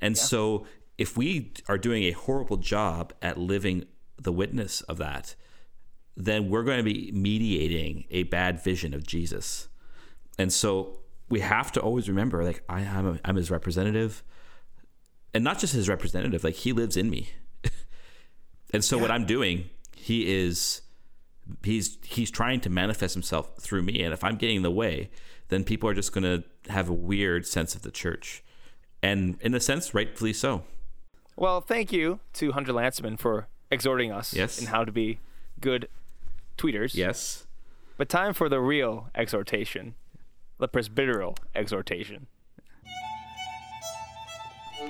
and 0.00 0.16
so 0.16 0.66
if 0.98 1.16
we 1.16 1.52
are 1.68 1.78
doing 1.78 2.02
a 2.02 2.10
horrible 2.10 2.56
job 2.56 3.12
at 3.22 3.38
living 3.38 3.84
the 4.20 4.32
witness 4.32 4.80
of 4.82 4.98
that, 4.98 5.36
then 6.16 6.50
we're 6.50 6.64
going 6.64 6.78
to 6.78 6.82
be 6.84 7.12
mediating 7.12 8.04
a 8.10 8.24
bad 8.24 8.62
vision 8.62 8.92
of 8.92 9.06
Jesus. 9.06 9.68
And 10.38 10.52
so 10.52 10.98
we 11.28 11.40
have 11.40 11.70
to 11.72 11.80
always 11.80 12.08
remember 12.08 12.44
like 12.44 12.62
I 12.68 12.80
am 12.80 13.20
I'm 13.24 13.36
his 13.36 13.50
representative 13.50 14.24
and 15.32 15.44
not 15.44 15.58
just 15.58 15.74
his 15.74 15.88
representative 15.88 16.42
like 16.42 16.56
he 16.56 16.72
lives 16.72 16.96
in 16.96 17.10
me. 17.10 17.28
And 18.72 18.84
so 18.84 18.98
what 18.98 19.10
I'm 19.10 19.24
doing 19.26 19.70
he 19.96 20.32
is 20.32 20.82
he's 21.64 21.98
he's 22.04 22.30
trying 22.30 22.60
to 22.60 22.70
manifest 22.70 23.14
himself 23.14 23.56
through 23.58 23.82
me 23.82 24.02
and 24.02 24.12
if 24.12 24.22
I'm 24.22 24.36
getting 24.36 24.56
in 24.58 24.62
the 24.62 24.70
way 24.70 25.10
then 25.48 25.64
people 25.64 25.88
are 25.88 25.94
just 25.94 26.12
going 26.12 26.24
to 26.24 26.44
have 26.70 26.88
a 26.90 26.92
weird 26.94 27.46
sense 27.46 27.74
of 27.74 27.80
the 27.80 27.90
church. 27.90 28.44
And 29.02 29.38
in 29.40 29.54
a 29.54 29.60
sense 29.60 29.94
rightfully 29.94 30.34
so. 30.34 30.64
well, 31.36 31.62
thank 31.62 31.90
you 31.92 32.20
to 32.34 32.52
Hunter 32.52 32.72
Lanceman 32.74 33.18
for 33.18 33.46
exhorting 33.70 34.12
us 34.12 34.34
Yes. 34.34 34.60
in 34.60 34.66
how 34.66 34.84
to 34.84 34.92
be 34.92 35.20
good 35.60 35.88
tweeters. 36.58 36.94
Yes. 36.94 37.46
But 37.96 38.08
time 38.10 38.34
for 38.34 38.48
the 38.50 38.60
real 38.60 39.08
exhortation, 39.14 39.94
the 40.58 40.68
presbyteral 40.68 41.38
exhortation. 41.54 42.26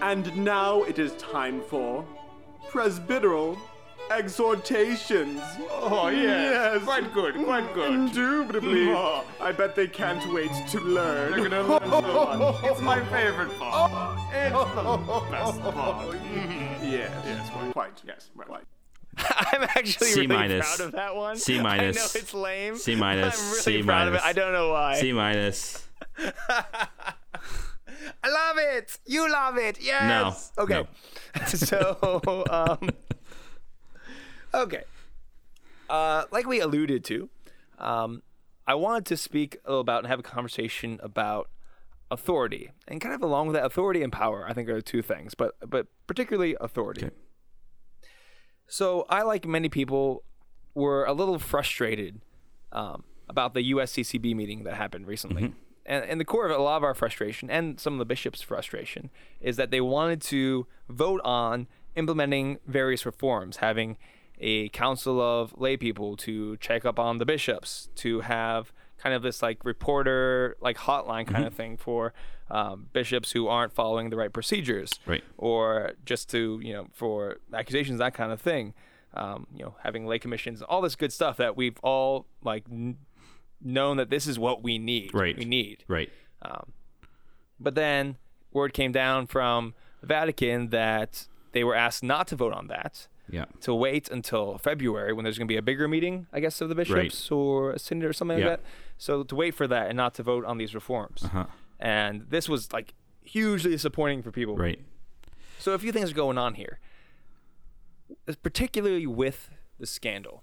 And 0.03 0.37
now 0.45 0.83
it 0.85 0.99
is 0.99 1.13
time 1.15 1.61
for 1.63 2.05
presbyteral 2.71 3.59
exhortations. 4.11 5.41
Oh, 5.71 6.09
yes. 6.09 6.83
Quite 6.85 7.13
good, 7.13 7.35
quite 7.45 7.73
good. 7.75 7.93
Indubitably. 7.93 8.89
Oh. 8.91 9.25
I 9.41 9.53
bet 9.53 9.75
they 9.77 9.87
can't 9.87 10.25
wait 10.33 10.51
to 10.71 10.81
learn. 10.81 11.33
They're 11.33 11.49
gonna 11.49 11.69
learn 11.69 11.91
so 11.91 12.37
much. 12.39 12.65
It's 12.65 12.81
my 12.81 13.05
favorite 13.07 13.57
part. 13.59 14.19
It's 14.33 14.53
the 14.53 15.31
best 15.31 15.61
part. 15.61 16.17
yes, 16.83 17.11
yes, 17.25 17.51
quite, 17.51 17.73
quite, 17.73 18.03
yes, 18.07 18.31
quite. 18.37 18.65
I'm 19.19 19.63
actually 19.65 20.09
C 20.09 20.21
really 20.21 20.27
minus. 20.29 20.77
proud 20.77 20.87
of 20.87 20.93
that 20.93 21.15
one. 21.17 21.37
C 21.37 21.59
I 21.59 21.63
minus. 21.63 21.97
I 21.97 22.01
know 22.01 22.23
it's 22.23 22.35
lame. 22.35 22.77
C 22.77 22.95
minus. 22.95 23.39
I'm 23.41 23.51
really 23.51 23.63
C 23.63 23.83
proud 23.83 24.07
of 24.09 24.13
minus. 24.15 24.25
it. 24.25 24.29
I 24.29 24.33
don't 24.33 24.53
know 24.53 24.71
why. 24.71 25.01
C 25.01 25.13
minus. 25.13 25.89
I 28.23 28.29
love 28.29 28.57
it. 28.59 28.99
You 29.07 29.31
love 29.31 29.57
it. 29.57 29.79
Yes. 29.81 30.53
No, 30.57 30.65
Okay. 30.65 30.87
so, 31.47 32.45
um, 32.51 32.91
okay. 34.55 34.85
Uh, 35.89 36.25
like 36.31 36.47
we 36.47 36.61
alluded 36.61 37.05
to, 37.05 37.29
um, 37.79 38.23
I 38.67 38.75
wanted 38.75 39.07
to 39.07 39.17
speak 39.17 39.57
a 39.65 39.71
little 39.71 39.81
about 39.81 39.99
and 40.01 40.09
have 40.09 40.19
a 40.19 40.23
conversation 40.23 41.01
about 41.03 41.49
authority, 42.11 42.71
and 42.87 43.01
kind 43.01 43.15
of 43.15 43.23
along 43.23 43.49
with 43.49 43.55
that, 43.55 43.65
authority 43.65 44.03
and 44.03 44.13
power. 44.13 44.47
I 44.49 44.53
think 44.53 44.69
are 44.69 44.75
the 44.75 44.83
two 44.83 45.03
things, 45.03 45.35
but 45.35 45.57
but 45.67 45.87
particularly 46.07 46.57
authority. 46.61 47.07
Okay. 47.07 47.15
So 48.67 49.07
I, 49.09 49.23
like 49.23 49.47
many 49.47 49.71
people, 49.71 50.23
were 50.75 51.05
a 51.05 51.13
little 51.13 51.39
frustrated 51.39 52.21
um, 52.73 53.05
about 53.29 53.55
the 53.55 53.73
USCCB 53.73 54.35
meeting 54.37 54.65
that 54.65 54.75
happened 54.75 55.07
recently. 55.07 55.55
And, 55.89 56.05
and 56.05 56.21
the 56.21 56.25
core 56.25 56.45
of 56.45 56.53
it, 56.53 56.59
a 56.61 56.63
lot 56.63 56.77
of 56.77 56.85
our 56.85 56.95
frustration 56.95 57.51
and 57.51 57.81
some 57.81 57.95
of 57.95 57.99
the 57.99 58.05
bishops' 58.05 58.43
frustration 58.43 59.11
is 59.41 59.57
that 59.57 59.71
they 59.73 59.81
wanted 59.81 60.21
to 60.23 60.67
vote 60.89 61.21
on 61.25 61.67
implementing 61.97 62.59
various 62.67 63.05
reforms, 63.05 63.57
having 63.57 63.97
a 64.39 64.69
council 64.69 65.21
of 65.21 65.53
lay 65.59 65.77
people 65.77 66.17
to 66.19 66.57
check 66.59 66.85
up 66.85 66.99
on 66.99 67.19
the 67.19 67.27
bishops, 67.27 67.89
to 67.97 68.21
have 68.21 68.73
kind 68.99 69.15
of 69.15 69.23
this 69.23 69.43
like 69.43 69.65
reporter, 69.65 70.57
like 70.61 70.77
hotline 70.77 71.27
kind 71.27 71.45
of 71.47 71.55
thing 71.55 71.77
for 71.77 72.13
um, 72.51 72.87
bishops 72.93 73.33
who 73.33 73.49
aren't 73.49 73.73
following 73.73 74.11
the 74.11 74.17
right 74.17 74.33
procedures 74.33 75.01
Right. 75.07 75.23
or 75.37 75.93
just 76.05 76.29
to 76.31 76.61
you 76.63 76.73
know 76.73 76.87
for 76.93 77.39
accusations 77.53 77.99
that 77.99 78.15
kind 78.15 78.33
of 78.33 78.41
thing 78.41 78.73
um, 79.15 79.47
you 79.55 79.65
know 79.65 79.75
having 79.83 80.07
lay 80.07 80.19
commissions 80.19 80.63
all 80.63 80.81
this 80.81 80.97
good 80.97 81.13
stuff 81.13 81.37
that 81.37 81.57
we've 81.57 81.77
all 81.83 82.27
like 82.43 82.65
n- 82.71 82.97
known 83.61 83.97
that 83.97 84.11
this 84.11 84.27
is 84.27 84.39
what 84.39 84.63
we 84.63 84.79
need 84.79 85.13
Right. 85.15 85.37
we 85.37 85.45
need 85.45 85.85
Right. 85.89 86.11
but 87.61 87.75
then 87.75 88.17
word 88.53 88.73
came 88.73 88.93
down 88.93 89.27
from 89.27 89.75
the 90.01 90.07
vatican 90.07 90.69
that 90.71 91.27
they 91.53 91.65
were 91.65 91.75
asked 91.75 92.03
not 92.03 92.29
to 92.29 92.37
vote 92.37 92.53
on 92.53 92.69
that 92.69 93.09
Yeah. 93.31 93.47
to 93.63 93.75
wait 93.75 94.09
until 94.11 94.59
february 94.59 95.13
when 95.13 95.25
there's 95.25 95.37
going 95.39 95.49
to 95.49 95.53
be 95.53 95.57
a 95.59 95.63
bigger 95.63 95.89
meeting 95.89 96.27
i 96.33 96.41
guess 96.41 96.61
of 96.61 96.69
the 96.69 96.75
bishops 96.75 97.31
or 97.31 97.73
a 97.73 97.79
synod 97.79 98.05
or 98.09 98.13
something 98.13 98.39
Yeah. 98.39 98.49
like 98.49 98.61
that 98.61 98.67
so 98.97 99.23
to 99.25 99.35
wait 99.35 99.55
for 99.55 99.67
that 99.67 99.89
and 99.89 99.97
not 99.97 100.15
to 100.15 100.23
vote 100.23 100.45
on 100.45 100.57
these 100.59 100.75
reforms 100.75 101.25
Uh-huh. 101.25 101.47
and 101.81 102.27
this 102.31 102.49
was 102.49 102.73
like 102.73 102.95
hugely 103.23 103.73
disappointing 103.73 104.23
for 104.23 104.31
people 104.31 104.57
Right. 104.57 104.81
so 105.59 105.73
a 105.75 105.79
few 105.79 105.93
things 105.93 106.11
are 106.13 106.15
going 106.15 106.39
on 106.39 106.55
here, 106.55 106.79
particularly 108.43 109.07
with 109.07 109.51
the 109.79 109.87
scandal 109.87 110.43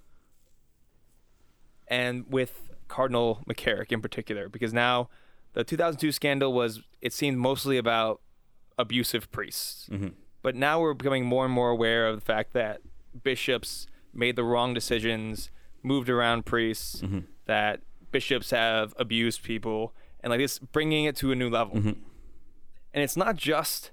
and 1.88 2.26
with 2.32 2.70
Cardinal 2.96 3.42
McCarrick 3.46 3.92
in 3.92 4.02
particular, 4.02 4.48
because 4.48 4.74
now 4.74 5.10
the 5.52 5.66
2002 5.66 6.14
scandal 6.14 6.54
was 6.54 6.82
it 7.02 7.12
seemed 7.12 7.38
mostly 7.38 7.78
about 7.78 8.22
abusive 8.78 9.30
priests. 9.32 9.90
Mm-hmm. 9.92 10.10
But 10.42 10.56
now 10.56 10.80
we're 10.80 10.94
becoming 10.94 11.26
more 11.26 11.44
and 11.44 11.54
more 11.54 11.72
aware 11.72 12.08
of 12.08 12.16
the 12.16 12.22
fact 12.22 12.54
that 12.54 12.80
bishops 13.22 13.88
made 14.14 14.38
the 14.38 14.46
wrong 14.46 14.74
decisions, 14.74 15.52
moved 15.84 16.10
around 16.10 16.46
priests, 16.46 17.02
mm-hmm. 17.02 17.20
that 17.48 17.82
bishops 18.12 18.52
have 18.52 18.94
abused 18.98 19.44
people, 19.44 19.94
and 20.22 20.32
like 20.32 20.40
this 20.40 20.58
bringing 20.58 21.04
it 21.04 21.18
to 21.18 21.34
a 21.34 21.36
new 21.36 21.50
level. 21.50 21.76
Mm-hmm. 21.76 22.00
And 22.94 23.04
it's 23.04 23.18
not 23.18 23.36
just 23.36 23.92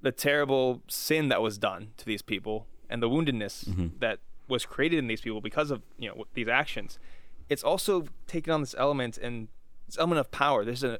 the 0.00 0.10
terrible 0.10 0.82
sin 0.88 1.28
that 1.28 1.40
was 1.40 1.58
done 1.58 1.92
to 1.98 2.04
these 2.04 2.22
people 2.22 2.66
and 2.90 3.00
the 3.00 3.08
woundedness 3.08 3.90
that 4.00 4.18
was 4.48 4.66
created 4.66 4.98
in 4.98 5.06
these 5.06 5.20
people 5.20 5.40
because 5.40 5.70
of 5.70 5.82
you 5.96 6.08
know 6.08 6.24
these 6.34 6.48
actions. 6.48 6.98
It's 7.48 7.62
also 7.62 8.06
taken 8.26 8.52
on 8.52 8.60
this 8.60 8.74
element 8.78 9.18
and 9.18 9.48
this 9.86 9.98
element 9.98 10.20
of 10.20 10.30
power. 10.30 10.64
There's 10.64 10.82
a, 10.84 10.98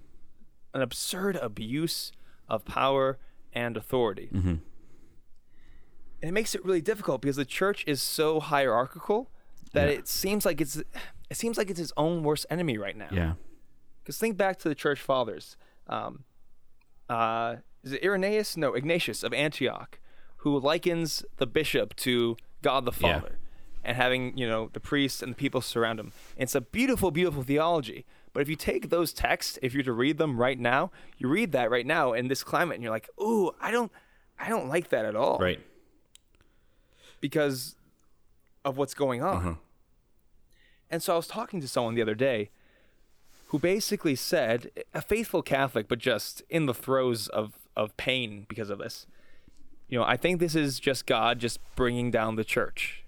an 0.74 0.82
absurd 0.82 1.36
abuse 1.36 2.12
of 2.48 2.64
power 2.64 3.18
and 3.52 3.76
authority. 3.76 4.28
And 4.32 6.28
it 6.28 6.32
makes 6.32 6.54
it 6.54 6.64
really 6.64 6.80
difficult 6.82 7.20
because 7.22 7.36
the 7.36 7.44
church 7.44 7.84
is 7.86 8.00
so 8.02 8.38
hierarchical 8.40 9.30
that 9.72 9.88
Yeah. 9.88 9.98
it 9.98 10.08
seems 10.08 10.44
like 10.46 10.60
it's 10.60 10.76
it 10.76 11.36
seems 11.36 11.56
like 11.56 11.70
it's 11.70 11.80
its 11.80 11.92
own 11.96 12.22
worst 12.22 12.44
enemy 12.50 12.76
right 12.78 12.96
now. 12.96 13.08
Yeah. 13.10 13.34
Because 14.02 14.18
think 14.18 14.36
back 14.36 14.58
to 14.60 14.68
the 14.68 14.74
church 14.74 15.00
fathers. 15.00 15.56
Um, 15.86 16.24
uh, 17.08 17.56
is 17.82 17.92
it 17.92 18.04
Irenaeus? 18.04 18.56
No, 18.56 18.74
Ignatius 18.74 19.22
of 19.22 19.32
Antioch, 19.32 19.98
who 20.38 20.58
likens 20.60 21.24
the 21.38 21.46
bishop 21.46 21.96
to 21.96 22.36
God 22.60 22.84
the 22.84 22.92
Yeah. 22.92 23.20
Father, 23.20 23.38
and 23.84 23.96
having 23.96 24.36
you 24.36 24.48
know 24.48 24.70
the 24.72 24.80
priests 24.80 25.22
and 25.22 25.32
the 25.32 25.36
people 25.36 25.60
surround 25.60 25.98
him. 26.00 26.12
It's 26.36 26.54
a 26.54 26.60
beautiful, 26.60 27.10
beautiful 27.10 27.42
theology. 27.42 28.04
But 28.32 28.40
if 28.40 28.48
you 28.48 28.56
take 28.56 28.88
those 28.88 29.12
texts, 29.12 29.58
if 29.60 29.74
you're 29.74 29.82
to 29.82 29.92
read 29.92 30.16
them 30.16 30.38
right 30.40 30.58
now, 30.58 30.90
you 31.18 31.28
read 31.28 31.52
that 31.52 31.70
right 31.70 31.84
now 31.86 32.12
in 32.14 32.28
this 32.28 32.42
climate, 32.42 32.76
and 32.76 32.82
you're 32.82 32.92
like, 32.92 33.08
"Ooh, 33.20 33.50
I 33.60 33.70
don't, 33.70 33.92
I 34.38 34.48
don't 34.48 34.68
like 34.68 34.88
that 34.88 35.04
at 35.04 35.14
all." 35.16 35.38
Right. 35.38 35.60
because 37.20 37.76
of 38.64 38.76
what's 38.76 38.94
going 38.94 39.22
on. 39.22 39.36
Uh-huh. 39.36 39.54
And 40.90 41.02
so 41.02 41.14
I 41.14 41.16
was 41.16 41.26
talking 41.26 41.60
to 41.60 41.68
someone 41.68 41.94
the 41.94 42.02
other 42.02 42.14
day 42.14 42.50
who 43.46 43.58
basically 43.58 44.14
said, 44.14 44.70
a 44.94 45.00
faithful 45.02 45.42
Catholic, 45.42 45.88
but 45.88 45.98
just 45.98 46.42
in 46.48 46.66
the 46.66 46.74
throes 46.74 47.28
of, 47.28 47.52
of 47.76 47.96
pain 47.96 48.46
because 48.48 48.70
of 48.70 48.78
this. 48.78 49.06
You 49.88 49.98
know, 49.98 50.04
I 50.04 50.16
think 50.16 50.40
this 50.40 50.54
is 50.54 50.80
just 50.80 51.06
God 51.06 51.38
just 51.38 51.60
bringing 51.76 52.10
down 52.10 52.36
the 52.36 52.44
church. 52.44 53.01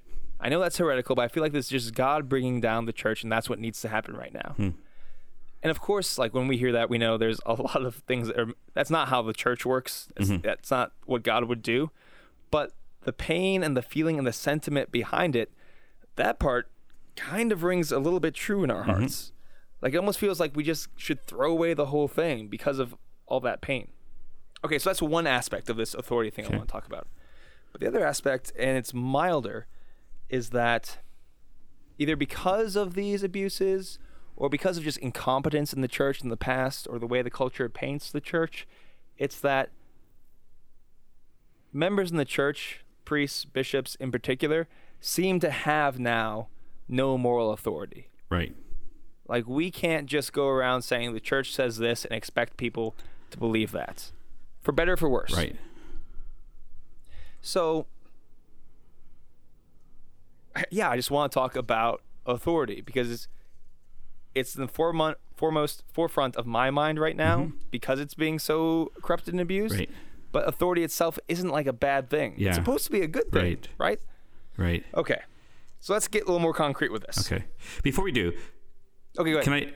I 0.44 0.50
know 0.50 0.60
that's 0.60 0.76
heretical, 0.76 1.16
but 1.16 1.22
I 1.22 1.28
feel 1.28 1.42
like 1.42 1.52
this 1.52 1.64
is 1.66 1.70
just 1.70 1.94
God 1.94 2.28
bringing 2.28 2.60
down 2.60 2.84
the 2.84 2.92
church, 2.92 3.22
and 3.22 3.32
that's 3.32 3.48
what 3.48 3.58
needs 3.58 3.80
to 3.80 3.88
happen 3.88 4.14
right 4.14 4.32
now. 4.32 4.52
Hmm. 4.56 4.70
And 5.62 5.70
of 5.70 5.80
course, 5.80 6.18
like 6.18 6.34
when 6.34 6.46
we 6.46 6.58
hear 6.58 6.70
that, 6.72 6.90
we 6.90 6.98
know 6.98 7.16
there's 7.16 7.40
a 7.46 7.54
lot 7.62 7.82
of 7.86 7.96
things 8.06 8.28
that 8.28 8.38
are, 8.38 8.48
that's 8.74 8.90
not 8.90 9.08
how 9.08 9.22
the 9.22 9.32
church 9.32 9.64
works. 9.64 10.08
It's, 10.18 10.28
mm-hmm. 10.28 10.42
That's 10.42 10.70
not 10.70 10.92
what 11.06 11.22
God 11.22 11.44
would 11.44 11.62
do. 11.62 11.90
But 12.50 12.72
the 13.04 13.12
pain 13.14 13.62
and 13.62 13.74
the 13.74 13.80
feeling 13.80 14.18
and 14.18 14.26
the 14.26 14.32
sentiment 14.34 14.92
behind 14.92 15.34
it, 15.34 15.50
that 16.16 16.38
part 16.38 16.70
kind 17.16 17.50
of 17.50 17.62
rings 17.62 17.90
a 17.90 17.98
little 17.98 18.20
bit 18.20 18.34
true 18.34 18.62
in 18.62 18.70
our 18.70 18.82
mm-hmm. 18.82 18.90
hearts. 18.90 19.32
Like 19.80 19.94
it 19.94 19.96
almost 19.96 20.18
feels 20.18 20.38
like 20.38 20.54
we 20.54 20.62
just 20.62 20.88
should 20.96 21.26
throw 21.26 21.50
away 21.50 21.72
the 21.72 21.86
whole 21.86 22.08
thing 22.08 22.48
because 22.48 22.78
of 22.78 22.94
all 23.26 23.40
that 23.40 23.62
pain. 23.62 23.88
Okay, 24.62 24.78
so 24.78 24.90
that's 24.90 25.00
one 25.00 25.26
aspect 25.26 25.70
of 25.70 25.78
this 25.78 25.94
authority 25.94 26.30
thing 26.30 26.46
I 26.46 26.50
want 26.50 26.68
to 26.68 26.72
talk 26.72 26.86
about. 26.86 27.06
But 27.72 27.80
the 27.80 27.86
other 27.86 28.06
aspect, 28.06 28.52
and 28.58 28.76
it's 28.76 28.92
milder, 28.92 29.66
is 30.34 30.50
that 30.50 30.98
either 31.96 32.16
because 32.16 32.74
of 32.74 32.94
these 32.94 33.22
abuses 33.22 34.00
or 34.34 34.48
because 34.48 34.76
of 34.76 34.82
just 34.82 34.98
incompetence 34.98 35.72
in 35.72 35.80
the 35.80 35.86
church 35.86 36.22
in 36.22 36.28
the 36.28 36.36
past 36.36 36.88
or 36.90 36.98
the 36.98 37.06
way 37.06 37.22
the 37.22 37.30
culture 37.30 37.68
paints 37.68 38.10
the 38.10 38.20
church, 38.20 38.66
it's 39.16 39.38
that 39.38 39.70
members 41.72 42.10
in 42.10 42.16
the 42.16 42.24
church, 42.24 42.84
priests, 43.04 43.44
bishops 43.44 43.94
in 44.00 44.10
particular, 44.10 44.66
seem 45.00 45.38
to 45.38 45.50
have 45.50 46.00
now 46.00 46.48
no 46.88 47.16
moral 47.16 47.52
authority. 47.52 48.08
Right. 48.28 48.56
Like 49.28 49.46
we 49.46 49.70
can't 49.70 50.06
just 50.06 50.32
go 50.32 50.48
around 50.48 50.82
saying 50.82 51.14
the 51.14 51.20
church 51.20 51.54
says 51.54 51.78
this 51.78 52.04
and 52.04 52.12
expect 52.12 52.56
people 52.56 52.96
to 53.30 53.38
believe 53.38 53.70
that. 53.70 54.10
For 54.62 54.72
better 54.72 54.94
or 54.94 54.96
for 54.96 55.08
worse. 55.08 55.32
Right. 55.32 55.54
So, 57.40 57.86
yeah, 60.70 60.90
I 60.90 60.96
just 60.96 61.10
want 61.10 61.30
to 61.32 61.34
talk 61.34 61.56
about 61.56 62.02
authority 62.26 62.80
because 62.80 63.10
it's, 63.10 63.28
it's 64.34 64.52
the 64.54 64.66
foremo- 64.66 65.16
foremost 65.36 65.84
forefront 65.92 66.36
of 66.36 66.46
my 66.46 66.70
mind 66.70 66.98
right 66.98 67.16
now 67.16 67.52
because 67.70 68.00
it's 68.00 68.14
being 68.14 68.38
so 68.38 68.90
corrupted 69.02 69.34
and 69.34 69.40
abused. 69.40 69.74
Mm-hmm. 69.74 69.80
Right. 69.80 69.90
But 70.32 70.48
authority 70.48 70.82
itself 70.82 71.18
isn't 71.28 71.50
like 71.50 71.66
a 71.66 71.72
bad 71.72 72.10
thing. 72.10 72.34
Yeah. 72.36 72.48
It's 72.48 72.56
supposed 72.56 72.84
to 72.86 72.90
be 72.92 73.02
a 73.02 73.06
good 73.06 73.30
thing, 73.30 73.42
Right. 73.42 73.68
right? 73.78 74.00
Right. 74.56 74.84
Okay. 74.94 75.20
So 75.80 75.92
let's 75.92 76.08
get 76.08 76.22
a 76.22 76.26
little 76.26 76.40
more 76.40 76.54
concrete 76.54 76.90
with 76.90 77.04
this. 77.06 77.30
Okay. 77.30 77.44
Before 77.82 78.04
we 78.04 78.10
do, 78.12 78.32
Okay, 79.18 79.30
go 79.30 79.38
ahead. 79.38 79.44
can 79.44 79.52
I? 79.52 79.72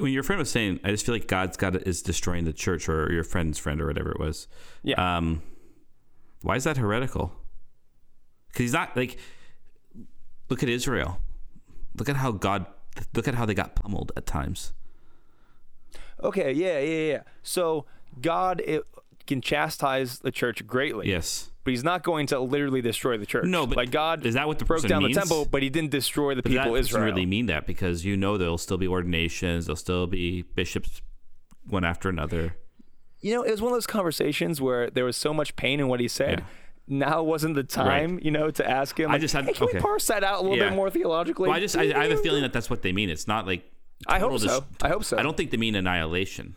When 0.00 0.12
your 0.12 0.22
friend 0.22 0.38
was 0.38 0.50
saying, 0.50 0.80
I 0.82 0.90
just 0.90 1.04
feel 1.04 1.14
like 1.14 1.26
God's 1.28 1.56
got 1.56 1.74
is 1.76 2.00
destroying 2.02 2.44
the 2.44 2.52
church, 2.52 2.88
or 2.88 3.12
your 3.12 3.22
friend's 3.24 3.58
friend, 3.58 3.80
or 3.82 3.86
whatever 3.86 4.10
it 4.10 4.18
was. 4.18 4.48
Yeah. 4.82 5.16
Um, 5.18 5.42
why 6.42 6.56
is 6.56 6.64
that 6.64 6.76
heretical? 6.78 7.32
Because 8.48 8.60
he's 8.60 8.72
not 8.72 8.96
like. 8.96 9.18
Look 10.48 10.62
at 10.62 10.68
Israel. 10.68 11.20
Look 11.96 12.08
at 12.08 12.16
how 12.16 12.32
God. 12.32 12.66
Look 13.14 13.28
at 13.28 13.34
how 13.34 13.46
they 13.46 13.54
got 13.54 13.74
pummeled 13.76 14.12
at 14.16 14.26
times. 14.26 14.72
Okay, 16.22 16.52
yeah, 16.52 16.78
yeah, 16.80 17.12
yeah. 17.12 17.22
So 17.42 17.86
God 18.20 18.60
it, 18.64 18.82
can 19.26 19.40
chastise 19.40 20.18
the 20.18 20.30
church 20.32 20.66
greatly. 20.66 21.08
Yes. 21.08 21.50
But 21.64 21.72
he's 21.72 21.84
not 21.84 22.02
going 22.02 22.26
to 22.28 22.40
literally 22.40 22.80
destroy 22.80 23.18
the 23.18 23.26
church. 23.26 23.44
No, 23.44 23.66
but 23.66 23.76
like 23.76 23.90
God 23.90 24.24
is 24.26 24.34
that 24.34 24.48
what 24.48 24.58
the 24.58 24.64
broke 24.64 24.82
down 24.86 25.02
means? 25.02 25.14
the 25.14 25.20
temple, 25.20 25.44
but 25.44 25.62
he 25.62 25.68
didn't 25.70 25.90
destroy 25.90 26.34
the 26.34 26.42
But 26.42 26.50
people 26.50 26.72
that 26.72 26.78
Israel. 26.80 27.02
doesn't 27.02 27.14
really 27.14 27.26
mean 27.26 27.46
that 27.46 27.66
because 27.66 28.04
you 28.04 28.16
know 28.16 28.36
there'll 28.38 28.58
still 28.58 28.78
be 28.78 28.88
ordinations, 28.88 29.66
there'll 29.66 29.76
still 29.76 30.06
be 30.06 30.42
bishops, 30.42 31.02
one 31.68 31.84
after 31.84 32.08
another. 32.08 32.56
you 33.20 33.34
know, 33.34 33.42
it 33.42 33.50
was 33.50 33.60
one 33.60 33.72
of 33.72 33.76
those 33.76 33.86
conversations 33.86 34.60
where 34.60 34.88
there 34.90 35.04
was 35.04 35.16
so 35.16 35.34
much 35.34 35.54
pain 35.56 35.78
in 35.78 35.88
what 35.88 36.00
he 36.00 36.08
said. 36.08 36.40
Yeah. 36.40 36.44
Now 36.90 37.22
wasn't 37.22 37.54
the 37.54 37.64
time, 37.64 38.18
you 38.22 38.30
know, 38.30 38.50
to 38.50 38.68
ask 38.68 38.98
him. 38.98 39.10
I 39.10 39.18
just 39.18 39.34
had- 39.34 39.44
hey, 39.44 39.52
can 39.52 39.64
okay. 39.64 39.76
we 39.78 39.80
parse 39.80 40.06
that 40.06 40.24
out 40.24 40.40
a 40.40 40.42
little 40.42 40.56
Yeah. 40.56 40.70
bit 40.70 40.76
more 40.76 40.88
theologically? 40.90 41.48
Well, 41.48 41.56
I 41.56 41.60
just 41.60 41.76
I, 41.76 41.82
I 41.98 42.04
have 42.08 42.12
a 42.18 42.22
feeling 42.22 42.42
that 42.42 42.52
that's 42.52 42.70
what 42.70 42.82
they 42.82 42.92
mean. 42.92 43.10
It's 43.10 43.28
not 43.28 43.46
like 43.46 43.70
I 44.06 44.18
hope 44.18 44.30
total 44.32 44.48
so. 44.48 44.64
I 44.82 44.88
hope 44.88 45.04
so. 45.04 45.18
I 45.18 45.22
don't 45.22 45.36
think 45.36 45.50
they 45.50 45.56
mean 45.58 45.74
annihilation. 45.74 46.54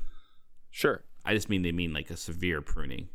Sure. 0.70 1.04
I 1.26 1.34
just 1.34 1.50
mean 1.50 1.62
they 1.64 1.72
mean 1.74 1.92
like 1.94 2.10
a 2.10 2.18
severe 2.18 2.62
pruning. 2.62 3.10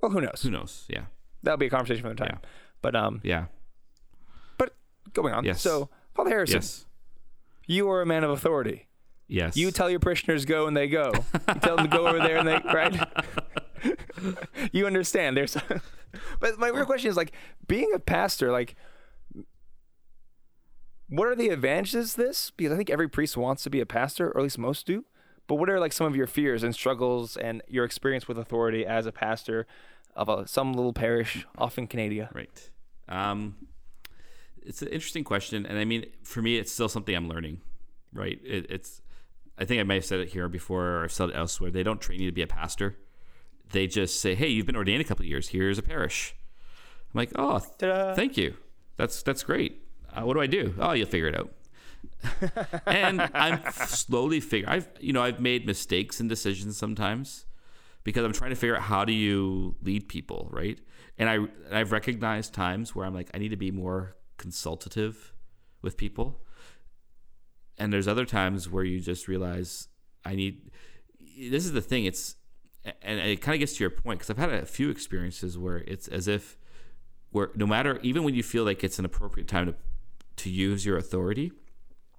Well, 0.00 0.10
who 0.10 0.20
knows? 0.20 0.40
Who 0.42 0.50
knows? 0.50 0.84
Yeah. 0.88 1.04
That'll 1.42 1.58
be 1.58 1.66
a 1.66 1.70
conversation 1.70 2.02
for 2.02 2.08
another 2.08 2.26
time. 2.30 2.38
Yeah. 2.42 2.48
But 2.82 2.96
um, 2.96 3.20
Yeah. 3.22 3.46
but 4.58 4.74
going 5.12 5.32
on. 5.34 5.44
Yes. 5.44 5.60
So, 5.60 5.90
Father 6.14 6.30
Harrison, 6.30 6.56
Yes. 6.56 6.86
you 7.66 7.88
are 7.90 8.02
a 8.02 8.06
man 8.06 8.24
of 8.24 8.30
authority. 8.30 8.88
Yes. 9.28 9.56
You 9.56 9.70
tell 9.72 9.90
your 9.90 9.98
parishioners 10.00 10.44
go 10.44 10.66
and 10.66 10.76
they 10.76 10.86
go. 10.88 11.12
You 11.48 11.54
tell 11.60 11.76
them 11.76 11.88
to 11.90 11.96
go 11.96 12.06
over 12.06 12.18
there 12.18 12.36
and 12.38 12.46
they 12.46 12.60
right. 12.72 12.96
you 14.72 14.86
understand. 14.86 15.36
There's, 15.36 15.56
but 16.40 16.58
my 16.58 16.68
real 16.68 16.86
question 16.86 17.10
is 17.10 17.16
like 17.16 17.32
being 17.66 17.92
a 17.94 17.98
pastor. 17.98 18.50
Like, 18.50 18.76
what 21.08 21.28
are 21.28 21.36
the 21.36 21.48
advantages 21.48 22.12
of 22.12 22.24
this? 22.24 22.50
Because 22.50 22.72
I 22.72 22.76
think 22.76 22.90
every 22.90 23.08
priest 23.08 23.36
wants 23.36 23.62
to 23.64 23.70
be 23.70 23.80
a 23.80 23.86
pastor, 23.86 24.28
or 24.28 24.38
at 24.38 24.42
least 24.42 24.58
most 24.58 24.86
do. 24.86 25.04
But 25.46 25.56
what 25.56 25.70
are 25.70 25.78
like 25.78 25.92
some 25.92 26.06
of 26.06 26.16
your 26.16 26.26
fears 26.26 26.62
and 26.62 26.74
struggles 26.74 27.36
and 27.36 27.62
your 27.68 27.84
experience 27.84 28.26
with 28.26 28.38
authority 28.38 28.84
as 28.84 29.06
a 29.06 29.12
pastor 29.12 29.66
of 30.16 30.28
a, 30.28 30.46
some 30.48 30.72
little 30.72 30.92
parish 30.92 31.46
off 31.56 31.78
in 31.78 31.86
Canada? 31.86 32.30
Right. 32.34 32.70
Um, 33.08 33.54
it's 34.62 34.82
an 34.82 34.88
interesting 34.88 35.22
question, 35.22 35.64
and 35.64 35.78
I 35.78 35.84
mean, 35.84 36.06
for 36.24 36.42
me, 36.42 36.58
it's 36.58 36.72
still 36.72 36.88
something 36.88 37.14
I'm 37.14 37.28
learning. 37.28 37.60
Right. 38.12 38.40
It, 38.44 38.66
it's. 38.70 39.02
I 39.58 39.64
think 39.64 39.80
I 39.80 39.84
may 39.84 39.94
have 39.94 40.04
said 40.04 40.20
it 40.20 40.28
here 40.28 40.48
before, 40.48 40.84
or 40.84 41.04
I've 41.04 41.12
said 41.12 41.30
it 41.30 41.36
elsewhere. 41.36 41.70
They 41.70 41.82
don't 41.82 42.00
train 42.00 42.20
you 42.20 42.28
to 42.28 42.34
be 42.34 42.42
a 42.42 42.46
pastor. 42.46 42.96
They 43.72 43.86
just 43.86 44.20
say, 44.20 44.34
"Hey, 44.34 44.48
you've 44.48 44.66
been 44.66 44.76
ordained 44.76 45.00
a 45.00 45.04
couple 45.04 45.24
of 45.24 45.28
years. 45.28 45.48
Here's 45.48 45.78
a 45.78 45.82
parish." 45.82 46.34
I'm 47.14 47.18
like, 47.18 47.32
"Oh, 47.36 47.58
Ta-da. 47.78 48.14
thank 48.14 48.36
you. 48.36 48.56
That's 48.96 49.22
that's 49.22 49.42
great. 49.42 49.82
Uh, 50.12 50.22
what 50.22 50.34
do 50.34 50.40
I 50.40 50.46
do? 50.46 50.74
Oh, 50.78 50.92
you'll 50.92 51.08
figure 51.08 51.28
it 51.28 51.36
out." 51.36 51.52
and 52.86 53.20
I'm 53.34 53.60
slowly 53.72 54.40
figuring. 54.40 54.72
I've 54.72 54.88
you 55.00 55.12
know 55.12 55.22
I've 55.22 55.40
made 55.40 55.66
mistakes 55.66 56.20
and 56.20 56.28
decisions 56.28 56.76
sometimes 56.76 57.46
because 58.04 58.24
I'm 58.24 58.32
trying 58.32 58.50
to 58.50 58.56
figure 58.56 58.76
out 58.76 58.82
how 58.82 59.04
do 59.04 59.12
you 59.12 59.74
lead 59.82 60.08
people, 60.08 60.48
right? 60.52 60.78
And 61.18 61.28
I 61.28 61.34
and 61.34 61.72
I've 61.72 61.92
recognized 61.92 62.54
times 62.54 62.94
where 62.94 63.04
I'm 63.04 63.14
like 63.14 63.30
I 63.34 63.38
need 63.38 63.50
to 63.50 63.56
be 63.56 63.70
more 63.70 64.16
consultative 64.36 65.32
with 65.82 65.96
people. 65.96 66.40
And 67.78 67.92
there's 67.92 68.08
other 68.08 68.24
times 68.24 68.70
where 68.70 68.84
you 68.84 69.00
just 69.00 69.28
realize 69.28 69.88
I 70.24 70.34
need 70.34 70.70
this 71.38 71.64
is 71.64 71.72
the 71.72 71.82
thing 71.82 72.04
it's 72.04 72.36
and 73.02 73.20
it 73.20 73.40
kind 73.40 73.54
of 73.54 73.60
gets 73.60 73.76
to 73.76 73.84
your 73.84 73.90
point 73.90 74.18
because 74.18 74.30
I've 74.30 74.38
had 74.38 74.52
a 74.52 74.66
few 74.66 74.90
experiences 74.90 75.58
where 75.58 75.78
it's 75.78 76.08
as 76.08 76.28
if 76.28 76.56
where 77.30 77.50
no 77.54 77.66
matter 77.66 77.98
even 78.02 78.24
when 78.24 78.34
you 78.34 78.42
feel 78.42 78.64
like 78.64 78.84
it's 78.84 78.98
an 78.98 79.04
appropriate 79.04 79.48
time 79.48 79.66
to 79.66 79.74
to 80.36 80.50
use 80.50 80.84
your 80.84 80.98
authority 80.98 81.50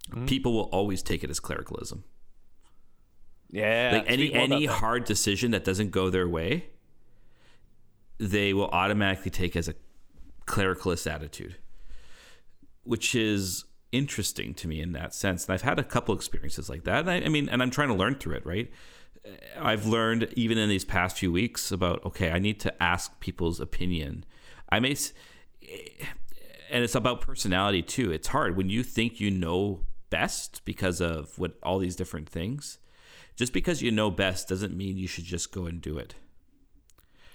mm-hmm. 0.10 0.26
people 0.26 0.54
will 0.54 0.70
always 0.72 1.02
take 1.02 1.24
it 1.24 1.30
as 1.30 1.40
clericalism. 1.40 2.04
Yeah. 3.50 3.92
like 3.94 4.04
any 4.08 4.28
speak 4.28 4.36
more 4.36 4.46
about 4.46 4.56
any 4.58 4.66
hard 4.66 5.06
decision 5.06 5.52
that 5.52 5.64
doesn't 5.64 5.92
go 5.92 6.10
their 6.10 6.28
way, 6.28 6.66
they 8.18 8.54
will 8.54 8.68
automatically 8.70 9.32
take 9.32 9.56
as 9.56 9.70
a 9.70 9.76
clericalist 10.46 11.10
attitude, 11.10 11.56
which 12.84 13.16
is 13.16 13.64
interesting 13.92 14.54
to 14.56 14.68
me 14.68 14.82
in 14.82 14.92
that 14.94 15.14
sense. 15.14 15.46
And 15.46 15.54
I've 15.54 15.62
had 15.62 15.80
a 15.80 15.84
couple 15.84 16.14
experiences 16.14 16.70
like 16.70 16.84
that. 16.84 17.02
And 17.02 17.10
I, 17.10 17.16
I 17.22 17.30
mean, 17.30 17.48
and 17.50 17.62
I'm 17.62 17.70
trying 17.72 17.88
to 17.90 17.94
learn 17.94 18.16
through 18.16 18.36
it, 18.36 18.46
right? 18.46 18.70
I've 19.60 19.86
learned 19.86 20.32
even 20.36 20.58
in 20.58 20.70
these 20.70 20.86
past 20.86 21.18
few 21.18 21.32
weeks 21.32 21.72
about 21.72 22.06
okay, 22.06 22.32
I 22.32 22.40
need 22.40 22.60
to 22.62 22.84
ask 22.84 23.20
people's 23.20 23.60
opinion. 23.60 24.26
I 24.70 24.80
may, 24.80 24.92
eh, 24.92 26.06
and 26.70 26.84
it's 26.84 26.96
about 26.96 27.22
personality 27.22 27.82
too. 27.82 28.12
It's 28.12 28.30
hard 28.30 28.58
when 28.58 28.70
you 28.70 28.84
think 28.84 29.20
you 29.20 29.32
know 29.32 29.82
best 30.10 30.64
because 30.66 31.02
of 31.02 31.38
what 31.38 31.58
all 31.64 31.80
these 31.80 31.96
different 31.96 32.30
things. 32.30 32.80
Just 33.36 33.54
because 33.54 33.82
you 33.82 33.92
know 33.92 34.10
best 34.10 34.48
doesn't 34.48 34.76
mean 34.76 34.98
you 34.98 35.08
should 35.08 35.26
just 35.26 35.52
go 35.52 35.68
and 35.68 35.80
do 35.80 35.98
it 35.98 36.16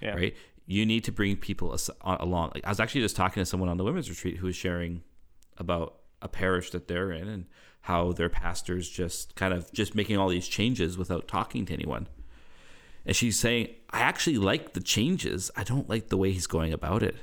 yeah. 0.03 0.15
right? 0.15 0.35
You 0.65 0.85
need 0.85 1.03
to 1.05 1.11
bring 1.11 1.37
people 1.37 1.77
along. 2.01 2.53
I 2.63 2.69
was 2.69 2.79
actually 2.79 3.01
just 3.01 3.15
talking 3.15 3.41
to 3.41 3.45
someone 3.45 3.69
on 3.69 3.77
the 3.77 3.83
women's 3.83 4.09
retreat 4.09 4.37
who 4.37 4.47
was 4.47 4.55
sharing 4.55 5.03
about 5.57 5.99
a 6.21 6.27
parish 6.27 6.71
that 6.71 6.87
they're 6.87 7.11
in 7.11 7.27
and 7.27 7.45
how 7.83 8.11
their 8.11 8.29
pastor's 8.29 8.89
just 8.89 9.35
kind 9.35 9.53
of 9.53 9.71
just 9.71 9.95
making 9.95 10.17
all 10.17 10.29
these 10.29 10.47
changes 10.47 10.97
without 10.97 11.27
talking 11.27 11.65
to 11.65 11.73
anyone. 11.73 12.07
And 13.05 13.15
she's 13.15 13.37
saying, 13.37 13.67
I 13.91 13.99
actually 13.99 14.37
like 14.37 14.73
the 14.73 14.79
changes. 14.81 15.51
I 15.55 15.63
don't 15.63 15.89
like 15.89 16.09
the 16.09 16.17
way 16.17 16.31
he's 16.31 16.47
going 16.47 16.73
about 16.73 17.03
it. 17.03 17.15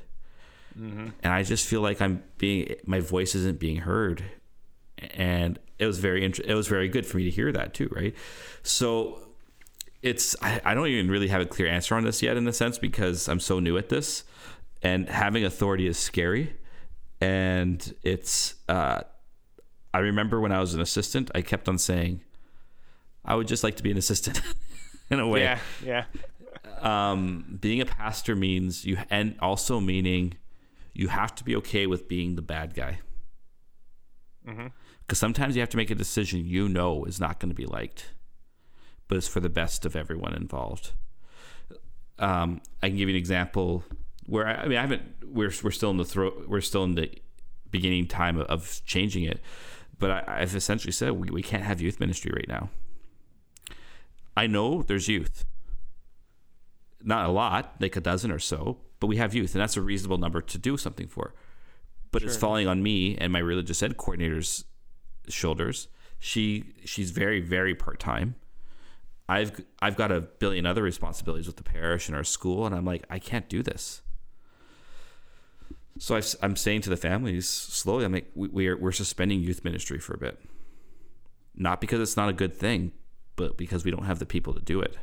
And 1.23 1.33
I 1.33 1.43
just 1.43 1.67
feel 1.67 1.81
like 1.81 2.01
I'm 2.01 2.23
being, 2.39 2.75
my 2.87 3.01
voice 3.01 3.35
isn't 3.35 3.59
being 3.59 3.79
heard. 3.79 4.23
And 5.15 5.59
it 5.79 5.87
was 5.87 5.99
very, 5.99 6.25
int- 6.25 6.41
it 6.41 6.55
was 6.55 6.69
very 6.69 6.89
good 6.89 7.07
for 7.07 7.17
me 7.17 7.25
to 7.25 7.31
hear 7.31 7.51
that 7.53 7.75
too, 7.75 7.89
right? 7.93 8.15
So 8.63 9.31
it's 10.03 10.37
I, 10.41 10.61
I 10.65 10.75
don't 10.75 10.87
even 10.87 11.11
really 11.11 11.29
have 11.29 11.41
a 11.41 11.47
clear 11.47 11.69
answer 11.69 11.95
on 11.95 12.05
this 12.05 12.23
yet 12.23 12.37
in 12.37 12.47
a 12.49 12.53
sense 12.53 12.79
because 12.79 13.29
I'm 13.29 13.41
so 13.41 13.61
new 13.61 13.77
at 13.77 13.89
this 13.89 14.25
and 14.83 15.09
having 15.09 15.45
authority 15.45 15.87
is 15.87 15.99
scary 15.99 16.57
and 17.21 17.95
it's 18.03 18.55
uh 18.69 19.03
I 19.93 19.99
remember 19.99 20.41
when 20.41 20.53
I 20.53 20.61
was 20.61 20.75
an 20.75 20.81
assistant 20.81 21.31
I 21.35 21.43
kept 21.43 21.69
on 21.69 21.79
saying 21.79 22.23
I 23.25 23.35
would 23.35 23.49
just 23.49 23.63
like 23.65 23.77
to 23.77 23.83
be 23.83 23.91
an 23.91 23.97
assistant 23.99 24.41
in 25.11 25.21
a 25.21 25.27
way 25.29 25.43
Yeah. 25.43 25.59
Yeah. 25.85 26.05
um 26.81 27.59
being 27.61 27.81
a 27.81 27.87
pastor 27.87 28.35
means 28.37 28.85
you 28.85 28.99
and 29.11 29.37
also 29.41 29.81
meaning 29.81 30.35
you 30.95 31.09
have 31.09 31.35
to 31.37 31.45
be 31.45 31.55
okay 31.57 31.87
with 31.87 32.09
being 32.09 32.37
the 32.37 32.43
bad 32.43 32.75
guy 32.75 32.99
because 35.07 35.19
sometimes 35.19 35.55
you 35.55 35.61
have 35.61 35.69
to 35.71 35.77
make 35.77 35.91
a 35.91 35.95
decision 35.95 36.45
you 36.47 36.69
know 36.69 37.05
is 37.05 37.21
not 37.21 37.39
going 37.41 37.51
to 37.51 37.55
be 37.55 37.67
liked 37.67 38.11
but 39.09 39.17
it's 39.19 39.29
for 39.29 39.41
the 39.41 39.49
best 39.51 39.85
of 39.85 39.97
everyone 39.97 40.35
involved. 40.35 40.93
Um, 42.19 42.61
I 42.83 42.89
can 42.89 42.97
give 42.97 43.09
you 43.09 43.15
an 43.15 43.19
example 43.19 43.83
where 44.27 44.47
I, 44.47 44.55
I 44.63 44.69
mean 44.69 44.79
I 44.79 44.83
haven't 44.83 45.03
we're 45.25 45.53
we're 45.65 45.71
still 45.73 45.91
in 45.91 45.97
the 45.97 46.05
throat 46.05 46.45
we're 46.49 46.61
still 46.61 46.85
in 46.85 46.95
the 46.95 47.11
beginning 47.71 48.07
time 48.07 48.39
of, 48.39 48.47
of 48.47 48.81
changing 48.87 49.25
it, 49.25 49.41
but 50.01 50.11
I, 50.11 50.41
I've 50.41 50.57
essentially 50.57 50.91
said 50.91 51.13
we, 51.13 51.31
we 51.31 51.43
can't 51.43 51.63
have 51.63 51.81
youth 51.81 52.01
ministry 52.01 52.33
right 52.35 52.49
now. 52.49 52.71
I 54.37 54.47
know 54.47 54.83
there's 54.83 55.07
youth, 55.07 55.45
not 57.03 57.27
a 57.27 57.33
lot, 57.33 57.75
like 57.79 57.95
a 57.95 58.01
dozen 58.01 58.33
or 58.33 58.39
so, 58.39 58.79
but 58.99 59.07
we 59.07 59.19
have 59.19 59.35
youth, 59.35 59.55
and 59.55 59.63
that's 59.63 59.77
a 59.77 59.83
reasonable 59.83 60.19
number 60.19 60.41
to 60.41 60.59
do 60.59 60.77
something 60.77 61.07
for. 61.07 61.35
But 62.11 62.23
it's 62.23 62.37
falling 62.37 62.67
on 62.67 62.83
me 62.83 63.17
and 63.17 63.33
my 63.33 63.39
religious 63.39 63.83
ed 63.85 63.97
coordinator's 63.97 64.65
shoulders. 65.29 65.87
She 66.19 66.75
she's 66.85 67.13
very 67.13 67.41
very 67.41 67.75
part 67.75 68.01
time. 68.01 68.35
I've 69.29 69.65
I've 69.81 69.97
got 69.97 70.11
a 70.11 70.21
billion 70.21 70.67
other 70.67 70.83
responsibilities 70.83 71.47
with 71.47 71.57
the 71.57 71.63
parish 71.63 72.09
and 72.09 72.17
our 72.17 72.25
school, 72.25 72.67
and 72.67 72.75
I'm 72.75 72.85
like, 72.85 73.05
I 73.09 73.21
can't 73.21 73.49
do 73.49 73.63
this. 73.63 74.03
So 75.99 76.17
I've, 76.17 76.35
I'm 76.43 76.57
saying 76.57 76.83
to 76.83 76.91
the 76.91 76.97
families 76.97 77.49
slowly, 77.49 78.05
I'm 78.05 78.13
like, 78.13 78.31
we, 78.35 78.49
we're 78.49 78.77
we're 78.77 78.93
suspending 78.93 79.41
youth 79.41 79.65
ministry 79.65 79.99
for 79.99 80.15
a 80.15 80.19
bit, 80.19 80.39
not 81.55 81.81
because 81.81 82.01
it's 82.01 82.17
not 82.17 82.29
a 82.29 82.33
good 82.33 82.55
thing, 82.55 82.93
but 83.37 83.57
because 83.57 83.85
we 83.85 83.91
don't 83.91 84.05
have 84.05 84.19
the 84.19 84.27
people 84.27 84.55
to 84.55 84.61
do 84.61 84.81
it, 84.81 84.97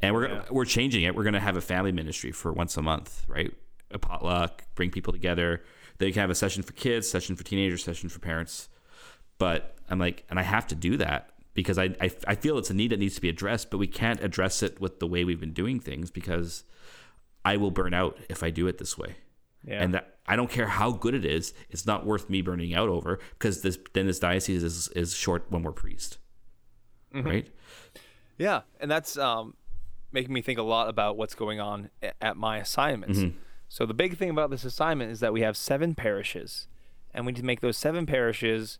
and 0.00 0.14
we're 0.14 0.28
Yeah. 0.28 0.42
we're 0.50 0.64
changing 0.64 1.02
it. 1.02 1.14
We're 1.14 1.24
going 1.24 1.34
to 1.34 1.40
have 1.40 1.56
a 1.56 1.60
family 1.60 1.92
ministry 1.92 2.32
for 2.32 2.52
once 2.52 2.76
a 2.76 2.82
month, 2.82 3.24
right? 3.28 3.52
A 3.90 3.98
potluck, 3.98 4.64
bring 4.74 4.90
people 4.90 5.12
together. 5.12 5.62
They 5.98 6.12
can 6.12 6.20
have 6.20 6.30
a 6.30 6.34
session 6.34 6.62
for 6.62 6.72
kids, 6.72 7.10
session 7.10 7.36
for 7.36 7.42
teenagers, 7.44 7.82
session 7.84 8.08
for 8.08 8.20
parents. 8.20 8.68
But 9.36 9.74
I'm 9.88 9.98
like, 9.98 10.24
and 10.30 10.38
I 10.38 10.42
have 10.42 10.66
to 10.68 10.74
do 10.74 10.96
that 10.98 11.30
because 11.54 11.76
I, 11.76 11.94
I, 12.00 12.10
I 12.26 12.34
feel 12.36 12.56
it's 12.56 12.70
a 12.70 12.74
need 12.74 12.92
that 12.92 12.98
needs 12.98 13.16
to 13.16 13.20
be 13.20 13.28
addressed, 13.28 13.70
but 13.70 13.78
we 13.78 13.86
can't 13.88 14.22
address 14.22 14.62
it 14.62 14.80
with 14.80 15.00
the 15.00 15.06
way 15.06 15.24
we've 15.24 15.40
been 15.40 15.52
doing 15.52 15.80
things 15.80 16.10
because 16.10 16.62
I 17.44 17.56
will 17.56 17.70
burn 17.70 17.92
out 17.92 18.16
if 18.28 18.42
I 18.42 18.50
do 18.50 18.66
it 18.68 18.78
this 18.78 18.96
way. 18.96 19.16
Yeah. 19.64 19.82
And 19.82 19.92
that 19.94 20.18
I 20.30 20.36
don't 20.36 20.48
care 20.48 20.68
how 20.68 20.92
good 20.92 21.14
it 21.14 21.24
is, 21.24 21.52
it's 21.70 21.86
not 21.86 22.06
worth 22.06 22.30
me 22.30 22.40
burning 22.40 22.72
out 22.72 22.88
over 22.88 23.18
because 23.32 23.62
this 23.62 23.76
then 23.94 24.06
this 24.06 24.20
diocese 24.20 24.62
is, 24.62 24.86
is 24.94 25.12
short 25.12 25.50
one 25.50 25.62
more 25.62 25.72
priest. 25.72 26.18
Right? 27.12 27.48
Yeah, 28.38 28.60
and 28.78 28.88
that's 28.88 29.18
um, 29.18 29.54
making 30.12 30.32
me 30.32 30.40
think 30.40 30.56
a 30.56 30.62
lot 30.62 30.88
about 30.88 31.16
what's 31.16 31.34
going 31.34 31.58
on 31.58 31.90
at 32.22 32.36
my 32.36 32.58
assignments. 32.58 33.18
Mm-hmm. 33.18 33.38
So 33.68 33.86
the 33.86 33.94
big 33.94 34.18
thing 34.18 34.30
about 34.30 34.50
this 34.50 34.64
assignment 34.64 35.10
is 35.10 35.18
that 35.18 35.32
we 35.32 35.40
have 35.40 35.56
seven 35.56 35.96
parishes, 35.96 36.68
and 37.12 37.26
we 37.26 37.32
need 37.32 37.40
to 37.40 37.44
make 37.44 37.60
those 37.60 37.76
seven 37.76 38.06
parishes 38.06 38.78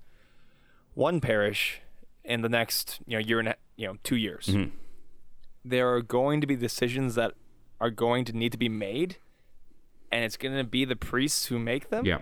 one 0.94 1.20
parish 1.20 1.80
in 2.24 2.42
the 2.42 2.48
next 2.48 3.01
you 3.09 3.18
know 3.18 3.24
year 3.24 3.40
and 3.40 3.48
a, 3.48 3.57
you 3.76 3.88
know 3.88 3.96
two 4.05 4.16
years. 4.16 4.46
Mm-hmm. 4.46 4.70
There 5.64 5.92
are 5.92 6.01
going 6.01 6.40
to 6.42 6.46
be 6.46 6.55
decisions 6.55 7.16
that 7.16 7.34
are 7.80 7.90
going 7.90 8.24
to 8.26 8.32
need 8.32 8.53
to 8.53 8.59
be 8.59 8.68
made, 8.68 9.16
and 10.13 10.25
it's 10.25 10.37
going 10.37 10.57
to 10.57 10.65
be 10.65 10.85
the 10.85 10.97
priests 10.97 11.47
who 11.47 11.59
make 11.59 11.91
them 11.91 12.05
Yeah. 12.07 12.19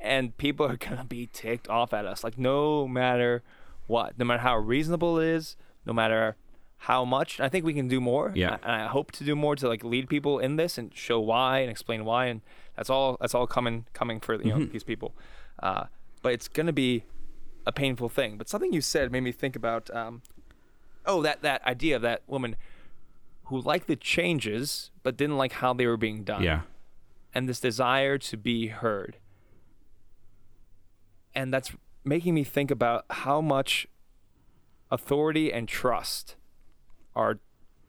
and 0.00 0.36
people 0.36 0.66
are 0.66 0.76
gonna 0.76 1.04
be 1.04 1.28
ticked 1.32 1.68
off 1.68 1.92
at 1.92 2.04
us. 2.06 2.24
Like 2.24 2.38
no 2.38 2.88
matter 2.88 3.42
what, 3.86 4.18
no 4.18 4.24
matter 4.24 4.40
how 4.42 4.56
reasonable 4.56 5.18
it 5.18 5.28
is, 5.28 5.56
no 5.86 5.92
matter 5.92 6.36
how 6.84 7.04
much. 7.04 7.38
I 7.40 7.48
think 7.50 7.64
we 7.66 7.74
can 7.74 7.88
do 7.88 8.00
more. 8.00 8.32
Yeah. 8.34 8.56
And 8.62 8.72
I 8.72 8.86
hope 8.86 9.12
to 9.12 9.24
do 9.24 9.36
more 9.36 9.54
to 9.56 9.68
like 9.68 9.84
lead 9.84 10.08
people 10.08 10.38
in 10.38 10.56
this 10.56 10.78
and 10.78 10.94
show 10.96 11.20
why 11.20 11.58
and 11.58 11.70
explain 11.70 12.04
why. 12.06 12.26
And 12.26 12.40
that's 12.76 12.88
all. 12.88 13.18
That's 13.20 13.34
all 13.34 13.46
coming 13.46 13.84
coming 13.92 14.18
for 14.20 14.34
you 14.42 14.50
know 14.50 14.64
these 14.64 14.84
people. 14.84 15.14
Uh, 15.62 15.84
but 16.22 16.32
it's 16.32 16.48
gonna 16.48 16.72
be 16.72 17.04
a 17.66 17.72
painful 17.72 18.08
thing. 18.08 18.38
But 18.38 18.48
something 18.48 18.72
you 18.72 18.80
said 18.80 19.12
made 19.12 19.20
me 19.20 19.32
think 19.32 19.54
about. 19.56 19.94
Um, 19.94 20.22
oh, 21.04 21.20
that 21.20 21.42
that 21.42 21.62
idea 21.66 21.96
of 21.96 22.02
that 22.02 22.22
woman 22.26 22.56
who 23.46 23.60
liked 23.60 23.86
the 23.86 23.96
changes 23.96 24.90
but 25.02 25.16
didn't 25.18 25.36
like 25.36 25.52
how 25.54 25.74
they 25.74 25.86
were 25.86 25.96
being 25.98 26.22
done 26.24 26.42
Yeah. 26.42 26.60
And 27.34 27.48
this 27.48 27.60
desire 27.60 28.18
to 28.18 28.36
be 28.36 28.68
heard. 28.68 29.16
And 31.34 31.52
that's 31.52 31.72
making 32.04 32.34
me 32.34 32.44
think 32.44 32.70
about 32.70 33.04
how 33.10 33.40
much 33.40 33.86
authority 34.90 35.52
and 35.52 35.68
trust 35.68 36.36
are 37.14 37.38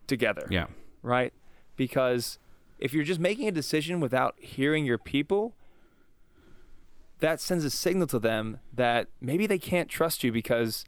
together, 0.08 0.48
Yeah. 0.50 0.68
right? 1.02 1.34
Because 1.76 2.38
if 2.78 2.94
you're 2.94 3.04
just 3.04 3.20
making 3.20 3.48
a 3.48 3.52
decision 3.52 4.00
without 4.00 4.36
hearing 4.40 4.86
your 4.86 4.98
people, 4.98 5.56
that 7.20 7.40
sends 7.40 7.64
a 7.64 7.70
signal 7.70 8.08
to 8.08 8.20
them 8.20 8.60
that 8.74 9.08
maybe 9.20 9.46
they 9.48 9.60
can't 9.60 9.90
trust 9.90 10.24
you 10.24 10.32
because 10.32 10.86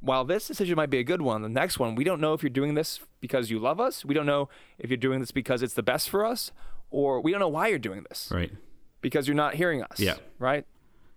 while 0.00 0.24
this 0.24 0.48
decision 0.48 0.74
might 0.74 0.90
be 0.90 0.98
a 0.98 1.04
good 1.04 1.22
one, 1.22 1.42
the 1.42 1.48
next 1.48 1.78
one, 1.78 1.94
we 1.94 2.02
don't 2.02 2.20
know 2.20 2.32
if 2.34 2.42
you're 2.42 2.50
doing 2.50 2.74
this 2.74 2.98
because 3.20 3.50
you 3.50 3.60
love 3.60 3.80
us. 3.80 4.04
We 4.04 4.14
don't 4.14 4.26
know 4.26 4.48
if 4.78 4.90
you're 4.90 4.96
doing 4.96 5.20
this 5.20 5.30
because 5.30 5.62
it's 5.62 5.74
the 5.74 5.82
best 5.82 6.10
for 6.10 6.24
us, 6.26 6.50
or 6.92 7.20
we 7.20 7.30
don't 7.32 7.40
know 7.40 7.48
why 7.48 7.66
you're 7.68 7.78
doing 7.78 8.04
this 8.08 8.28
Right. 8.30 8.52
because 9.00 9.26
you're 9.26 9.34
not 9.34 9.54
hearing 9.54 9.82
us. 9.82 9.98
Yeah. 9.98 10.16
Right? 10.38 10.64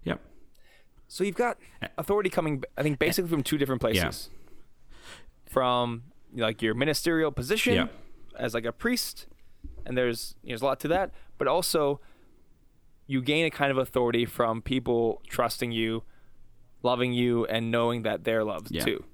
Yep. 0.04 0.20
So 1.08 1.24
you've 1.24 1.36
got 1.36 1.58
authority 1.98 2.30
coming, 2.30 2.64
I 2.78 2.82
think, 2.84 2.98
basically 2.98 3.30
from 3.30 3.44
two 3.44 3.58
different 3.60 3.82
places. 3.82 4.30
From 5.50 6.04
like 6.34 6.62
your 6.62 6.74
ministerial 6.74 7.32
position 7.32 7.76
Yeah. 7.76 7.88
as 8.38 8.54
like 8.54 8.66
a 8.66 8.72
priest, 8.74 9.28
and 9.86 9.98
there's 9.98 10.36
there's 10.44 10.62
a 10.62 10.66
lot 10.66 10.80
to 10.82 10.88
that, 10.90 11.12
but 11.38 11.48
also 11.48 12.02
you 13.08 13.22
gain 13.22 13.46
a 13.46 13.52
kind 13.52 13.72
of 13.72 13.78
authority 13.78 14.26
from 14.26 14.62
people 14.62 15.22
trusting 15.30 15.72
you, 15.72 16.04
loving 16.84 17.14
you, 17.14 17.46
and 17.46 17.70
knowing 17.72 18.02
that 18.02 18.24
they're 18.24 18.44
loved 18.44 18.72
Yeah. 18.72 18.84
too. 18.84 19.06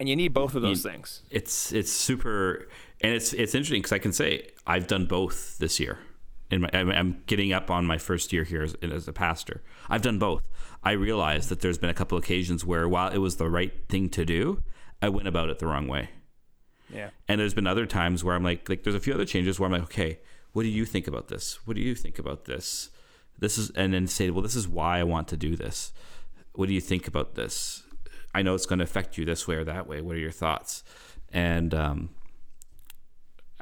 And 0.00 0.08
you 0.08 0.16
need 0.16 0.34
both 0.34 0.54
of 0.56 0.62
those 0.62 0.84
You- 0.84 0.90
things. 0.90 1.22
it's 1.30 1.72
it's 1.72 1.92
super 1.92 2.68
and 3.02 3.14
it's 3.14 3.32
it's 3.32 3.54
interesting 3.54 3.80
because 3.80 3.92
I 3.92 3.98
can 3.98 4.12
say 4.12 4.48
I've 4.66 4.86
done 4.86 5.06
both 5.06 5.58
this 5.58 5.80
year. 5.80 5.98
In 6.50 6.60
my, 6.60 6.68
I'm, 6.74 7.22
getting 7.24 7.54
up 7.54 7.70
on 7.70 7.86
my 7.86 7.96
first 7.96 8.30
year 8.30 8.44
here 8.44 8.62
as, 8.62 8.74
as 8.82 9.08
a 9.08 9.12
pastor. 9.12 9.62
I've 9.88 10.02
done 10.02 10.18
both. 10.18 10.46
I 10.84 10.92
realized 10.92 11.48
that 11.48 11.60
there's 11.60 11.78
been 11.78 11.88
a 11.88 11.94
couple 11.94 12.18
occasions 12.18 12.62
where 12.62 12.86
while 12.86 13.10
it 13.10 13.18
was 13.18 13.36
the 13.36 13.48
right 13.48 13.72
thing 13.88 14.10
to 14.10 14.26
do, 14.26 14.62
I 15.00 15.08
went 15.08 15.28
about 15.28 15.48
it 15.48 15.60
the 15.60 15.66
wrong 15.66 15.88
way. 15.88 16.10
Yeah. 16.92 17.08
And 17.26 17.40
there's 17.40 17.54
been 17.54 17.66
other 17.66 17.86
times 17.86 18.22
where 18.22 18.34
I'm 18.34 18.44
like, 18.44 18.68
like 18.68 18.82
there's 18.82 18.94
a 18.94 19.00
few 19.00 19.14
other 19.14 19.24
changes 19.24 19.58
where 19.58 19.66
I'm 19.66 19.72
like, 19.72 19.84
okay, 19.84 20.18
what 20.52 20.64
do 20.64 20.68
you 20.68 20.84
think 20.84 21.08
about 21.08 21.28
this? 21.28 21.58
What 21.66 21.74
do 21.74 21.82
you 21.82 21.94
think 21.94 22.18
about 22.18 22.44
this? 22.44 22.90
This 23.38 23.56
is, 23.56 23.70
and 23.70 23.94
then 23.94 24.06
say, 24.06 24.28
well, 24.28 24.42
this 24.42 24.54
is 24.54 24.68
why 24.68 24.98
I 24.98 25.04
want 25.04 25.28
to 25.28 25.36
do 25.38 25.56
this. 25.56 25.92
what 26.52 26.68
do 26.68 26.74
you 26.74 26.80
think 26.80 27.08
about 27.08 27.34
this? 27.34 27.82
I 28.34 28.42
know 28.42 28.54
it's 28.54 28.66
going 28.66 28.78
to 28.78 28.84
affect 28.84 29.16
you 29.16 29.24
this 29.24 29.48
way 29.48 29.56
or 29.56 29.64
that 29.64 29.86
way. 29.86 30.00
What 30.00 30.16
are 30.16 30.20
your 30.20 30.30
thoughts? 30.30 30.84
And 31.32 31.72
um, 31.72 32.10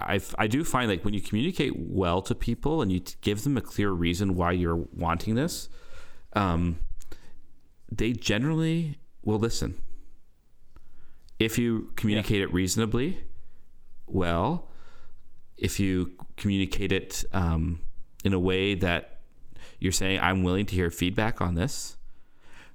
I 0.00 0.20
I 0.38 0.46
do 0.46 0.64
find 0.64 0.88
like 0.90 1.04
when 1.04 1.14
you 1.14 1.20
communicate 1.20 1.72
well 1.76 2.22
to 2.22 2.34
people 2.34 2.82
and 2.82 2.90
you 2.90 3.00
give 3.20 3.44
them 3.44 3.56
a 3.56 3.60
clear 3.60 3.90
reason 3.90 4.34
why 4.34 4.52
you're 4.52 4.86
wanting 4.94 5.34
this, 5.34 5.68
um, 6.34 6.80
they 7.90 8.12
generally 8.12 8.98
will 9.22 9.38
listen. 9.38 9.80
If 11.38 11.58
you 11.58 11.92
communicate 11.96 12.42
it 12.42 12.52
reasonably, 12.52 13.24
well, 14.06 14.68
if 15.56 15.80
you 15.80 16.12
communicate 16.36 16.92
it 16.92 17.24
um, 17.32 17.80
in 18.24 18.32
a 18.32 18.38
way 18.38 18.74
that 18.74 19.20
you're 19.78 19.92
saying, 19.92 20.20
I'm 20.20 20.42
willing 20.42 20.66
to 20.66 20.74
hear 20.74 20.90
feedback 20.90 21.40
on 21.40 21.54
this. 21.54 21.96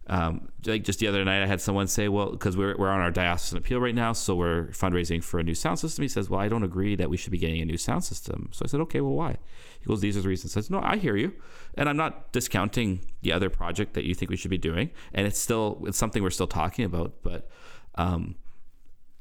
Um, 0.08 0.50
like 0.66 0.84
just 0.84 1.00
the 1.00 1.08
other 1.08 1.26
night, 1.26 1.42
I 1.42 1.48
had 1.48 1.62
someone 1.62 1.88
say, 1.88 2.10
well, 2.10 2.32
because 2.32 2.56
we're, 2.56 2.78
we're 2.78 2.90
on 2.90 3.00
our 3.00 3.10
diocesan 3.10 3.58
appeal 3.58 3.80
right 3.80 3.96
now, 3.96 4.14
so 4.14 4.36
we're 4.36 4.68
fundraising 4.68 5.24
for 5.24 5.40
a 5.40 5.44
new 5.44 5.56
sound 5.56 5.80
system. 5.80 6.04
He 6.04 6.08
says, 6.08 6.30
well, 6.30 6.40
I 6.40 6.48
don't 6.48 6.64
agree 6.64 6.96
that 6.96 7.10
we 7.10 7.18
should 7.18 7.32
be 7.32 7.40
getting 7.40 7.62
a 7.62 7.66
new 7.66 7.78
sound 7.78 8.04
system. 8.04 8.50
So 8.52 8.64
I 8.66 8.68
said, 8.68 8.82
okay, 8.82 9.02
well, 9.02 9.14
why? 9.14 9.38
He 9.80 9.88
goes, 9.88 10.02
these 10.02 10.16
are 10.16 10.22
the 10.22 10.30
reasons. 10.30 10.56
I 10.56 10.62
said, 10.62 10.72
no, 10.72 10.82
I 10.84 10.98
hear 10.98 11.16
you. 11.16 11.34
And 11.76 11.90
I'm 11.90 11.98
not 11.98 12.32
discounting 12.32 13.00
the 13.24 13.34
other 13.34 13.50
project 13.50 13.96
that 13.96 14.06
you 14.06 14.14
think 14.14 14.30
we 14.30 14.38
should 14.38 14.52
be 14.52 14.60
doing. 14.60 14.92
And 15.14 15.26
it's 15.26 15.40
still, 15.40 15.82
it's 15.88 15.98
something 15.98 16.22
we're 16.22 16.30
still 16.30 16.48
talking 16.48 16.86
about, 16.86 17.24
but, 17.24 17.50
um, 17.96 18.36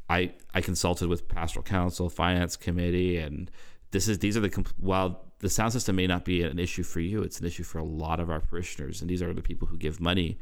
I 0.08 0.34
I 0.52 0.60
consulted 0.60 1.08
with 1.08 1.28
pastoral 1.28 1.62
council, 1.62 2.10
finance 2.10 2.56
committee, 2.56 3.16
and 3.16 3.50
this 3.90 4.08
is 4.08 4.18
these 4.18 4.36
are 4.36 4.40
the 4.40 4.64
while 4.78 5.24
the 5.38 5.48
sound 5.48 5.72
system 5.72 5.96
may 5.96 6.06
not 6.06 6.24
be 6.24 6.42
an 6.42 6.58
issue 6.58 6.82
for 6.82 7.00
you, 7.00 7.22
it's 7.22 7.40
an 7.40 7.46
issue 7.46 7.64
for 7.64 7.78
a 7.78 7.84
lot 7.84 8.20
of 8.20 8.30
our 8.30 8.40
parishioners, 8.40 9.00
and 9.00 9.10
these 9.10 9.22
are 9.22 9.32
the 9.32 9.42
people 9.42 9.68
who 9.68 9.76
give 9.76 10.00
money, 10.00 10.38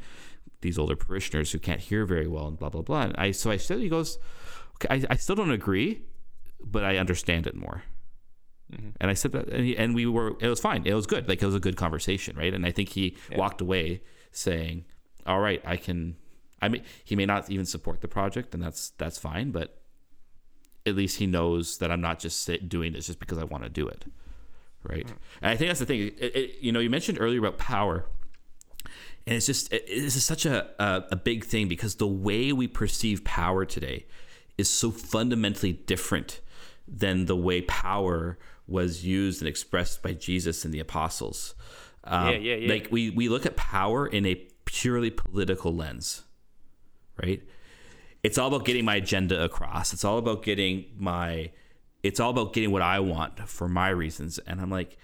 these 0.63 0.79
older 0.79 0.95
parishioners 0.95 1.51
who 1.51 1.59
can't 1.59 1.79
hear 1.79 2.05
very 2.05 2.27
well, 2.27 2.47
and 2.47 2.57
blah 2.57 2.69
blah 2.69 2.81
blah. 2.81 3.03
And 3.03 3.15
I 3.15 3.31
so 3.31 3.51
I 3.51 3.57
said 3.57 3.79
he 3.79 3.89
goes, 3.89 4.17
okay, 4.75 4.87
I, 4.89 5.13
I 5.13 5.15
still 5.17 5.35
don't 5.35 5.51
agree, 5.51 6.01
but 6.59 6.83
I 6.83 6.97
understand 6.97 7.45
it 7.45 7.55
more. 7.55 7.83
Mm-hmm. 8.71 8.89
And 8.99 9.11
I 9.11 9.13
said 9.13 9.33
that, 9.33 9.49
and, 9.49 9.65
he, 9.65 9.77
and 9.77 9.93
we 9.93 10.07
were, 10.07 10.35
it 10.39 10.47
was 10.47 10.59
fine. 10.59 10.83
It 10.85 10.93
was 10.95 11.05
good. 11.05 11.29
Like, 11.29 11.43
it 11.43 11.45
was 11.45 11.53
a 11.53 11.59
good 11.59 11.75
conversation, 11.75 12.35
right? 12.35 12.53
And 12.53 12.65
I 12.65 12.71
think 12.71 12.89
he 12.89 13.15
walked 13.35 13.61
away 13.61 14.01
saying, 14.31 14.85
all 15.27 15.41
right, 15.41 15.61
I 15.63 15.77
can, 15.77 16.15
I 16.61 16.69
may, 16.69 16.81
he 17.03 17.15
may 17.15 17.27
not 17.27 17.51
even 17.51 17.65
support 17.65 18.01
the 18.01 18.07
project, 18.07 18.55
and 18.55 18.63
that's, 18.63 18.91
that's 18.97 19.19
fine, 19.19 19.51
but 19.51 19.81
at 20.87 20.95
least 20.95 21.17
he 21.17 21.27
knows 21.27 21.77
that 21.77 21.91
I'm 21.91 22.01
not 22.01 22.17
just 22.19 22.41
sit, 22.41 22.67
doing 22.67 22.93
this 22.93 23.05
just 23.07 23.19
because 23.19 23.37
I 23.37 23.43
want 23.43 23.63
to 23.63 23.69
do 23.69 23.87
it. 23.87 24.05
Right. 24.81 25.05
Mm-hmm. 25.05 25.17
And 25.41 25.51
I 25.51 25.55
think 25.55 25.69
that's 25.69 25.79
the 25.79 25.85
thing. 25.85 26.01
It, 26.17 26.35
it, 26.35 26.55
you 26.61 26.71
know, 26.71 26.79
you 26.79 26.89
mentioned 26.89 27.19
earlier 27.21 27.39
about 27.39 27.57
power, 27.57 28.05
and 29.25 29.35
it's 29.37 29.45
just, 29.45 29.69
this 29.69 30.15
is 30.15 30.25
such 30.25 30.45
a, 30.45 30.69
a, 30.79 31.03
a 31.11 31.15
big 31.15 31.45
thing 31.45 31.67
because 31.67 31.95
the 31.95 32.07
way 32.07 32.51
we 32.51 32.67
perceive 32.67 33.23
power 33.23 33.65
today 33.65 34.05
is 34.57 34.69
so 34.69 34.91
fundamentally 34.91 35.73
different 35.73 36.41
than 36.87 37.25
the 37.25 37.35
way 37.35 37.61
power 37.61 38.37
was 38.67 39.05
used 39.05 39.41
and 39.41 39.47
expressed 39.47 40.03
by 40.03 40.13
Jesus 40.13 40.65
and 40.65 40.73
the 40.73 40.79
apostles. 40.79 41.55
Um, 42.03 42.29
Yeah, 42.29 42.37
yeah, 42.37 42.55
yeah. 42.55 42.73
Like 42.73 42.87
we, 42.91 43.09
we 43.09 43.29
look 43.29 43.45
at 43.45 43.55
power 43.55 44.05
in 44.05 44.25
a 44.25 44.35
purely 44.65 45.09
political 45.09 45.73
lens, 45.73 46.23
right? 47.21 47.41
It's 48.23 48.37
all 48.37 48.47
about 48.47 48.65
getting 48.65 48.85
my 48.85 48.95
agenda 48.95 49.43
across. 49.43 49.93
It's 49.93 50.03
all 50.03 50.17
about 50.17 50.43
getting 50.43 50.85
my, 50.97 51.51
it's 52.03 52.19
all 52.19 52.29
about 52.29 52.53
getting 52.53 52.71
what 52.71 52.81
I 52.81 52.99
want 52.99 53.39
for 53.47 53.69
my 53.69 53.89
reasons. 53.89 54.39
And 54.39 54.59
I'm 54.59 54.69
like, 54.69 54.97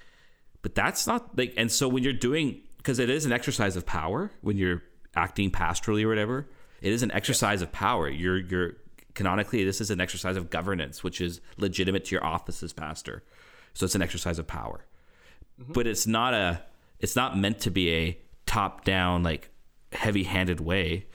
but 0.62 0.76
that's 0.76 1.08
not 1.08 1.38
like, 1.38 1.54
and 1.56 1.72
so 1.72 1.88
when 1.88 2.04
you're 2.04 2.14
doing, 2.14 2.62
because 2.80 2.98
it 2.98 3.10
is 3.10 3.26
an 3.26 3.32
exercise 3.32 3.76
of 3.76 3.86
power 3.86 4.32
when 4.42 4.58
you're 4.58 4.82
acting 5.16 5.52
pastorally 5.52 6.04
or 6.04 6.08
whatever, 6.08 6.48
it 6.82 6.92
is 6.92 7.04
an 7.04 7.12
exercise 7.12 7.62
of 7.62 7.72
power. 7.72 8.10
You're, 8.10 8.38
you're, 8.38 8.72
canonically, 9.14 9.64
this 9.64 9.82
is 9.82 9.92
an 9.92 10.02
exercise 10.02 10.38
of 10.38 10.50
governance, 10.50 11.04
which 11.04 11.22
is 11.22 11.42
legitimate 11.58 12.06
to 12.06 12.16
your 12.16 12.26
office 12.26 12.64
as 12.64 12.74
pastor. 12.74 13.24
So 13.74 13.86
it's 13.86 13.96
an 13.96 14.02
exercise 14.02 14.40
of 14.40 14.48
power, 14.48 14.86
mm-hmm. 15.62 15.74
but 15.74 15.86
it's 15.86 16.08
not 16.08 16.34
a, 16.34 16.64
it's 17.00 17.16
not 17.16 17.38
meant 17.38 17.60
to 17.62 17.70
be 17.70 17.94
a 17.94 18.18
top 18.46 18.84
down, 18.86 19.24
like 19.24 19.52
heavy 19.92 20.24
handed 20.24 20.60
way 20.60 21.06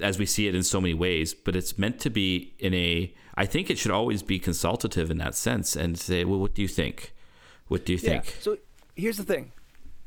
as 0.00 0.18
we 0.18 0.26
see 0.26 0.46
it 0.46 0.54
in 0.54 0.62
so 0.62 0.80
many 0.80 0.94
ways, 0.94 1.34
but 1.34 1.56
it's 1.56 1.78
meant 1.78 1.98
to 2.00 2.10
be 2.10 2.54
in 2.58 2.74
a, 2.74 3.14
I 3.34 3.46
think 3.46 3.70
it 3.70 3.78
should 3.78 3.90
always 3.90 4.22
be 4.22 4.38
consultative 4.38 5.10
in 5.10 5.18
that 5.18 5.34
sense 5.34 5.74
and 5.74 5.98
say, 5.98 6.24
well, 6.24 6.38
what 6.38 6.54
do 6.54 6.62
you 6.62 6.68
think? 6.68 7.14
What 7.68 7.86
do 7.86 7.94
you 7.94 7.98
Yeah. 8.02 8.20
think? 8.20 8.36
So 8.40 8.58
here's 8.94 9.16
the 9.16 9.24
thing. 9.24 9.52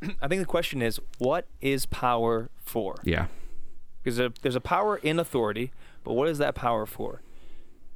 I 0.22 0.28
think 0.28 0.41
the 0.41 0.45
question 0.45 0.82
is, 0.82 1.00
what 1.18 1.45
is 1.62 1.86
power 1.86 2.50
for? 2.64 2.95
Yeah. 3.04 3.28
Because 4.04 4.18
there- 4.18 4.30
there's 4.41 4.56
a 4.56 4.62
power 4.62 4.97
in 4.97 5.20
authority, 5.20 5.72
but 6.04 6.14
what 6.14 6.28
is 6.30 6.38
that 6.38 6.56
power 6.56 6.86
for? 6.86 7.22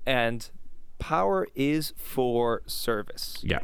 And 0.05 0.49
power 0.99 1.47
is 1.55 1.93
for 1.97 2.61
service. 2.65 3.37
Yeah. 3.41 3.59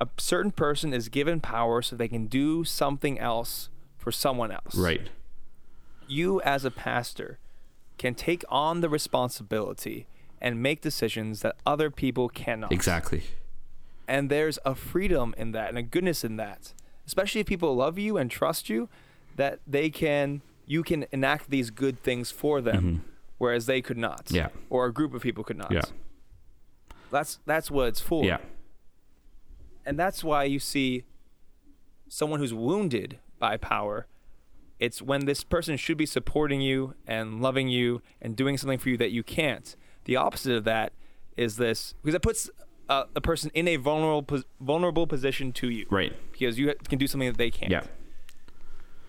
A 0.00 0.08
certain 0.18 0.52
person 0.52 0.92
is 0.92 1.08
given 1.08 1.40
power 1.40 1.82
so 1.82 1.96
they 1.96 2.08
can 2.08 2.26
do 2.26 2.64
something 2.64 3.18
else 3.18 3.70
for 3.96 4.12
someone 4.12 4.52
else. 4.52 4.74
Right. 4.76 5.08
You, 6.06 6.40
as 6.42 6.64
a 6.64 6.70
pastor, 6.70 7.38
can 7.98 8.14
take 8.14 8.44
on 8.48 8.82
the 8.82 8.88
responsibility 8.88 10.06
and 10.40 10.62
make 10.62 10.80
decisions 10.82 11.40
that 11.40 11.56
other 11.66 11.90
people 11.90 12.28
cannot. 12.28 12.70
Exactly. 12.72 13.22
And 14.06 14.30
there's 14.30 14.58
a 14.64 14.74
freedom 14.74 15.34
in 15.38 15.52
that 15.52 15.70
and 15.70 15.78
a 15.78 15.82
goodness 15.82 16.22
in 16.24 16.36
that. 16.36 16.72
Especially 17.06 17.40
if 17.40 17.46
people 17.46 17.74
love 17.76 17.98
you 17.98 18.16
and 18.16 18.30
trust 18.30 18.68
you, 18.68 18.88
that 19.36 19.60
they 19.66 19.90
can 19.90 20.42
you 20.66 20.82
can 20.82 21.06
enact 21.12 21.50
these 21.50 21.70
good 21.70 22.02
things 22.02 22.30
for 22.30 22.60
them, 22.60 23.04
whereas 23.38 23.66
they 23.66 23.80
could 23.80 23.96
not. 23.96 24.26
Mm-hmm. 24.26 24.36
Yeah. 24.36 24.48
Or 24.68 24.86
a 24.86 24.92
group 24.92 25.14
of 25.14 25.22
people 25.22 25.44
could 25.44 25.56
not. 25.56 25.70
Yeah. 25.70 25.82
That's 27.10 27.38
that's 27.46 27.70
what 27.70 27.88
it's 27.88 28.00
for. 28.00 28.24
Yeah. 28.24 28.38
And 29.84 29.98
that's 29.98 30.24
why 30.24 30.44
you 30.44 30.58
see 30.58 31.04
someone 32.08 32.40
who's 32.40 32.52
wounded 32.54 33.18
by 33.38 33.56
power. 33.56 34.06
It's 34.78 35.00
when 35.00 35.24
this 35.24 35.44
person 35.44 35.76
should 35.76 35.96
be 35.96 36.06
supporting 36.06 36.60
you 36.60 36.94
and 37.06 37.40
loving 37.40 37.68
you 37.68 38.02
and 38.20 38.36
doing 38.36 38.58
something 38.58 38.78
for 38.78 38.90
you 38.90 38.96
that 38.98 39.10
you 39.10 39.22
can't. 39.22 39.74
The 40.04 40.16
opposite 40.16 40.54
of 40.56 40.64
that 40.64 40.92
is 41.36 41.56
this 41.56 41.94
because 42.02 42.14
it 42.14 42.22
puts 42.22 42.50
uh, 42.88 43.04
a 43.14 43.20
person 43.20 43.50
in 43.54 43.68
a 43.68 43.76
vulnerable 43.76 44.42
vulnerable 44.60 45.06
position 45.06 45.52
to 45.52 45.70
you. 45.70 45.86
Right. 45.90 46.14
Because 46.32 46.58
you 46.58 46.74
can 46.88 46.98
do 46.98 47.06
something 47.06 47.28
that 47.28 47.38
they 47.38 47.50
can't. 47.50 47.72
Yeah. 47.72 47.82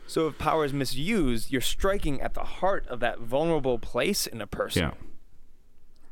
So 0.07 0.27
if 0.27 0.37
power 0.37 0.63
is 0.63 0.73
misused, 0.73 1.51
you're 1.51 1.61
striking 1.61 2.21
at 2.21 2.33
the 2.33 2.43
heart 2.43 2.87
of 2.87 3.01
that 3.01 3.19
vulnerable 3.19 3.77
place 3.77 4.25
in 4.25 4.41
a 4.41 4.47
person. 4.47 4.83
Yeah. 4.83 4.91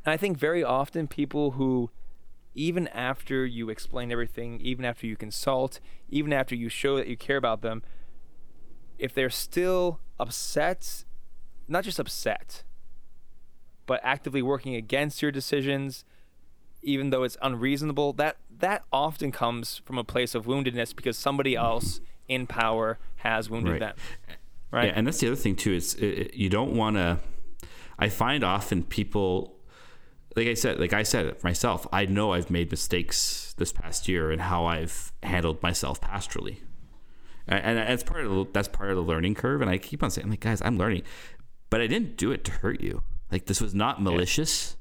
And 0.04 0.12
I 0.12 0.16
think 0.16 0.36
very 0.38 0.62
often 0.62 1.08
people 1.08 1.52
who, 1.52 1.90
even 2.54 2.88
after 2.88 3.46
you 3.46 3.70
explain 3.70 4.12
everything, 4.12 4.60
even 4.60 4.84
after 4.84 5.06
you 5.06 5.16
consult, 5.16 5.80
even 6.10 6.32
after 6.32 6.54
you 6.54 6.68
show 6.68 6.96
that 6.96 7.06
you 7.06 7.16
care 7.16 7.38
about 7.38 7.62
them, 7.62 7.82
if 8.98 9.14
they're 9.14 9.30
still 9.30 9.98
upset, 10.20 11.04
not 11.66 11.82
just 11.84 11.98
upset, 11.98 12.64
but 13.86 14.00
actively 14.02 14.42
working 14.42 14.74
against 14.74 15.22
your 15.22 15.30
decisions, 15.30 16.04
even 16.86 17.10
though 17.10 17.22
it's 17.24 17.36
unreasonable, 17.42 18.12
that 18.14 18.36
that 18.58 18.84
often 18.92 19.30
comes 19.32 19.76
from 19.84 19.98
a 19.98 20.04
place 20.04 20.34
of 20.34 20.46
woundedness 20.46 20.96
because 20.96 21.18
somebody 21.18 21.54
else 21.54 22.00
in 22.28 22.46
power 22.46 22.98
has 23.16 23.50
wounded 23.50 23.72
Right. 23.72 23.80
them. 23.80 23.94
Right? 24.70 24.86
Yeah, 24.86 24.92
and 24.96 25.06
that's 25.06 25.18
the 25.20 25.26
other 25.26 25.36
thing 25.36 25.56
too. 25.56 25.72
Is 25.74 25.94
it, 25.94 26.04
it- 26.06 26.34
you 26.34 26.48
don't 26.48 26.72
want 26.74 26.96
to. 26.96 27.18
I 27.98 28.08
find 28.08 28.42
often 28.44 28.82
people, 28.82 29.56
like 30.34 30.48
I 30.48 30.54
said, 30.54 30.78
like 30.80 30.92
I 30.92 31.02
said 31.02 31.26
it 31.26 31.44
myself. 31.44 31.86
I 31.92 32.06
know 32.06 32.32
I've 32.32 32.50
made 32.50 32.70
mistakes 32.70 33.54
this 33.58 33.72
past 33.72 34.08
year 34.08 34.30
and 34.30 34.40
how 34.40 34.66
I've 34.66 35.12
handled 35.22 35.62
myself 35.62 36.00
pastorally, 36.00 36.58
and, 37.48 37.60
and 37.64 37.78
that's 37.78 38.02
part 38.02 38.24
of 38.24 38.30
the, 38.30 38.46
that's 38.52 38.68
part 38.68 38.90
of 38.90 38.96
the 38.96 39.02
learning 39.02 39.34
curve. 39.34 39.60
And 39.62 39.70
I 39.70 39.78
keep 39.78 40.02
on 40.02 40.10
saying, 40.10 40.28
like, 40.30 40.40
guys, 40.40 40.60
I'm 40.62 40.76
learning, 40.76 41.02
but 41.70 41.80
I 41.80 41.86
didn't 41.86 42.16
do 42.16 42.32
it 42.32 42.44
to 42.44 42.52
hurt 42.52 42.80
you. 42.80 43.02
Like 43.30 43.46
this 43.46 43.60
was 43.60 43.74
not 43.74 44.02
malicious. 44.02 44.76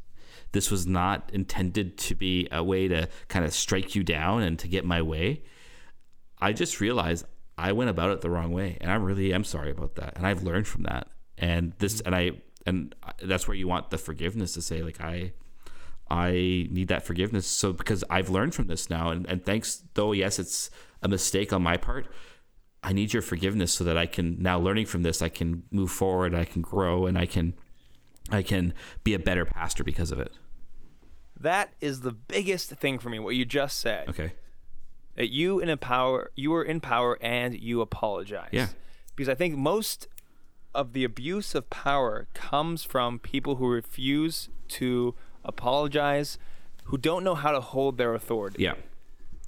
This 0.56 0.72
was 0.72 0.88
not 0.88 1.30
intended 1.34 1.98
to 1.98 2.16
be 2.16 2.48
a 2.50 2.64
way 2.64 2.88
to 2.88 3.10
kind 3.28 3.44
of 3.44 3.54
strike 3.54 3.94
you 3.94 4.06
down 4.06 4.42
and 4.42 4.58
to 4.60 4.70
get 4.70 4.86
my 4.86 5.02
way. 5.02 5.44
I 6.40 6.54
just 6.54 6.80
realized 6.80 7.26
I 7.58 7.74
went 7.74 7.90
about 7.90 8.12
it 8.12 8.22
the 8.22 8.30
wrong 8.30 8.54
way, 8.54 8.78
and 8.80 8.90
I 8.90 8.96
really 8.96 9.34
am 9.34 9.44
sorry 9.44 9.70
about 9.70 9.96
that. 9.96 10.14
And 10.16 10.26
I've 10.26 10.44
learned 10.44 10.66
from 10.66 10.84
that. 10.84 11.10
And 11.38 11.74
this, 11.80 12.00
and 12.00 12.16
I, 12.16 12.32
and 12.66 12.96
that's 13.22 13.50
where 13.50 13.58
you 13.58 13.68
want 13.68 13.90
the 13.90 13.98
forgiveness 13.98 14.54
to 14.54 14.62
say, 14.62 14.82
like, 14.82 15.02
I, 15.02 15.34
I 16.10 16.32
need 16.72 16.88
that 16.88 17.06
forgiveness. 17.06 17.46
So 17.48 17.74
because 17.74 18.06
I've 18.10 18.30
learned 18.30 18.56
from 18.56 18.68
this 18.68 18.90
now, 18.90 19.10
and, 19.10 19.26
and 19.26 19.46
thanks, 19.46 19.84
though, 19.96 20.14
yes, 20.14 20.40
it's 20.40 20.70
a 21.02 21.10
mistake 21.10 21.52
on 21.52 21.64
my 21.64 21.76
part. 21.76 22.08
I 22.82 22.94
need 22.94 23.12
your 23.12 23.24
forgiveness 23.24 23.74
so 23.74 23.84
that 23.84 23.98
I 23.98 24.06
can 24.06 24.42
now 24.42 24.58
learning 24.58 24.86
from 24.86 25.04
this, 25.04 25.22
I 25.22 25.28
can 25.28 25.64
move 25.70 25.92
forward, 25.92 26.34
I 26.34 26.46
can 26.46 26.62
grow, 26.62 27.08
and 27.08 27.18
I 27.18 27.26
can, 27.26 27.56
I 28.32 28.42
can 28.42 28.74
be 29.04 29.14
a 29.14 29.20
better 29.20 29.44
pastor 29.44 29.84
because 29.84 30.14
of 30.14 30.22
it. 30.22 30.32
That 31.40 31.74
is 31.82 32.02
the 32.02 32.12
biggest 32.12 32.70
thing 32.72 33.00
for 33.00 33.10
me, 33.10 33.20
what 33.20 33.36
you 33.36 33.46
just 33.46 33.80
said. 33.80 34.08
Okay. 34.10 34.34
that 35.16 35.32
you 35.32 35.60
in 35.60 35.70
a 35.70 35.78
power 35.78 36.30
you 36.36 36.52
were 36.52 36.64
in 36.64 36.80
power 36.82 37.18
and 37.22 37.58
you 37.60 37.80
apologize 37.82 38.50
Yeah. 38.52 38.68
because 39.16 39.30
I 39.30 39.36
think 39.36 39.56
most 39.58 40.08
of 40.74 40.92
the 40.94 41.04
abuse 41.06 41.56
of 41.56 41.70
power 41.70 42.28
comes 42.34 42.84
from 42.84 43.20
people 43.20 43.56
who 43.56 43.68
refuse 43.68 44.50
to 44.68 45.16
apologize, 45.46 46.38
who 46.86 46.98
don't 46.98 47.24
know 47.24 47.36
how 47.36 47.52
to 47.52 47.62
hold 47.62 47.98
their 47.98 48.14
authority. 48.14 48.62
Yeah. 48.64 48.74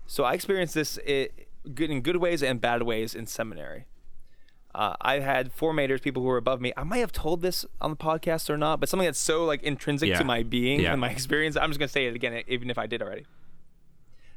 So 0.06 0.24
I 0.24 0.34
experienced 0.34 0.74
this 0.74 0.98
in 0.98 2.02
good 2.02 2.16
ways 2.18 2.42
and 2.42 2.62
bad 2.62 2.84
ways 2.84 3.14
in 3.14 3.26
seminary. 3.28 3.86
Uh, 4.78 4.96
I 5.02 5.20
had 5.22 5.52
formators, 5.58 6.04
people 6.04 6.22
who 6.22 6.28
were 6.28 6.38
above 6.38 6.62
me. 6.62 6.72
I 6.78 6.84
might 6.84 7.00
have 7.00 7.12
told 7.12 7.42
this 7.42 7.66
on 7.82 7.90
the 7.90 7.98
podcast 7.98 8.48
or 8.48 8.58
not, 8.58 8.80
but 8.80 8.88
something 8.90 9.08
that's 9.08 9.18
so 9.20 9.44
like 9.44 9.64
intrinsic 9.64 10.10
Yeah. 10.10 10.20
to 10.20 10.24
my 10.24 10.44
being 10.44 10.82
Yeah. 10.82 10.92
and 10.92 11.02
my 11.02 11.10
experience. 11.10 11.58
I'm 11.58 11.72
just 11.72 11.80
gonna 11.80 11.88
say 11.90 12.06
it 12.06 12.16
again, 12.16 12.44
even 12.48 12.70
if 12.70 12.78
I 12.78 12.86
did 12.86 13.02
already. 13.02 13.26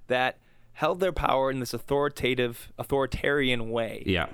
That 0.07 0.39
held 0.73 1.01
their 1.01 1.13
power 1.13 1.51
in 1.51 1.61
this 1.61 1.75
authoritative, 1.75 2.73
authoritarian 2.79 3.71
way 3.71 4.03
Yeah. 4.07 4.29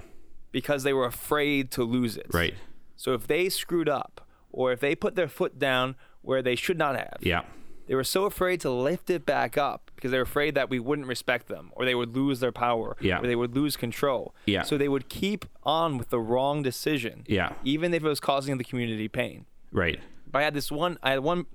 because 0.52 0.84
they 0.84 0.92
were 0.92 1.07
afraid 1.07 1.70
to 1.72 1.82
lose 1.82 2.16
it. 2.16 2.26
Right. 2.32 2.54
So 2.94 3.12
if 3.14 3.26
they 3.26 3.48
screwed 3.48 3.88
up, 3.88 4.20
or 4.52 4.70
if 4.72 4.78
they 4.80 4.94
put 4.94 5.16
their 5.16 5.28
foot 5.28 5.59
down 5.59 5.96
where 6.22 6.40
they 6.40 6.54
should 6.54 6.78
not 6.78 6.94
have, 6.96 7.18
Yeah. 7.20 7.42
they 7.88 7.94
were 7.96 8.04
so 8.04 8.24
afraid 8.26 8.61
to 8.61 8.70
lift 8.70 9.11
it 9.11 9.26
back 9.26 9.59
up 9.59 9.86
because 9.97 10.11
they're 10.12 10.22
afraid 10.22 10.55
that 10.55 10.70
we 10.70 10.78
wouldn't 10.78 11.09
respect 11.09 11.49
them 11.49 11.70
or 11.74 11.84
they 11.84 11.94
would 11.94 12.14
lose 12.14 12.38
their 12.40 12.53
power 12.53 12.97
Yeah. 13.01 13.18
or 13.20 13.26
they 13.26 13.34
would 13.34 13.55
lose 13.57 13.76
control. 13.76 14.34
Yeah. 14.47 14.62
So 14.62 14.76
they 14.78 14.88
would 14.88 15.09
keep 15.09 15.44
on 15.64 15.99
with 15.99 16.11
the 16.11 16.20
wrong 16.20 16.62
decision. 16.62 17.24
Yeah. 17.26 17.55
Even 17.64 17.92
if 17.94 18.05
it 18.05 18.09
was 18.09 18.20
causing 18.20 18.59
the 18.59 18.64
community 18.64 19.09
pain. 19.09 19.47
Right. 19.72 19.99
But 20.30 20.40
I 20.40 20.42
had 20.42 20.55
this 20.55 20.70
one 20.70 20.99
I 21.03 21.11
had 21.11 21.20
one 21.20 21.47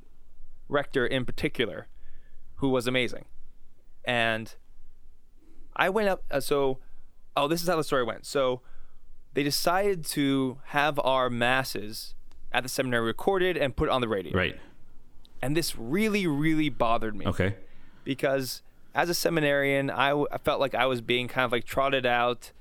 rector 0.67 1.05
in 1.05 1.23
particular 1.25 1.87
who 2.55 2.69
was 2.69 2.87
amazing. 2.87 3.25
And 4.03 4.53
I 5.75 5.89
went 5.89 6.09
up 6.09 6.23
uh, 6.31 6.39
so 6.39 6.79
oh 7.37 7.47
this 7.47 7.61
is 7.61 7.69
how 7.69 7.75
the 7.77 7.83
story 7.83 8.03
went. 8.03 8.25
So 8.25 8.61
they 9.33 9.43
decided 9.43 10.03
to 10.05 10.57
have 10.67 10.99
our 10.99 11.29
masses 11.29 12.15
at 12.51 12.63
the 12.63 12.69
seminary 12.69 13.05
recorded 13.05 13.55
and 13.55 13.75
put 13.75 13.87
on 13.87 14.01
the 14.01 14.07
radio. 14.07 14.35
Right. 14.35 14.59
And 15.41 15.55
this 15.55 15.75
really 15.77 16.25
really 16.27 16.69
bothered 16.69 17.15
me 17.15 17.25
Okay. 17.27 17.55
Because 18.15 18.61
as 18.93 19.09
a 19.09 19.13
seminarian, 19.13 19.89
I, 19.89 20.09
w- 20.09 20.27
I 20.31 20.37
felt 20.37 20.59
like 20.59 20.75
I 20.75 20.85
was 20.85 20.99
being 21.01 21.27
kind 21.27 21.45
of 21.45 21.51
like 21.51 21.63
trotted 21.65 22.05
out 22.05 22.51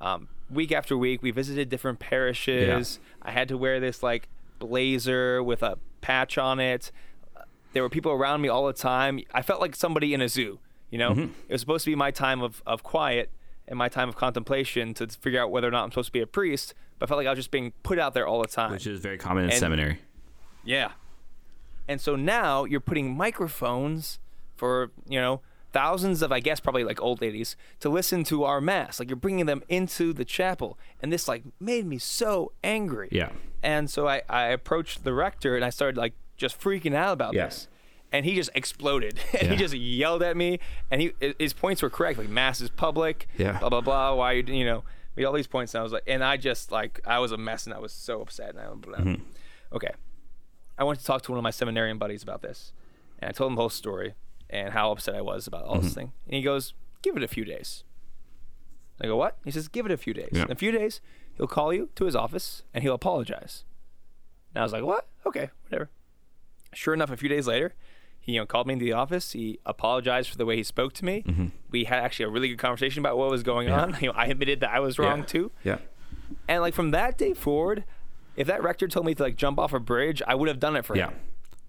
um, 0.00 0.28
week 0.50 0.72
after 0.72 0.96
week. 0.96 1.22
We 1.22 1.30
visited 1.30 1.68
different 1.68 1.98
parishes. 2.00 2.98
I 3.22 3.30
had 3.30 3.48
to 3.48 3.56
wear 3.56 3.78
this 3.80 4.02
like 4.02 4.28
blazer 4.58 5.42
with 5.42 5.62
a 5.62 5.78
patch 6.00 6.36
on 6.36 6.58
it. 6.60 6.90
There 7.74 7.82
were 7.82 7.88
people 7.88 8.10
around 8.12 8.40
me 8.40 8.48
all 8.48 8.66
the 8.66 8.72
time. 8.72 9.20
I 9.32 9.42
felt 9.42 9.60
like 9.60 9.76
somebody 9.76 10.14
in 10.14 10.20
a 10.20 10.28
zoo. 10.28 10.58
You 10.90 10.98
know, 10.98 11.12
it 11.48 11.52
was 11.52 11.60
supposed 11.60 11.84
to 11.84 11.90
be 11.90 11.94
my 11.94 12.10
time 12.10 12.42
of, 12.42 12.62
of 12.66 12.82
quiet 12.82 13.30
and 13.68 13.78
my 13.78 13.88
time 13.90 14.08
of 14.08 14.16
contemplation 14.16 14.94
to 14.94 15.06
figure 15.06 15.40
out 15.40 15.50
whether 15.50 15.68
or 15.68 15.70
not 15.70 15.84
I'm 15.84 15.90
supposed 15.90 16.08
to 16.08 16.12
be 16.12 16.20
a 16.22 16.26
priest. 16.26 16.74
But 16.98 17.06
I 17.06 17.08
felt 17.08 17.18
like 17.18 17.26
I 17.26 17.30
was 17.30 17.38
just 17.38 17.50
being 17.50 17.72
put 17.82 17.98
out 17.98 18.14
there 18.14 18.26
all 18.26 18.40
the 18.40 18.48
time. 18.48 18.70
Which 18.72 18.86
is 18.86 18.98
very 19.00 19.18
common 19.18 19.44
in 19.44 19.50
And- 19.50 19.58
seminary. 19.58 19.98
Yeah. 20.64 20.92
And 21.86 22.00
so 22.00 22.16
now 22.16 22.64
you're 22.64 22.80
putting 22.80 23.16
microphones 23.16 24.18
for, 24.58 24.90
you 25.08 25.18
know, 25.20 25.40
thousands 25.72 26.22
of, 26.22 26.32
I 26.32 26.40
guess, 26.40 26.60
probably 26.60 26.84
like 26.84 27.00
old 27.00 27.20
ladies 27.20 27.56
to 27.80 27.88
listen 27.88 28.24
to 28.24 28.44
our 28.44 28.60
mass. 28.60 28.98
Like 28.98 29.08
you're 29.08 29.16
bringing 29.16 29.46
them 29.46 29.62
into 29.68 30.12
the 30.12 30.24
chapel. 30.24 30.78
And 31.00 31.12
this 31.12 31.28
like 31.28 31.44
made 31.60 31.86
me 31.86 31.98
so 31.98 32.52
angry. 32.64 33.08
Yeah. 33.12 33.30
And 33.62 33.88
so 33.90 34.06
I, 34.08 34.22
I 34.28 34.44
approached 34.48 35.04
the 35.04 35.12
rector 35.12 35.56
and 35.56 35.64
I 35.64 35.70
started 35.70 35.96
like 35.96 36.14
just 36.36 36.60
freaking 36.60 36.94
out 36.94 37.12
about 37.14 37.34
Yeah. 37.34 37.46
this. 37.46 37.68
And 38.10 38.24
he 38.24 38.34
just 38.34 38.50
exploded. 38.54 39.20
and 39.32 39.42
Yeah. 39.42 39.48
he 39.50 39.56
just 39.56 39.74
yelled 39.74 40.22
at 40.22 40.36
me. 40.36 40.58
And 40.90 41.00
he 41.02 41.12
his 41.38 41.52
points 41.52 41.82
were 41.82 41.90
correct. 41.90 42.18
Like 42.18 42.28
mass 42.30 42.60
is 42.60 42.70
public. 42.70 43.28
Yeah. 43.36 43.58
Blah 43.58 43.68
blah 43.68 43.80
blah. 43.82 44.14
Why 44.14 44.32
you 44.32 44.42
you 44.46 44.64
know 44.64 44.82
we 45.16 45.24
all 45.24 45.32
these 45.34 45.46
points. 45.46 45.74
And 45.74 45.80
I 45.80 45.82
was 45.82 45.92
like, 45.92 46.04
and 46.06 46.24
I 46.24 46.36
just 46.38 46.72
like 46.72 47.00
I 47.06 47.18
was 47.18 47.30
a 47.32 47.36
mess 47.36 47.66
and 47.66 47.74
I 47.74 47.78
was 47.78 47.92
so 47.92 48.22
upset. 48.22 48.50
And 48.56 48.60
I, 48.60 48.64
Mm-hmm. 48.66 49.22
okay. 49.74 49.92
I 50.78 50.84
went 50.84 50.98
to 51.00 51.04
talk 51.04 51.22
to 51.22 51.32
one 51.32 51.38
of 51.38 51.42
my 51.42 51.50
seminarian 51.50 51.98
buddies 51.98 52.22
about 52.22 52.40
this, 52.40 52.72
and 53.18 53.28
I 53.28 53.32
told 53.32 53.50
him 53.50 53.56
the 53.56 53.62
whole 53.62 53.68
story 53.68 54.14
and 54.50 54.72
how 54.72 54.90
upset 54.92 55.14
I 55.14 55.20
was 55.20 55.46
about 55.46 55.64
all 55.64 55.76
Mm-hmm. 55.76 55.84
this 55.84 55.94
thing. 55.94 56.12
And 56.26 56.34
he 56.34 56.42
goes, 56.42 56.74
"Give 57.02 57.16
it 57.16 57.22
a 57.22 57.28
few 57.28 57.44
days." 57.44 57.84
I 59.00 59.06
go, 59.06 59.16
"What?" 59.16 59.38
He 59.44 59.50
says, 59.50 59.68
"Give 59.68 59.86
it 59.86 59.92
a 59.92 59.96
few 59.96 60.12
days. 60.14 60.30
Yeah. 60.32 60.44
In 60.44 60.50
a 60.52 60.56
few 60.56 60.72
days, 60.72 61.00
he'll 61.36 61.46
call 61.46 61.72
you 61.72 61.88
to 61.94 62.04
his 62.04 62.16
office 62.16 62.62
and 62.74 62.82
he'll 62.82 62.94
apologize." 62.94 63.64
And 64.54 64.60
I 64.60 64.64
was 64.64 64.72
like, 64.72 64.84
"What? 64.84 65.06
Okay, 65.26 65.50
whatever." 65.64 65.90
Sure 66.74 66.94
enough, 66.94 67.10
a 67.10 67.16
few 67.16 67.28
days 67.28 67.46
later, 67.46 67.74
he 68.20 68.32
you 68.32 68.40
know 68.40 68.46
called 68.46 68.66
me 68.66 68.72
into 68.74 68.84
the 68.84 68.92
office. 68.92 69.32
He 69.32 69.58
apologized 69.64 70.30
for 70.30 70.36
the 70.36 70.44
way 70.46 70.56
he 70.56 70.62
spoke 70.62 70.92
to 70.94 71.04
me. 71.04 71.24
We 71.70 71.84
had 71.84 72.00
actually 72.02 72.26
a 72.26 72.28
really 72.30 72.48
good 72.48 72.58
conversation 72.58 73.00
about 73.00 73.16
what 73.18 73.30
was 73.30 73.42
going 73.42 73.68
on. 73.70 73.96
You 74.00 74.08
know, 74.08 74.14
I 74.14 74.26
admitted 74.26 74.60
that 74.60 74.70
I 74.70 74.80
was 74.80 74.98
wrong 74.98 75.20
yeah. 75.20 75.24
too. 75.26 75.52
Yeah. 75.64 75.78
And 76.48 76.60
like 76.60 76.74
from 76.74 76.90
that 76.90 77.16
day 77.16 77.32
forward, 77.34 77.84
if 78.36 78.46
that 78.48 78.62
rector 78.62 78.86
told 78.88 79.06
me 79.06 79.14
to 79.14 79.22
like 79.22 79.36
jump 79.36 79.58
off 79.58 79.72
a 79.72 79.80
bridge, 79.80 80.20
I 80.26 80.34
would 80.34 80.48
have 80.48 80.60
done 80.60 80.76
it 80.76 80.84
for 80.84 80.96
Yeah. 80.96 81.08
him 81.10 81.20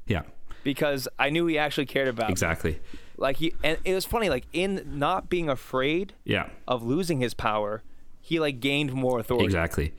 Yeah. 0.07 0.21
Because 0.63 1.07
I 1.17 1.29
knew 1.29 1.45
he 1.47 1.57
actually 1.57 1.85
cared 1.85 2.07
about 2.07 2.27
me. 2.27 2.31
Exactly. 2.33 2.79
Like 3.17 3.37
he 3.37 3.53
and 3.63 3.77
it 3.83 3.93
was 3.93 4.05
funny 4.05 4.29
like 4.29 4.45
in 4.53 4.83
not 4.85 5.29
being 5.29 5.49
afraid 5.49 6.13
Yeah. 6.23 6.49
of 6.67 6.83
losing 6.83 7.19
his 7.19 7.33
power, 7.33 7.83
he 8.21 8.39
like 8.39 8.59
gained 8.59 8.93
more 8.93 9.19
authority. 9.19 9.45
Exactly. 9.45 9.93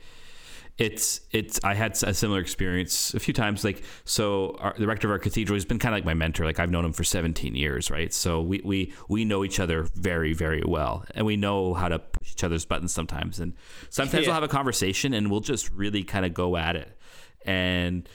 It's 0.77 1.21
it's. 1.31 1.59
I 1.63 1.75
had 1.75 1.91
a 2.03 2.13
similar 2.13 2.39
experience 2.39 3.13
a 3.13 3.19
few 3.19 3.33
times. 3.35 3.63
Like 3.63 3.83
so, 4.03 4.55
our, 4.59 4.73
the 4.75 4.87
rector 4.87 5.07
of 5.07 5.11
our 5.11 5.19
cathedral 5.19 5.55
has 5.55 5.65
been 5.65 5.77
kind 5.77 5.93
of 5.93 5.97
like 5.97 6.05
my 6.05 6.15
mentor. 6.15 6.43
Like 6.45 6.59
I've 6.59 6.71
known 6.71 6.85
him 6.85 6.93
for 6.93 7.03
17 7.03 7.53
years, 7.55 7.91
right? 7.91 8.11
So 8.11 8.41
we 8.41 8.61
we 8.63 8.93
we 9.07 9.23
know 9.25 9.43
each 9.43 9.59
other 9.59 9.83
very 9.95 10.33
very 10.33 10.63
well, 10.65 11.05
and 11.13 11.25
we 11.25 11.35
know 11.37 11.75
how 11.75 11.87
to 11.89 11.99
push 11.99 12.31
each 12.31 12.43
other's 12.43 12.65
buttons 12.65 12.91
sometimes. 12.93 13.39
And 13.39 13.53
sometimes 13.89 14.23
Yeah. 14.23 14.29
we'll 14.29 14.33
have 14.35 14.43
a 14.43 14.47
conversation, 14.47 15.13
and 15.13 15.29
we'll 15.29 15.41
just 15.41 15.69
really 15.71 16.03
kind 16.03 16.25
of 16.25 16.33
go 16.33 16.55
at 16.57 16.75
it, 16.75 16.97
and 17.45 18.07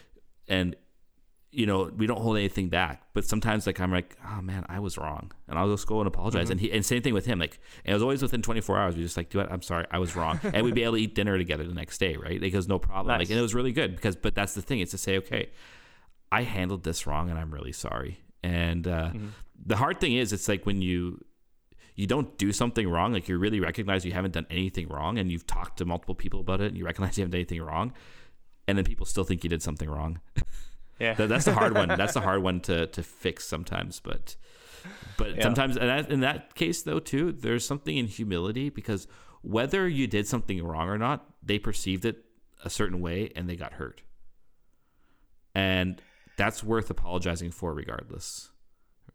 and 0.49 0.75
you 1.57 1.65
know, 1.65 1.91
we 1.97 2.07
don't 2.07 2.21
hold 2.21 2.37
anything 2.37 2.69
back. 2.69 3.03
But 3.15 3.25
sometimes, 3.25 3.67
like, 3.67 3.81
I'm 3.81 3.91
like, 3.91 4.17
oh 4.31 4.43
man, 4.43 4.67
I 4.69 4.79
was 4.79 4.99
wrong, 4.99 5.33
and 5.49 5.59
I'll 5.59 5.71
just 5.71 5.87
go 5.87 6.01
and 6.01 6.07
apologize. 6.07 6.45
Mm-hmm. 6.45 6.53
And 6.53 6.61
he, 6.61 6.71
and 6.73 6.85
same 6.85 7.01
thing 7.03 7.15
with 7.15 7.25
him. 7.25 7.39
Like, 7.39 7.59
it 7.85 7.95
was 7.95 8.03
always 8.03 8.21
within 8.21 8.43
24 8.43 8.79
hours. 8.79 8.95
We 8.97 9.03
just 9.03 9.17
like, 9.17 9.31
do 9.31 9.41
it. 9.41 9.49
I'm 9.51 9.63
sorry, 9.63 9.87
I 9.91 9.99
was 9.99 10.15
wrong, 10.15 10.39
and 10.43 10.65
we'd 10.65 10.75
be 10.75 10.83
able 10.83 10.95
to 10.97 11.01
eat 11.03 11.15
dinner 11.15 11.39
together 11.39 11.65
the 11.65 11.73
next 11.75 11.97
day, 11.99 12.17
right? 12.17 12.41
Like, 12.41 12.53
it 12.53 12.57
was 12.57 12.69
no 12.69 12.79
problem. 12.79 13.09
Nice. 13.09 13.21
Like, 13.21 13.31
and 13.31 13.39
it 13.39 13.43
was 13.43 13.55
really 13.55 13.73
good 13.73 13.97
because, 13.97 14.17
but 14.17 14.35
that's 14.35 14.53
the 14.55 14.63
thing. 14.63 14.81
It's 14.81 14.91
to 14.91 14.99
say, 14.99 15.17
okay, 15.19 15.49
I 16.31 16.43
handled 16.43 16.85
this 16.85 17.07
wrong, 17.07 17.31
and 17.31 17.39
I'm 17.39 17.53
really 17.53 17.73
sorry. 17.73 18.21
And 18.43 18.87
uh, 18.87 19.11
Mm-hmm. 19.15 19.29
the 19.65 19.77
hard 19.77 19.99
thing 20.01 20.13
is, 20.15 20.33
it's 20.33 20.49
like 20.49 20.67
when 20.67 20.83
you 20.83 21.25
you 21.95 22.07
don't 22.07 22.37
do 22.37 22.53
something 22.53 22.87
wrong, 22.87 23.15
like 23.15 23.27
you 23.29 23.39
really 23.39 23.61
recognize 23.61 24.05
you 24.05 24.13
haven't 24.13 24.33
done 24.33 24.47
anything 24.51 24.89
wrong, 24.89 25.19
and 25.19 25.33
you've 25.33 25.47
talked 25.47 25.79
to 25.79 25.87
multiple 25.87 26.15
people 26.15 26.41
about 26.41 26.61
it, 26.61 26.67
and 26.67 26.77
you 26.77 26.85
recognize 26.85 27.17
you 27.17 27.23
haven't 27.23 27.31
done 27.33 27.39
anything 27.39 27.63
wrong, 27.63 27.95
and 28.69 28.77
then 28.77 28.85
people 28.85 29.07
still 29.07 29.25
think 29.25 29.43
you 29.43 29.49
did 29.49 29.63
something 29.63 29.89
wrong. 29.89 30.21
Yeah. 30.99 31.15
That, 31.15 31.29
that's 31.29 31.45
the 31.45 31.53
hard 31.53 31.75
one. 31.75 31.89
That's 31.89 32.15
the 32.15 32.21
hard 32.29 32.43
one 32.43 32.61
to, 32.63 32.87
to 32.87 33.03
fix 33.03 33.47
sometimes. 33.47 34.01
But 34.01 34.37
but 35.19 35.37
Yeah. 35.37 35.43
sometimes 35.43 35.77
and 35.77 35.89
that, 35.89 36.11
in 36.11 36.21
that 36.21 36.55
case 36.55 36.83
though 36.83 37.01
too, 37.01 37.33
there's 37.33 37.67
something 37.67 37.97
in 37.97 38.07
humility 38.07 38.71
because 38.71 39.07
whether 39.43 39.89
you 39.89 40.07
did 40.07 40.27
something 40.27 40.63
wrong 40.65 40.89
or 40.89 40.99
not, 40.99 41.27
they 41.43 41.59
perceived 41.59 42.05
it 42.05 42.25
a 42.65 42.71
certain 42.71 43.01
way 43.01 43.31
and 43.37 43.49
they 43.49 43.57
got 43.57 43.75
hurt. 43.75 44.03
And 45.55 46.01
that's 46.37 46.63
worth 46.63 46.91
apologizing 46.91 47.51
for 47.51 47.73
regardless. 47.73 48.51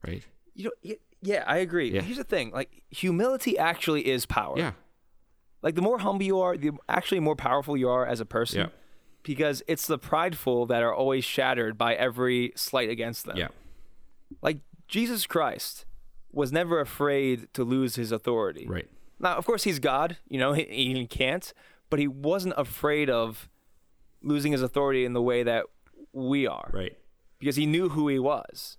Right? 0.05 0.23
You 0.55 0.71
know, 0.83 0.95
yeah, 1.21 1.43
I 1.45 1.57
agree. 1.57 1.91
Yeah. 1.91 2.01
Here's 2.01 2.17
the 2.17 2.23
thing: 2.23 2.51
like 2.51 2.83
humility 2.89 3.57
actually 3.57 4.07
is 4.07 4.25
power. 4.25 4.57
Yeah. 4.57 4.71
Like 5.61 5.75
the 5.75 5.81
more 5.83 5.99
humble 5.99 6.23
you 6.25 6.39
are, 6.39 6.57
the 6.57 6.71
actually 6.89 7.19
more 7.19 7.35
powerful 7.35 7.77
you 7.77 7.87
are 7.89 8.05
as 8.05 8.19
a 8.19 8.25
person. 8.25 8.61
Yeah. 8.61 8.67
Because 9.23 9.61
it's 9.67 9.85
the 9.85 9.97
prideful 9.97 10.65
that 10.65 10.81
are 10.81 10.93
always 10.93 11.23
shattered 11.23 11.77
by 11.77 11.93
every 11.93 12.53
slight 12.55 12.89
against 12.89 13.25
them. 13.25 13.37
Yeah. 13.37 13.49
Like 14.41 14.59
Jesus 14.87 15.27
Christ 15.27 15.85
was 16.31 16.51
never 16.51 16.79
afraid 16.79 17.47
to 17.53 17.63
lose 17.63 17.95
his 17.95 18.11
authority. 18.11 18.65
Right. 18.67 18.87
Now, 19.19 19.35
of 19.35 19.45
course, 19.45 19.63
he's 19.63 19.79
God. 19.79 20.17
You 20.27 20.39
know, 20.39 20.53
he, 20.53 20.63
he 20.63 21.07
can't, 21.07 21.53
but 21.89 21.99
he 21.99 22.07
wasn't 22.07 22.55
afraid 22.57 23.09
of 23.09 23.49
losing 24.23 24.51
his 24.51 24.61
authority 24.61 25.05
in 25.05 25.13
the 25.13 25.21
way 25.21 25.43
that 25.43 25.65
we 26.13 26.47
are. 26.47 26.69
Right. 26.73 26.97
Because 27.39 27.55
he 27.55 27.65
knew 27.65 27.89
who 27.89 28.07
he 28.07 28.19
was, 28.19 28.77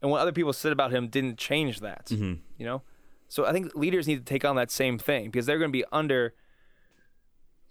and 0.00 0.10
what 0.10 0.20
other 0.20 0.32
people 0.32 0.52
said 0.52 0.72
about 0.72 0.92
him 0.92 1.08
didn't 1.08 1.38
change 1.38 1.80
that. 1.80 2.06
Mm-hmm. 2.06 2.34
You 2.56 2.66
know, 2.66 2.82
so 3.28 3.46
I 3.46 3.52
think 3.52 3.74
leaders 3.74 4.06
need 4.06 4.18
to 4.18 4.24
take 4.24 4.44
on 4.44 4.56
that 4.56 4.70
same 4.70 4.98
thing 4.98 5.26
because 5.26 5.46
they're 5.46 5.58
going 5.58 5.70
to 5.70 5.76
be 5.76 5.84
under 5.90 6.34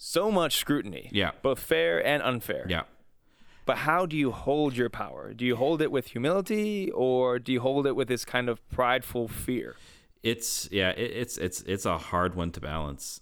so 0.02 0.32
much 0.32 0.56
scrutiny. 0.56 1.10
Yeah. 1.12 1.32
both 1.44 1.60
fair 1.60 2.04
and 2.04 2.24
unfair. 2.24 2.66
Yeah. 2.68 2.84
But 3.66 3.80
how 3.80 4.08
do 4.08 4.18
you 4.18 4.32
hold 4.32 4.76
your 4.76 4.90
power? 4.90 5.34
Do 5.34 5.46
you 5.46 5.56
hold 5.56 5.80
it 5.82 5.92
with 5.92 6.08
humility 6.08 6.90
or 6.90 7.38
do 7.38 7.52
you 7.52 7.60
hold 7.60 7.86
it 7.86 7.96
with 7.96 8.08
this 8.08 8.26
kind 8.26 8.50
of 8.50 8.68
prideful 8.70 9.28
fear? 9.28 9.76
it's 10.22 10.68
yeah 10.70 10.90
it, 10.90 11.12
it's 11.12 11.38
it's 11.38 11.62
it's 11.62 11.86
a 11.86 11.98
hard 11.98 12.36
one 12.36 12.52
to 12.52 12.60
balance 12.60 13.22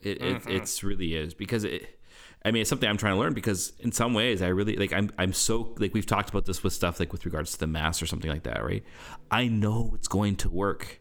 it 0.00 0.18
Mm-hmm. 0.20 0.48
it 0.50 0.56
it's 0.56 0.82
really 0.82 1.14
is 1.14 1.34
because 1.34 1.62
it 1.62 2.00
I 2.44 2.50
mean, 2.50 2.62
it's 2.62 2.68
something 2.70 2.88
I'm 2.88 2.96
trying 2.96 3.14
to 3.14 3.20
learn 3.20 3.32
because 3.34 3.72
in 3.78 3.92
some 3.92 4.12
ways 4.14 4.42
I 4.42 4.48
really 4.48 4.74
like 4.74 4.92
I'm 4.92 5.08
I'm 5.18 5.32
so 5.32 5.72
like 5.78 5.94
we've 5.94 6.04
talked 6.06 6.30
about 6.30 6.44
this 6.46 6.64
with 6.64 6.72
stuff 6.72 6.98
like 6.98 7.12
with 7.12 7.24
regards 7.24 7.52
to 7.52 7.58
the 7.60 7.68
mass 7.68 8.02
or 8.02 8.06
something 8.06 8.28
like 8.28 8.42
that, 8.42 8.64
right? 8.64 8.82
I 9.30 9.46
know 9.46 9.92
it's 9.94 10.08
going 10.08 10.34
to 10.38 10.50
work. 10.50 11.00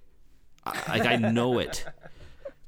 I, 0.63 0.99
like 0.99 1.07
I 1.07 1.15
know 1.15 1.57
it. 1.57 1.83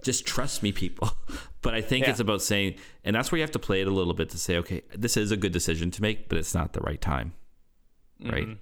Just 0.04 0.26
trust 0.26 0.62
me, 0.64 0.72
people. 0.72 1.12
But 1.64 1.74
I 1.74 1.80
think 1.80 2.04
Yeah. 2.04 2.12
it's 2.12 2.20
about 2.20 2.42
saying, 2.42 2.76
and 3.06 3.16
that's 3.16 3.32
where 3.32 3.38
you 3.38 3.42
have 3.44 3.52
to 3.52 3.58
play 3.60 3.80
it 3.80 3.88
a 3.88 3.90
little 3.90 4.14
bit 4.14 4.30
to 4.32 4.38
say, 4.38 4.58
okay, 4.58 4.82
this 4.94 5.16
is 5.16 5.32
a 5.32 5.38
good 5.38 5.54
decision 5.54 5.92
to 5.92 6.02
make, 6.02 6.28
but 6.28 6.38
it's 6.38 6.54
not 6.54 6.74
the 6.74 6.82
right 6.82 7.00
time, 7.00 7.32
right? 8.22 8.58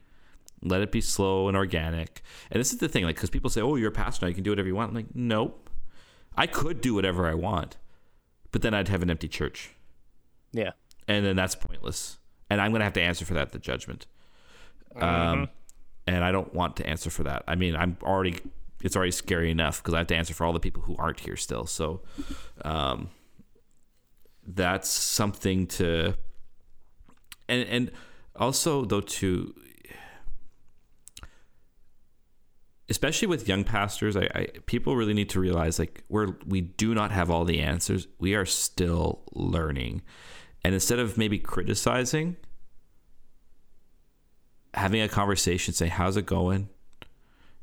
Let 0.62 0.82
it 0.82 0.92
be 0.92 1.02
slow 1.02 1.48
and 1.48 1.58
organic. 1.58 2.22
And 2.52 2.60
this 2.60 2.72
is 2.72 2.78
the 2.78 2.88
thing, 2.88 3.04
like, 3.06 3.16
because 3.16 3.32
people 3.32 3.50
say, 3.50 3.60
oh, 3.60 3.76
you're 3.76 3.90
a 3.90 3.92
pastor 3.92 4.24
now, 4.26 4.30
you 4.30 4.36
can 4.36 4.44
do 4.44 4.52
whatever 4.52 4.68
you 4.68 4.76
want. 4.76 4.90
I'm 4.90 4.96
like, 4.96 5.16
nope. 5.16 5.68
I 6.38 6.46
could 6.46 6.80
do 6.80 6.94
whatever 6.94 7.26
I 7.28 7.34
want, 7.34 7.78
but 8.52 8.62
then 8.62 8.76
I'd 8.76 8.90
have 8.90 9.02
an 9.02 9.10
empty 9.10 9.28
church. 9.28 9.72
Yeah. 10.54 10.74
and 11.08 11.26
then 11.26 11.36
that's 11.36 11.56
pointless. 11.56 12.20
And 12.52 12.62
I'm 12.62 12.70
going 12.70 12.82
to 12.82 12.86
have 12.86 12.94
to 12.94 13.02
answer 13.02 13.26
for 13.26 13.34
that 13.34 13.52
the 13.52 13.58
judgment. 13.58 14.06
Um, 14.96 15.50
and 16.06 16.24
I 16.24 16.32
don't 16.32 16.54
want 16.54 16.76
to 16.78 16.86
answer 16.88 17.10
for 17.10 17.24
that. 17.24 17.44
I 17.48 17.56
mean, 17.56 17.76
I'm 17.76 17.98
already 18.04 18.40
it's 18.84 18.96
already 18.96 19.12
scary 19.12 19.52
enough 19.52 19.82
because 19.82 19.94
I 19.94 20.00
have 20.00 20.08
to 20.08 20.16
answer 20.16 20.34
for 20.34 20.46
all 20.46 20.54
the 20.54 20.60
people 20.60 20.82
who 20.84 20.96
aren't 20.98 21.20
here 21.20 21.36
still. 21.36 21.66
So, 21.66 22.02
um, 22.64 23.10
that's 24.46 24.90
something 24.90 25.68
to, 25.68 26.16
and 27.48 27.68
and 27.68 27.92
also 28.36 28.86
though 28.86 29.02
to, 29.02 29.54
especially 32.90 33.28
with 33.28 33.48
young 33.48 33.64
pastors, 33.64 34.18
I, 34.18 34.30
I 34.34 34.48
people 34.66 34.96
really 34.96 35.14
need 35.14 35.30
to 35.32 35.40
realize 35.40 35.80
like 35.80 36.04
we're 36.10 36.36
we 36.46 36.62
do 36.62 36.94
not 36.94 37.12
have 37.12 37.30
all 37.30 37.46
the 37.46 37.60
answers. 37.60 38.08
We 38.20 38.36
are 38.36 38.46
still 38.46 39.22
learning, 39.32 40.02
and 40.64 40.74
instead 40.74 41.00
of 41.00 41.18
maybe 41.18 41.38
criticizing, 41.38 42.38
having 44.74 45.02
a 45.02 45.08
conversation, 45.08 45.74
say, 45.74 45.88
"How's 45.88 46.18
it 46.18 46.26
going?" 46.26 46.70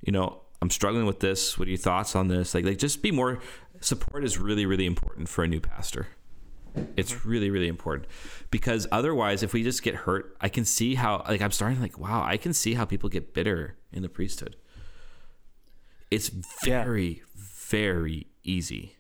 You 0.01 0.13
know, 0.13 0.43
I'm 0.61 0.71
struggling 0.71 1.07
with 1.07 1.21
this. 1.21 1.59
What 1.59 1.69
are 1.69 1.71
your 1.71 1.79
thoughts 1.79 2.17
on 2.17 2.29
this? 2.29 2.55
Like, 2.55 2.65
like 2.65 2.79
just 2.79 3.03
be 3.03 3.11
more. 3.11 3.41
Support 3.81 4.25
is 4.25 4.39
really, 4.39 4.67
really 4.67 4.87
important 4.87 5.29
for 5.29 5.45
a 5.45 5.49
new 5.49 5.61
pastor. 5.61 6.09
It's 6.97 7.13
mm-hmm. 7.13 7.29
really, 7.29 7.51
really 7.51 7.69
important 7.69 8.09
because 8.51 8.87
otherwise, 8.91 9.43
if 9.43 9.53
we 9.53 9.63
just 9.63 9.83
get 9.83 9.95
hurt, 9.95 10.37
I 10.41 10.49
can 10.49 10.65
see 10.65 10.97
how. 10.97 11.25
Like, 11.29 11.41
I'm 11.41 11.53
starting 11.53 11.81
like, 11.81 11.99
wow, 11.99 12.23
I 12.25 12.37
can 12.37 12.53
see 12.53 12.75
how 12.75 12.85
people 12.85 13.09
get 13.09 13.35
bitter 13.35 13.77
in 13.93 14.03
the 14.03 14.09
priesthood. 14.09 14.57
It's 16.11 16.31
Yeah. 16.65 16.85
very, 16.85 17.23
very 17.35 18.27
easy. 18.43 18.97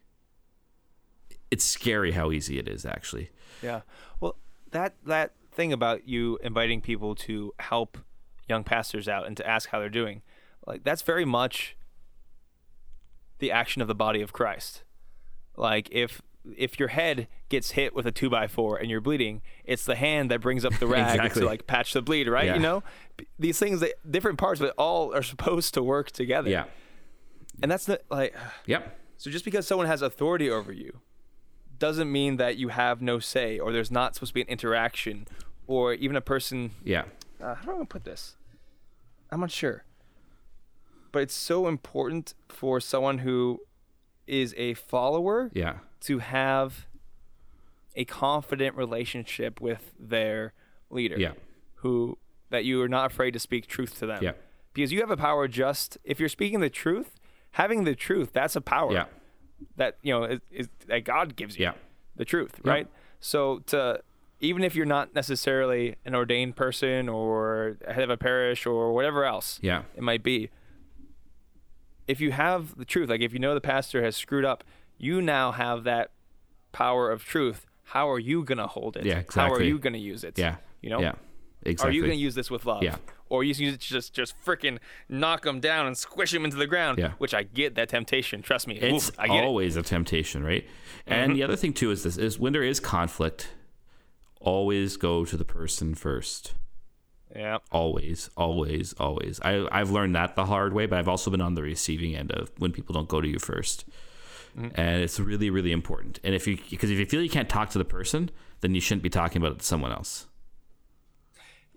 It's 1.50 1.64
scary 1.64 2.12
how 2.12 2.30
easy 2.30 2.58
it 2.58 2.68
is, 2.68 2.84
actually. 2.84 3.30
Yeah. 3.62 3.80
Well, 4.20 4.36
that 4.70 4.94
that 5.06 5.32
thing 5.50 5.72
about 5.72 6.06
you 6.06 6.38
inviting 6.42 6.80
people 6.80 7.14
to 7.14 7.52
help 7.58 7.98
young 8.48 8.64
pastors 8.64 9.08
out 9.08 9.26
and 9.26 9.36
to 9.36 9.46
ask 9.46 9.70
how 9.70 9.78
they're 9.80 9.88
doing, 9.88 10.22
like 10.68 10.84
that's 10.84 11.02
very 11.02 11.24
much 11.24 11.76
the 13.38 13.50
action 13.50 13.82
of 13.82 13.88
the 13.88 13.94
body 13.94 14.20
of 14.22 14.32
Christ. 14.32 14.82
Like 15.56 15.88
if 15.90 16.22
if 16.56 16.78
your 16.78 16.88
head 16.88 17.28
gets 17.48 17.72
hit 17.72 17.94
with 17.94 18.06
a 18.06 18.12
two 18.12 18.30
by 18.30 18.46
four 18.46 18.76
and 18.78 18.88
you're 18.90 19.00
bleeding, 19.00 19.42
it's 19.64 19.84
the 19.84 19.96
hand 19.96 20.30
that 20.30 20.40
brings 20.40 20.64
up 20.64 20.72
the 20.78 20.86
rag 20.96 21.16
Exactly. 21.16 21.40
to 21.42 21.46
like 21.46 21.66
patch 21.66 21.92
the 21.92 22.00
bleed, 22.02 22.28
right? 22.28 22.46
Yeah. 22.46 22.54
You 22.54 22.60
know, 22.60 22.82
these 23.38 23.58
things 23.58 23.80
that 23.80 23.92
different 24.10 24.38
parts, 24.38 24.60
but 24.60 24.74
all 24.78 25.14
are 25.14 25.22
supposed 25.22 25.74
to 25.74 25.82
work 25.82 26.10
together. 26.10 26.48
Yeah. 26.50 26.64
And 27.62 27.70
that's 27.70 27.86
the 27.86 28.00
like. 28.10 28.34
Yep. 28.66 28.96
So 29.16 29.30
just 29.30 29.44
because 29.44 29.66
someone 29.66 29.88
has 29.88 30.00
authority 30.00 30.48
over 30.48 30.72
you 30.72 31.00
doesn't 31.78 32.10
mean 32.10 32.36
that 32.38 32.56
you 32.56 32.68
have 32.68 33.02
no 33.02 33.18
say 33.18 33.58
or 33.58 33.72
there's 33.72 33.90
not 33.90 34.14
supposed 34.14 34.30
to 34.30 34.34
be 34.34 34.42
an 34.42 34.48
interaction 34.48 35.26
or 35.66 35.92
even 35.94 36.16
a 36.16 36.20
person 36.20 36.70
Yeah. 36.84 37.04
uh, 37.42 37.54
how 37.56 37.72
do 37.74 37.80
I 37.80 37.84
put 37.84 38.04
this? 38.04 38.36
I'm 39.30 39.40
not 39.40 39.50
sure. 39.50 39.84
But 41.12 41.22
it's 41.22 41.34
so 41.34 41.66
important 41.68 42.34
for 42.48 42.80
someone 42.80 43.18
who 43.18 43.60
is 44.26 44.54
a 44.58 44.74
follower 44.74 45.50
Yeah. 45.54 45.78
to 46.00 46.18
have 46.18 46.86
a 47.96 48.04
confident 48.04 48.76
relationship 48.76 49.60
with 49.60 49.92
their 49.98 50.52
leader. 50.90 51.18
Yeah. 51.18 51.32
Who 51.76 52.18
that 52.50 52.64
you 52.64 52.80
are 52.82 52.88
not 52.88 53.10
afraid 53.10 53.32
to 53.32 53.38
speak 53.38 53.66
truth 53.66 53.98
to 53.98 54.06
them. 54.06 54.22
Yeah. 54.22 54.32
Because 54.72 54.92
you 54.92 55.00
have 55.00 55.10
a 55.10 55.16
power 55.16 55.48
just 55.48 55.98
if 56.04 56.20
you're 56.20 56.28
speaking 56.28 56.60
the 56.60 56.70
truth, 56.70 57.16
having 57.52 57.84
the 57.84 57.94
truth, 57.94 58.32
that's 58.32 58.56
a 58.56 58.60
power 58.60 58.92
Yeah. 58.92 59.06
that 59.76 59.96
you 60.02 60.12
know 60.12 60.24
is, 60.24 60.40
is 60.50 60.68
that 60.86 61.04
God 61.04 61.36
gives 61.36 61.58
you 61.58 61.64
Yeah. 61.64 61.72
the 62.16 62.24
truth, 62.24 62.60
Yeah. 62.64 62.70
right? 62.70 62.86
So 63.20 63.60
to 63.66 64.02
even 64.40 64.62
if 64.62 64.76
you're 64.76 64.86
not 64.86 65.14
necessarily 65.14 65.96
an 66.04 66.14
ordained 66.14 66.54
person 66.54 67.08
or 67.08 67.76
head 67.86 68.04
of 68.04 68.10
a 68.10 68.16
parish 68.16 68.66
or 68.66 68.92
whatever 68.92 69.24
else 69.24 69.58
Yeah. 69.62 69.82
it 69.96 70.02
might 70.02 70.22
be, 70.22 70.48
if 72.08 72.20
you 72.20 72.32
have 72.32 72.76
the 72.76 72.84
truth, 72.84 73.08
like 73.08 73.20
if 73.20 73.32
you 73.32 73.38
know 73.38 73.54
the 73.54 73.60
pastor 73.60 74.02
has 74.02 74.16
screwed 74.16 74.44
up, 74.44 74.64
you 74.98 75.22
now 75.22 75.52
have 75.52 75.84
that 75.84 76.10
power 76.72 77.10
of 77.10 77.24
truth. 77.24 77.66
How 77.84 78.10
are 78.10 78.18
you 78.18 78.42
gonna 78.42 78.66
hold 78.66 78.96
it? 78.96 79.04
Yeah, 79.04 79.18
exactly. 79.18 79.42
How 79.42 79.54
are 79.54 79.62
you 79.62 79.78
gonna 79.78 79.98
use 79.98 80.24
it? 80.24 80.38
Yeah. 80.38 80.56
You 80.80 80.90
know. 80.90 81.00
Yeah. 81.00 81.12
Exactly. 81.62 81.90
Are 81.90 81.94
you 81.94 82.02
going 82.02 82.16
to 82.16 82.22
use 82.22 82.34
this 82.34 82.50
with 82.50 82.66
love? 82.66 82.82
Yeah. 82.82 82.96
Or 83.28 83.44
you 83.44 83.48
use 83.48 83.74
it 83.74 83.80
to 83.80 83.88
just 83.88 84.14
just 84.14 84.34
freaking 84.44 84.78
knock 85.08 85.42
them 85.42 85.60
down 85.60 85.86
and 85.86 85.98
squish 85.98 86.30
them 86.30 86.44
into 86.44 86.56
the 86.56 86.66
ground? 86.66 86.98
Yeah. 86.98 87.12
Which 87.18 87.34
I 87.34 87.42
get 87.42 87.74
that 87.74 87.88
temptation. 87.88 88.42
Trust 88.42 88.66
me. 88.66 88.76
It's 88.76 89.08
Oof, 89.08 89.18
I 89.18 89.26
get 89.26 89.34
it. 89.34 89.38
Mm-hmm. 89.38 89.46
always 89.46 89.76
a 89.76 89.82
temptation, 89.82 90.44
right? 90.44 90.66
And 91.06 91.34
the 91.34 91.42
other 91.42 91.56
thing 91.56 91.72
too 91.72 91.90
is 91.90 92.04
this 92.04 92.16
is 92.16 92.38
when 92.38 92.52
there 92.52 92.62
is 92.62 92.80
conflict, 92.80 93.50
always 94.40 94.96
go 94.96 95.24
to 95.24 95.36
the 95.36 95.44
person 95.44 95.94
first. 95.94 96.54
Yeah. 97.34 97.58
Always, 97.70 98.30
always, 98.36 98.94
always. 98.94 99.40
I 99.40 99.66
I've 99.70 99.90
learned 99.90 100.14
that 100.14 100.34
the 100.34 100.46
hard 100.46 100.72
way, 100.72 100.86
but 100.86 100.98
I've 100.98 101.08
also 101.08 101.30
been 101.30 101.40
on 101.40 101.54
the 101.54 101.62
receiving 101.62 102.16
end 102.16 102.32
of 102.32 102.50
when 102.58 102.72
people 102.72 102.94
don't 102.94 103.08
go 103.08 103.20
to 103.20 103.28
you 103.28 103.36
1st 103.36 103.84
Mm-hmm. 104.56 104.80
And 104.80 105.02
it's 105.02 105.20
really, 105.20 105.50
really 105.50 105.72
important. 105.72 106.18
And 106.24 106.34
if 106.34 106.46
you 106.46 106.58
because 106.70 106.90
if 106.90 106.98
you 106.98 107.06
feel 107.06 107.22
you 107.22 107.30
can't 107.30 107.48
talk 107.48 107.70
to 107.70 107.78
the 107.78 107.84
person, 107.84 108.30
then 108.60 108.74
you 108.74 108.80
shouldn't 108.80 109.02
be 109.02 109.10
talking 109.10 109.40
about 109.40 109.52
it 109.52 109.58
to 109.60 109.64
someone 109.64 109.92
else. 109.92 110.26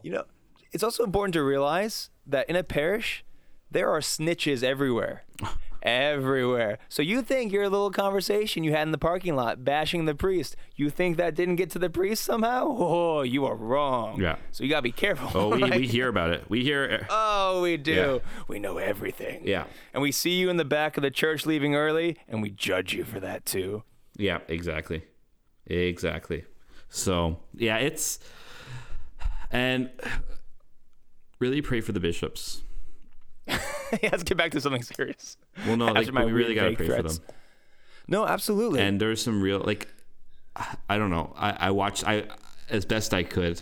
You 0.02 0.12
know, 0.12 0.24
it's 0.72 0.84
also 0.84 1.04
important 1.04 1.34
to 1.34 1.44
realize 1.44 2.10
that 2.26 2.50
in 2.50 2.56
a 2.56 2.64
parish, 2.64 3.24
there 3.70 3.90
are 3.90 4.00
snitches 4.00 4.64
everywhere. 4.64 5.24
everywhere. 5.82 6.78
So 6.90 7.02
you 7.02 7.22
think 7.22 7.52
your 7.52 7.70
little 7.70 7.92
conversation 7.92 8.64
you 8.64 8.72
had 8.72 8.84
in 8.84 8.92
the 8.92 8.98
parking 8.98 9.36
lot 9.36 9.64
bashing 9.64 10.06
the 10.06 10.16
priest, 10.16 10.56
you 10.76 10.90
think 10.90 11.18
that 11.18 11.36
didn't 11.36 11.56
get 11.56 11.70
to 11.72 11.80
the 11.80 11.90
priest 11.90 12.24
somehow? 12.24 12.68
Oh, 12.78 13.22
you 13.22 13.46
are 13.46 13.56
wrong. 13.56 14.22
Yeah. 14.22 14.38
So 14.52 14.64
you 14.64 14.70
got 14.70 14.78
to 14.78 14.82
be 14.84 14.92
careful. 14.92 15.30
Oh, 15.34 15.56
we, 15.56 15.62
right? 15.64 15.80
we 15.80 15.88
hear 15.98 16.08
about 16.08 16.32
it. 16.32 16.50
We 16.50 16.64
hear 16.64 17.08
uh, 17.10 17.14
Oh, 17.54 17.62
we 17.62 17.78
do. 17.78 18.22
Yeah. 18.24 18.44
We 18.48 18.60
know 18.60 18.78
everything. 18.78 19.48
Yeah. 19.48 19.66
And 19.94 20.02
we 20.02 20.12
see 20.12 20.32
you 20.32 20.50
in 20.50 20.58
the 20.58 20.66
back 20.66 20.98
of 20.98 21.04
the 21.04 21.12
church 21.12 21.46
leaving 21.46 21.76
early, 21.76 22.18
and 22.28 22.42
we 22.42 22.50
judge 22.52 22.94
you 22.94 23.04
for 23.04 23.20
that 23.20 23.46
too. 23.46 23.84
Yeah, 24.18 24.40
exactly. 24.48 25.04
Exactly. 25.68 26.46
So, 26.90 27.40
yeah, 27.54 27.78
it's 27.78 28.20
and 29.52 29.90
really 31.40 31.62
pray 31.62 31.82
for 31.82 31.92
the 31.92 32.00
bishops. 32.00 32.62
Let's 34.04 34.24
get 34.24 34.38
back 34.38 34.52
to 34.52 34.62
something 34.62 34.84
serious. 34.84 35.38
Well, 35.66 35.78
no, 35.78 35.90
After 35.90 36.12
like 36.12 36.26
we 36.26 36.32
really 36.32 36.56
got 36.56 36.70
to 36.70 36.76
pray 36.76 36.86
threats. 36.88 37.18
for 37.18 37.24
them. 37.26 37.36
No, 38.08 38.26
absolutely. 38.26 38.82
And 38.82 39.00
there's 39.00 39.22
some 39.22 39.42
real 39.42 39.60
like 39.60 39.88
I 40.90 40.98
don't 40.98 41.10
know. 41.10 41.34
I 41.38 41.52
I 41.68 41.72
watched 41.72 42.08
I 42.08 42.26
as 42.70 42.86
best 42.86 43.14
I 43.14 43.24
could. 43.24 43.62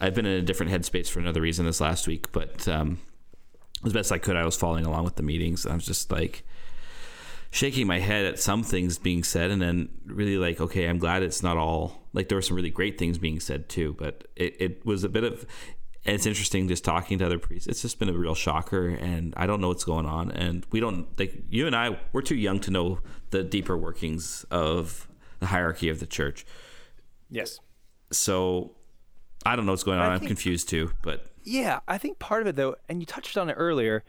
I've 0.00 0.14
been 0.14 0.26
in 0.26 0.38
a 0.38 0.42
different 0.42 0.72
headspace 0.72 1.08
for 1.08 1.20
another 1.20 1.40
reason 1.40 1.64
this 1.66 1.80
last 1.80 2.06
week, 2.06 2.32
but 2.32 2.66
um 2.68 2.98
as 3.84 3.92
best 3.92 4.10
I 4.12 4.18
could 4.18 4.36
I 4.36 4.44
was 4.44 4.56
following 4.56 4.84
along 4.86 5.04
with 5.04 5.16
the 5.16 5.22
meetings. 5.22 5.66
I 5.66 5.74
was 5.74 5.86
just 5.86 6.10
like 6.10 6.44
shaking 7.50 7.86
my 7.86 7.98
head 8.00 8.26
at 8.26 8.38
some 8.38 8.62
things 8.62 8.98
being 8.98 9.22
said 9.22 9.50
and 9.50 9.62
then 9.62 9.88
really 10.04 10.36
like 10.36 10.60
okay 10.60 10.86
i'm 10.86 10.98
glad 10.98 11.22
it's 11.22 11.42
not 11.42 11.56
all 11.56 12.02
like 12.12 12.28
there 12.28 12.36
were 12.36 12.42
some 12.42 12.56
really 12.56 12.68
great 12.68 12.98
things 12.98 13.16
being 13.18 13.40
said 13.40 13.68
too 13.68 13.94
but 13.98 14.26
it, 14.34 14.54
it 14.58 14.84
was 14.84 15.04
a 15.04 15.08
bit 15.08 15.24
of 15.24 15.46
and 16.06 16.14
it's 16.14 16.24
interesting 16.24 16.68
just 16.68 16.84
talking 16.84 17.18
to 17.18 17.26
other 17.26 17.38
priests 17.38 17.66
it's 17.66 17.82
just 17.82 17.98
been 17.98 18.08
a 18.08 18.12
real 18.12 18.34
shocker 18.34 18.88
and 18.88 19.34
i 19.36 19.46
don't 19.46 19.60
know 19.60 19.68
what's 19.68 19.84
going 19.84 20.06
on 20.06 20.30
and 20.30 20.64
we 20.70 20.80
don't 20.80 21.06
like 21.18 21.34
you 21.50 21.66
and 21.66 21.76
i 21.76 21.98
we're 22.12 22.22
too 22.22 22.36
young 22.36 22.58
to 22.60 22.70
know 22.70 22.98
the 23.30 23.42
deeper 23.42 23.76
workings 23.76 24.44
of 24.50 25.08
the 25.40 25.46
hierarchy 25.46 25.88
of 25.88 26.00
the 26.00 26.06
church 26.06 26.46
yes. 27.28 27.60
so 28.10 28.72
i 29.44 29.54
don't 29.54 29.66
know 29.66 29.72
what's 29.72 29.84
going 29.84 29.98
on 29.98 30.10
I 30.10 30.14
i'm 30.14 30.20
confused 30.20 30.68
too 30.68 30.92
but 31.02 31.26
Yeah, 31.46 31.78
I 31.86 31.96
think 31.96 32.18
part 32.18 32.42
of 32.42 32.48
it 32.48 32.56
though, 32.56 32.74
and 32.88 33.00
you 33.00 33.06
touched 33.06 33.38
on 33.38 33.48
it 33.48 33.54
earlier, 33.54 34.02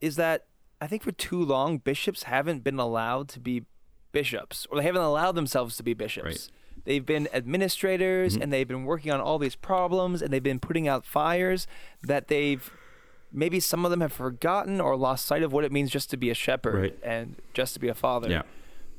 is 0.00 0.14
that 0.16 0.46
I 0.80 0.86
think 0.86 1.02
for 1.02 1.10
too 1.10 1.44
long 1.44 1.78
bishops 1.78 2.22
haven't 2.22 2.62
been 2.62 2.78
allowed 2.78 3.28
to 3.30 3.40
be 3.40 3.64
bishops, 4.12 4.64
or 4.70 4.78
they 4.78 4.84
haven't 4.84 5.02
allowed 5.02 5.32
themselves 5.32 5.76
to 5.78 5.82
be 5.82 5.94
bishops. 5.94 6.24
Right. 6.24 6.48
They've 6.84 7.04
been 7.04 7.28
administrators, 7.32 8.34
Mm-hmm. 8.34 8.42
and 8.42 8.52
they've 8.52 8.68
been 8.68 8.84
working 8.84 9.10
on 9.12 9.20
all 9.20 9.38
these 9.38 9.56
problems, 9.56 10.22
and 10.22 10.32
they've 10.32 10.42
been 10.42 10.60
putting 10.60 10.86
out 10.88 11.04
fires 11.04 11.66
that 12.02 12.28
they've 12.28 12.70
maybe 13.32 13.58
some 13.58 13.84
of 13.84 13.90
them 13.90 14.00
have 14.00 14.12
forgotten 14.12 14.80
or 14.80 14.96
lost 14.96 15.26
sight 15.26 15.42
of 15.42 15.52
what 15.52 15.64
it 15.64 15.72
means 15.72 15.90
just 15.90 16.08
to 16.10 16.16
be 16.16 16.30
a 16.30 16.34
shepherd 16.34 16.74
Right. 16.74 16.98
and 17.02 17.34
just 17.52 17.74
to 17.74 17.80
be 17.80 17.88
a 17.88 17.94
father 17.94 18.30
yeah 18.30 18.42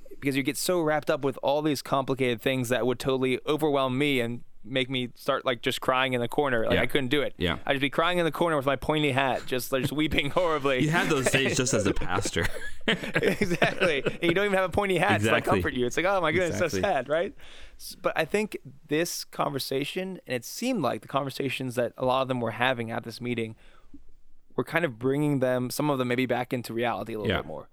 because 0.09 0.35
you 0.35 0.43
get 0.43 0.57
so 0.57 0.81
wrapped 0.81 1.09
up 1.09 1.23
with 1.23 1.37
all 1.43 1.61
these 1.61 1.81
complicated 1.81 2.41
things 2.41 2.67
that 2.69 2.85
would 2.85 2.99
totally 2.99 3.39
overwhelm 3.47 3.97
me 3.97 4.19
and 4.19 4.41
make 4.65 4.89
me 4.89 5.09
start 5.15 5.45
like 5.45 5.61
just 5.61 5.79
crying 5.81 6.13
in 6.13 6.21
the 6.21 6.27
corner. 6.27 6.65
Like 6.65 6.75
Yeah. 6.75 6.81
I 6.81 6.85
couldn't 6.87 7.09
do 7.09 7.21
it. 7.21 7.33
Yeah. 7.37 7.57
I'd 7.65 7.73
just 7.73 7.81
be 7.81 7.89
crying 7.89 8.17
in 8.17 8.25
the 8.25 8.31
corner 8.31 8.55
with 8.57 8.65
my 8.65 8.75
pointy 8.75 9.11
hat, 9.11 9.43
just 9.45 9.71
like, 9.71 9.81
just 9.83 9.93
weeping 9.93 10.29
horribly. 10.31 10.83
You 10.83 10.89
have 10.89 11.09
those 11.09 11.29
days 11.29 11.55
just 11.57 11.73
as 11.73 11.85
a 11.85 11.93
pastor. 12.05 12.45
exactly. 12.87 14.03
And 14.05 14.23
you 14.23 14.33
don't 14.33 14.45
even 14.45 14.57
have 14.57 14.69
a 14.69 14.73
pointy 14.73 14.97
hat 14.97 15.15
exactly. 15.17 15.27
to 15.29 15.33
like 15.33 15.43
comfort 15.45 15.73
you. 15.73 15.85
It's 15.85 15.97
like, 15.97 16.05
oh 16.05 16.21
my 16.21 16.31
goodness, 16.31 16.55
Exactly. 16.61 16.81
so 16.81 16.87
sad, 16.87 17.09
right? 17.09 17.33
But 18.01 18.13
I 18.15 18.25
think 18.25 18.57
this 18.87 19.23
conversation, 19.25 20.19
and 20.25 20.35
it 20.35 20.45
seemed 20.45 20.81
like 20.81 21.01
the 21.01 21.07
conversations 21.07 21.75
that 21.75 21.93
a 21.97 22.05
lot 22.05 22.21
of 22.21 22.27
them 22.27 22.39
were 22.39 22.51
having 22.51 22.91
at 22.91 23.03
this 23.03 23.19
meeting, 23.19 23.55
were 24.55 24.63
kind 24.63 24.85
of 24.85 24.97
bringing 24.97 25.39
them, 25.39 25.69
some 25.69 25.89
of 25.89 25.97
them 25.97 26.07
maybe 26.07 26.25
back 26.25 26.53
into 26.53 26.73
reality 26.73 27.13
a 27.13 27.19
little 27.19 27.31
Yeah. 27.31 27.41
bit 27.41 27.47
more. 27.47 27.67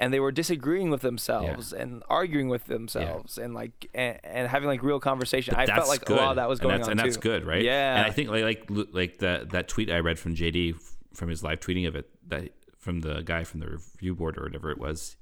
And 0.00 0.14
they 0.14 0.20
were 0.20 0.30
disagreeing 0.30 0.90
with 0.90 1.02
themselves 1.02 1.72
and 1.72 2.04
arguing 2.08 2.48
with 2.48 2.66
themselves 2.66 3.36
and 3.36 3.52
like 3.52 3.90
and, 3.94 4.18
and 4.22 4.48
having 4.48 4.68
like 4.68 4.82
real 4.82 5.00
conversation. 5.00 5.54
I 5.56 5.66
felt 5.66 5.88
like 5.88 6.08
a 6.08 6.14
lot 6.14 6.30
of 6.30 6.36
that 6.36 6.48
was 6.48 6.60
and 6.60 6.68
going 6.68 6.78
that's, 6.78 6.88
on 6.88 6.92
and 6.92 7.00
that's 7.00 7.16
good, 7.16 7.44
right? 7.44 7.62
Yeah. 7.62 7.96
And 7.96 8.06
I 8.06 8.10
think 8.10 8.30
like 8.30 8.42
like 8.44 8.88
like 8.92 9.18
that 9.18 9.50
that 9.50 9.66
tweet 9.68 9.90
I 9.90 9.98
read 9.98 10.18
from 10.18 10.36
JD 10.36 10.76
from 11.14 11.28
his 11.28 11.42
live 11.42 11.58
tweeting 11.58 11.88
of 11.88 11.96
it 11.96 12.08
that 12.28 12.50
from 12.78 13.00
the 13.00 13.22
guy 13.22 13.42
from 13.42 13.58
the 13.60 13.66
review 13.66 14.14
board 14.14 14.38
or 14.38 14.42
whatever 14.44 14.70
it 14.70 14.78
was, 14.78 15.16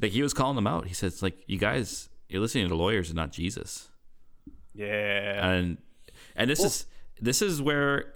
like 0.00 0.12
he 0.12 0.22
was 0.22 0.32
calling 0.32 0.56
them 0.56 0.66
out. 0.66 0.86
He 0.86 0.94
says 0.94 1.22
like 1.22 1.44
you 1.46 1.58
guys 1.58 2.08
you're 2.28 2.40
listening 2.40 2.68
to 2.68 2.74
lawyers 2.74 3.08
and 3.08 3.16
not 3.16 3.32
Jesus. 3.32 3.88
yeah. 4.74 5.50
and 5.50 5.78
and 6.36 6.48
this 6.48 6.62
is 6.62 6.86
this 7.20 7.42
is 7.42 7.60
where 7.60 8.12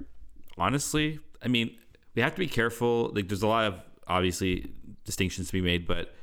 honestly 0.59 1.19
i 1.43 1.49
mean 1.49 1.77
we 2.15 2.23
have 2.23 2.35
to 2.35 2.39
be 2.39 2.47
careful 2.47 3.11
like 3.15 3.29
there's 3.29 3.43
a 3.43 3.47
lot 3.47 3.65
of 3.65 3.81
obviously 4.07 4.73
distinctions 5.05 5.49
to 5.49 5.53
be 5.53 5.61
made 5.61 5.87
but 5.87 6.15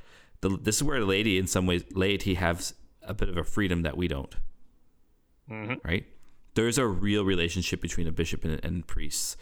the, 0.42 0.58
this 0.62 0.78
is 0.78 0.84
where 0.84 1.04
laity 1.04 1.38
in 1.38 1.48
some 1.48 1.66
ways 1.66 1.84
laity 1.92 2.36
has 2.36 2.74
a 3.04 3.14
bit 3.14 3.30
of 3.30 3.38
a 3.38 3.44
freedom 3.44 3.82
that 3.84 3.98
we 3.98 4.08
don't. 4.08 4.36
Mm-hmm. 5.50 5.76
Right? 5.88 6.06
There's 6.56 6.78
a 6.78 6.86
real 6.86 7.26
relationship 7.26 7.82
between 7.82 8.08
a 8.08 8.12
bishop 8.12 8.44
and, 8.44 8.64
and 8.64 8.86
priests. 8.86 9.38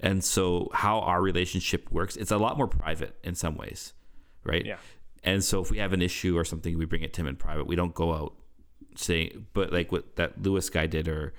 And 0.00 0.22
so 0.22 0.70
how 0.74 1.00
our 1.00 1.22
relationship 1.22 1.90
works 1.90 2.16
it's 2.16 2.30
a 2.30 2.36
lot 2.36 2.58
more 2.58 2.68
private 2.68 3.16
in 3.24 3.34
some 3.34 3.56
ways 3.56 3.94
right? 4.44 4.64
Yeah. 4.64 4.76
and 5.24 5.42
so 5.42 5.62
if 5.62 5.70
we 5.70 5.78
have 5.78 5.92
an 5.92 6.02
issue 6.02 6.36
or 6.36 6.44
something 6.44 6.76
we 6.76 6.84
bring 6.84 7.02
it 7.02 7.14
to 7.14 7.22
him 7.22 7.26
in 7.26 7.36
private. 7.36 7.66
We 7.66 7.76
don't 7.76 7.94
go 7.94 8.12
out 8.12 8.34
saying 8.94 9.46
but 9.54 9.72
like 9.72 9.90
what 9.90 10.16
that 10.16 10.42
lewis 10.42 10.68
guy 10.68 10.86
did 10.86 11.08
or 11.08 11.32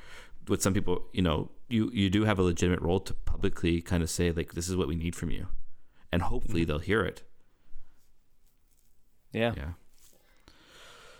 what 0.47 0.61
some 0.61 0.73
people 0.73 1.05
you 1.13 1.21
know 1.21 1.49
you 1.69 1.91
you 1.93 2.09
do 2.09 2.23
have 2.23 2.39
a 2.39 2.43
legitimate 2.43 2.81
role 2.81 2.99
to 3.01 3.13
publicly 3.13 3.81
kind 3.81 4.01
of 4.01 4.09
say 4.09 4.31
like 4.31 4.53
this 4.53 4.67
is 4.67 4.75
what 4.75 4.87
we 4.87 4.95
need 4.95 5.15
from 5.15 5.29
you. 5.29 5.47
And 6.11 6.23
hopefully 6.23 6.61
mm-hmm. 6.61 6.69
they'll 6.69 6.79
hear 6.79 7.03
it 7.03 7.21
yeah. 9.37 9.53
yeah 9.55 9.69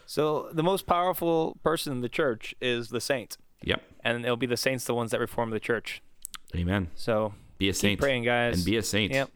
So 0.06 0.50
the 0.54 0.64
most 0.64 0.86
powerful 0.86 1.58
person 1.64 1.92
in 1.94 2.02
the 2.02 2.10
church 2.10 2.56
is 2.62 2.90
the 2.90 3.02
saint. 3.02 3.38
yep 3.62 3.82
And 4.04 4.24
it'll 4.26 4.38
be 4.38 4.46
the 4.48 4.58
saints 4.58 4.86
the 4.86 4.94
ones 4.96 5.12
that 5.12 5.20
reform 5.20 5.50
the 5.52 5.60
church. 5.60 6.02
amen 6.56 6.90
So 6.96 7.34
be 7.58 7.70
a 7.70 7.74
saint 7.74 8.00
praying, 8.00 8.24
guys. 8.24 8.56
and 8.58 8.66
be 8.66 8.78
a 8.78 8.84
saint 8.84 9.12
Yep. 9.14 9.30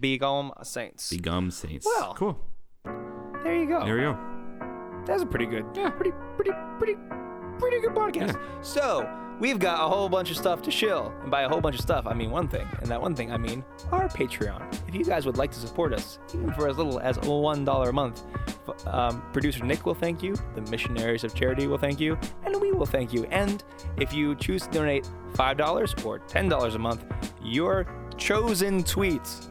Become 0.00 0.52
saints. 0.62 1.10
be 1.10 1.18
gum 1.18 1.50
saints 1.50 1.86
Well. 1.86 2.14
cool 2.14 2.38
there 3.42 3.56
you 3.56 3.66
go. 3.66 3.84
there 3.84 3.94
we 3.94 4.00
go 4.02 4.18
That's 5.06 5.22
a 5.22 5.26
pretty 5.26 5.46
good, 5.46 5.64
yeah, 5.74 5.90
pretty, 5.90 6.12
pretty, 6.36 6.50
pretty, 6.78 6.94
pretty 7.58 7.80
good 7.80 7.94
podcast. 7.94 8.38
So 8.62 9.08
we've 9.40 9.58
got 9.58 9.84
a 9.84 9.88
whole 9.88 10.08
bunch 10.08 10.30
of 10.30 10.36
stuff 10.36 10.62
to 10.62 10.70
shill, 10.70 11.12
and 11.22 11.30
by 11.30 11.42
a 11.42 11.48
whole 11.48 11.60
bunch 11.60 11.76
of 11.76 11.82
stuff, 11.82 12.06
I 12.06 12.14
mean 12.14 12.30
one 12.30 12.48
thing, 12.48 12.66
and 12.80 12.90
that 12.90 13.00
one 13.00 13.14
thing 13.14 13.32
I 13.32 13.36
mean 13.36 13.64
our 13.92 14.08
Patreon. 14.08 14.88
If 14.88 14.94
you 14.94 15.04
guys 15.04 15.26
would 15.26 15.36
like 15.36 15.50
to 15.52 15.58
support 15.58 15.92
us, 15.92 16.18
even 16.34 16.52
for 16.52 16.68
as 16.68 16.76
little 16.76 16.98
as 17.00 17.18
one 17.18 17.64
dollar 17.64 17.90
a 17.90 17.92
month, 17.92 18.22
um, 18.86 19.22
producer 19.32 19.64
Nick 19.64 19.86
will 19.86 19.94
thank 19.94 20.22
you, 20.22 20.34
the 20.54 20.62
Missionaries 20.62 21.24
of 21.24 21.34
Charity 21.34 21.66
will 21.66 21.78
thank 21.78 22.00
you, 22.00 22.18
and 22.44 22.60
we 22.60 22.72
will 22.72 22.86
thank 22.86 23.12
you. 23.12 23.24
And 23.26 23.62
if 23.96 24.12
you 24.12 24.34
choose 24.34 24.62
to 24.62 24.70
donate 24.70 25.08
five 25.34 25.56
dollars 25.56 25.94
or 26.04 26.18
ten 26.18 26.48
dollars 26.48 26.74
a 26.74 26.78
month, 26.78 27.04
your 27.42 27.86
chosen 28.16 28.82
tweets 28.82 29.48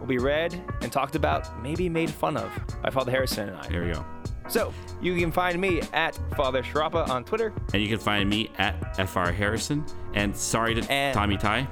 will 0.00 0.06
be 0.06 0.18
read 0.18 0.52
and 0.80 0.90
talked 0.90 1.14
about, 1.14 1.62
maybe 1.62 1.88
made 1.88 2.10
fun 2.10 2.36
of 2.36 2.50
by 2.82 2.90
Father 2.90 3.12
Harrison 3.12 3.48
and 3.48 3.58
I. 3.58 3.68
there 3.68 3.84
we 3.84 3.92
go 3.92 4.04
So 4.48 4.72
you 5.00 5.16
can 5.18 5.30
find 5.32 5.60
me 5.60 5.80
at 5.92 6.18
Father 6.36 6.62
Sciarappa 6.62 7.08
on 7.08 7.24
Twitter. 7.24 7.52
and 7.72 7.82
you 7.82 7.88
can 7.88 7.98
find 7.98 8.28
me 8.28 8.50
at 8.58 8.74
fr 9.08 9.30
harrison 9.30 9.84
and 10.14 10.36
sorry 10.36 10.74
to 10.74 10.92
And- 10.92 11.14
tommy 11.14 11.36
ty 11.36 11.66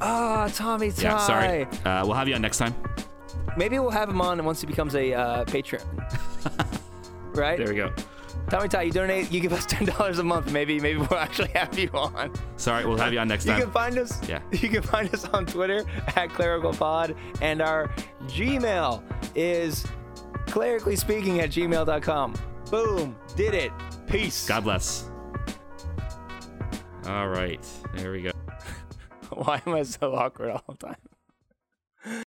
Ah, 0.00 0.48
Tommy 0.54 0.90
Ty. 0.92 1.02
yeah 1.02 1.18
sorry 1.18 1.62
uh, 1.84 2.04
we'll 2.06 2.14
have 2.14 2.28
you 2.28 2.34
on 2.34 2.42
next 2.42 2.58
time 2.58 2.74
Maybe 3.56 3.78
we'll 3.80 3.90
have 3.90 4.08
him 4.08 4.20
on 4.20 4.44
once 4.44 4.60
he 4.60 4.66
becomes 4.68 4.94
a 4.94 5.12
uh, 5.14 5.44
patron. 5.44 5.82
right? 7.34 7.58
there 7.58 7.68
we 7.68 7.74
go 7.74 7.92
Tommy 8.50 8.68
Ty, 8.68 8.82
you 8.82 8.92
donate, 8.92 9.30
you 9.30 9.40
give 9.40 9.52
us 9.52 9.66
ten 9.66 9.84
dollars 9.84 10.20
a 10.20 10.24
month. 10.24 10.50
Maybe, 10.52 10.80
maybe 10.80 10.98
we'll 11.00 11.18
actually 11.18 11.48
have 11.50 11.78
you 11.78 11.90
on. 11.92 12.32
sorry 12.56 12.86
we'll 12.86 12.96
have 12.96 13.12
you 13.12 13.18
on 13.18 13.28
next 13.28 13.44
time. 13.44 13.58
You 13.58 13.64
can 13.64 13.72
find 13.72 13.98
us. 13.98 14.26
Yeah. 14.26 14.40
You 14.52 14.70
can 14.70 14.82
find 14.82 15.12
us 15.12 15.26
on 15.26 15.44
Twitter 15.44 15.84
at 16.16 16.30
clericalpod, 16.30 17.14
and 17.42 17.60
our 17.60 17.90
Gmail 18.28 19.02
is 19.34 19.84
clerically 20.48 20.96
speaking 20.96 21.40
at 21.40 21.50
gmail.com. 21.50 22.34
Boom, 22.70 23.16
did 23.36 23.54
it. 23.54 23.72
Peace. 24.06 24.46
god 24.48 24.64
bless 24.64 25.10
all 27.06 27.28
right 27.28 27.64
there 27.94 28.12
we 28.12 28.22
go 28.22 28.30
Why 29.30 29.60
am 29.66 29.74
I 29.74 29.82
so 29.82 30.14
awkward 30.14 30.50
all 30.50 30.64
the 30.68 30.94
time? 32.04 32.24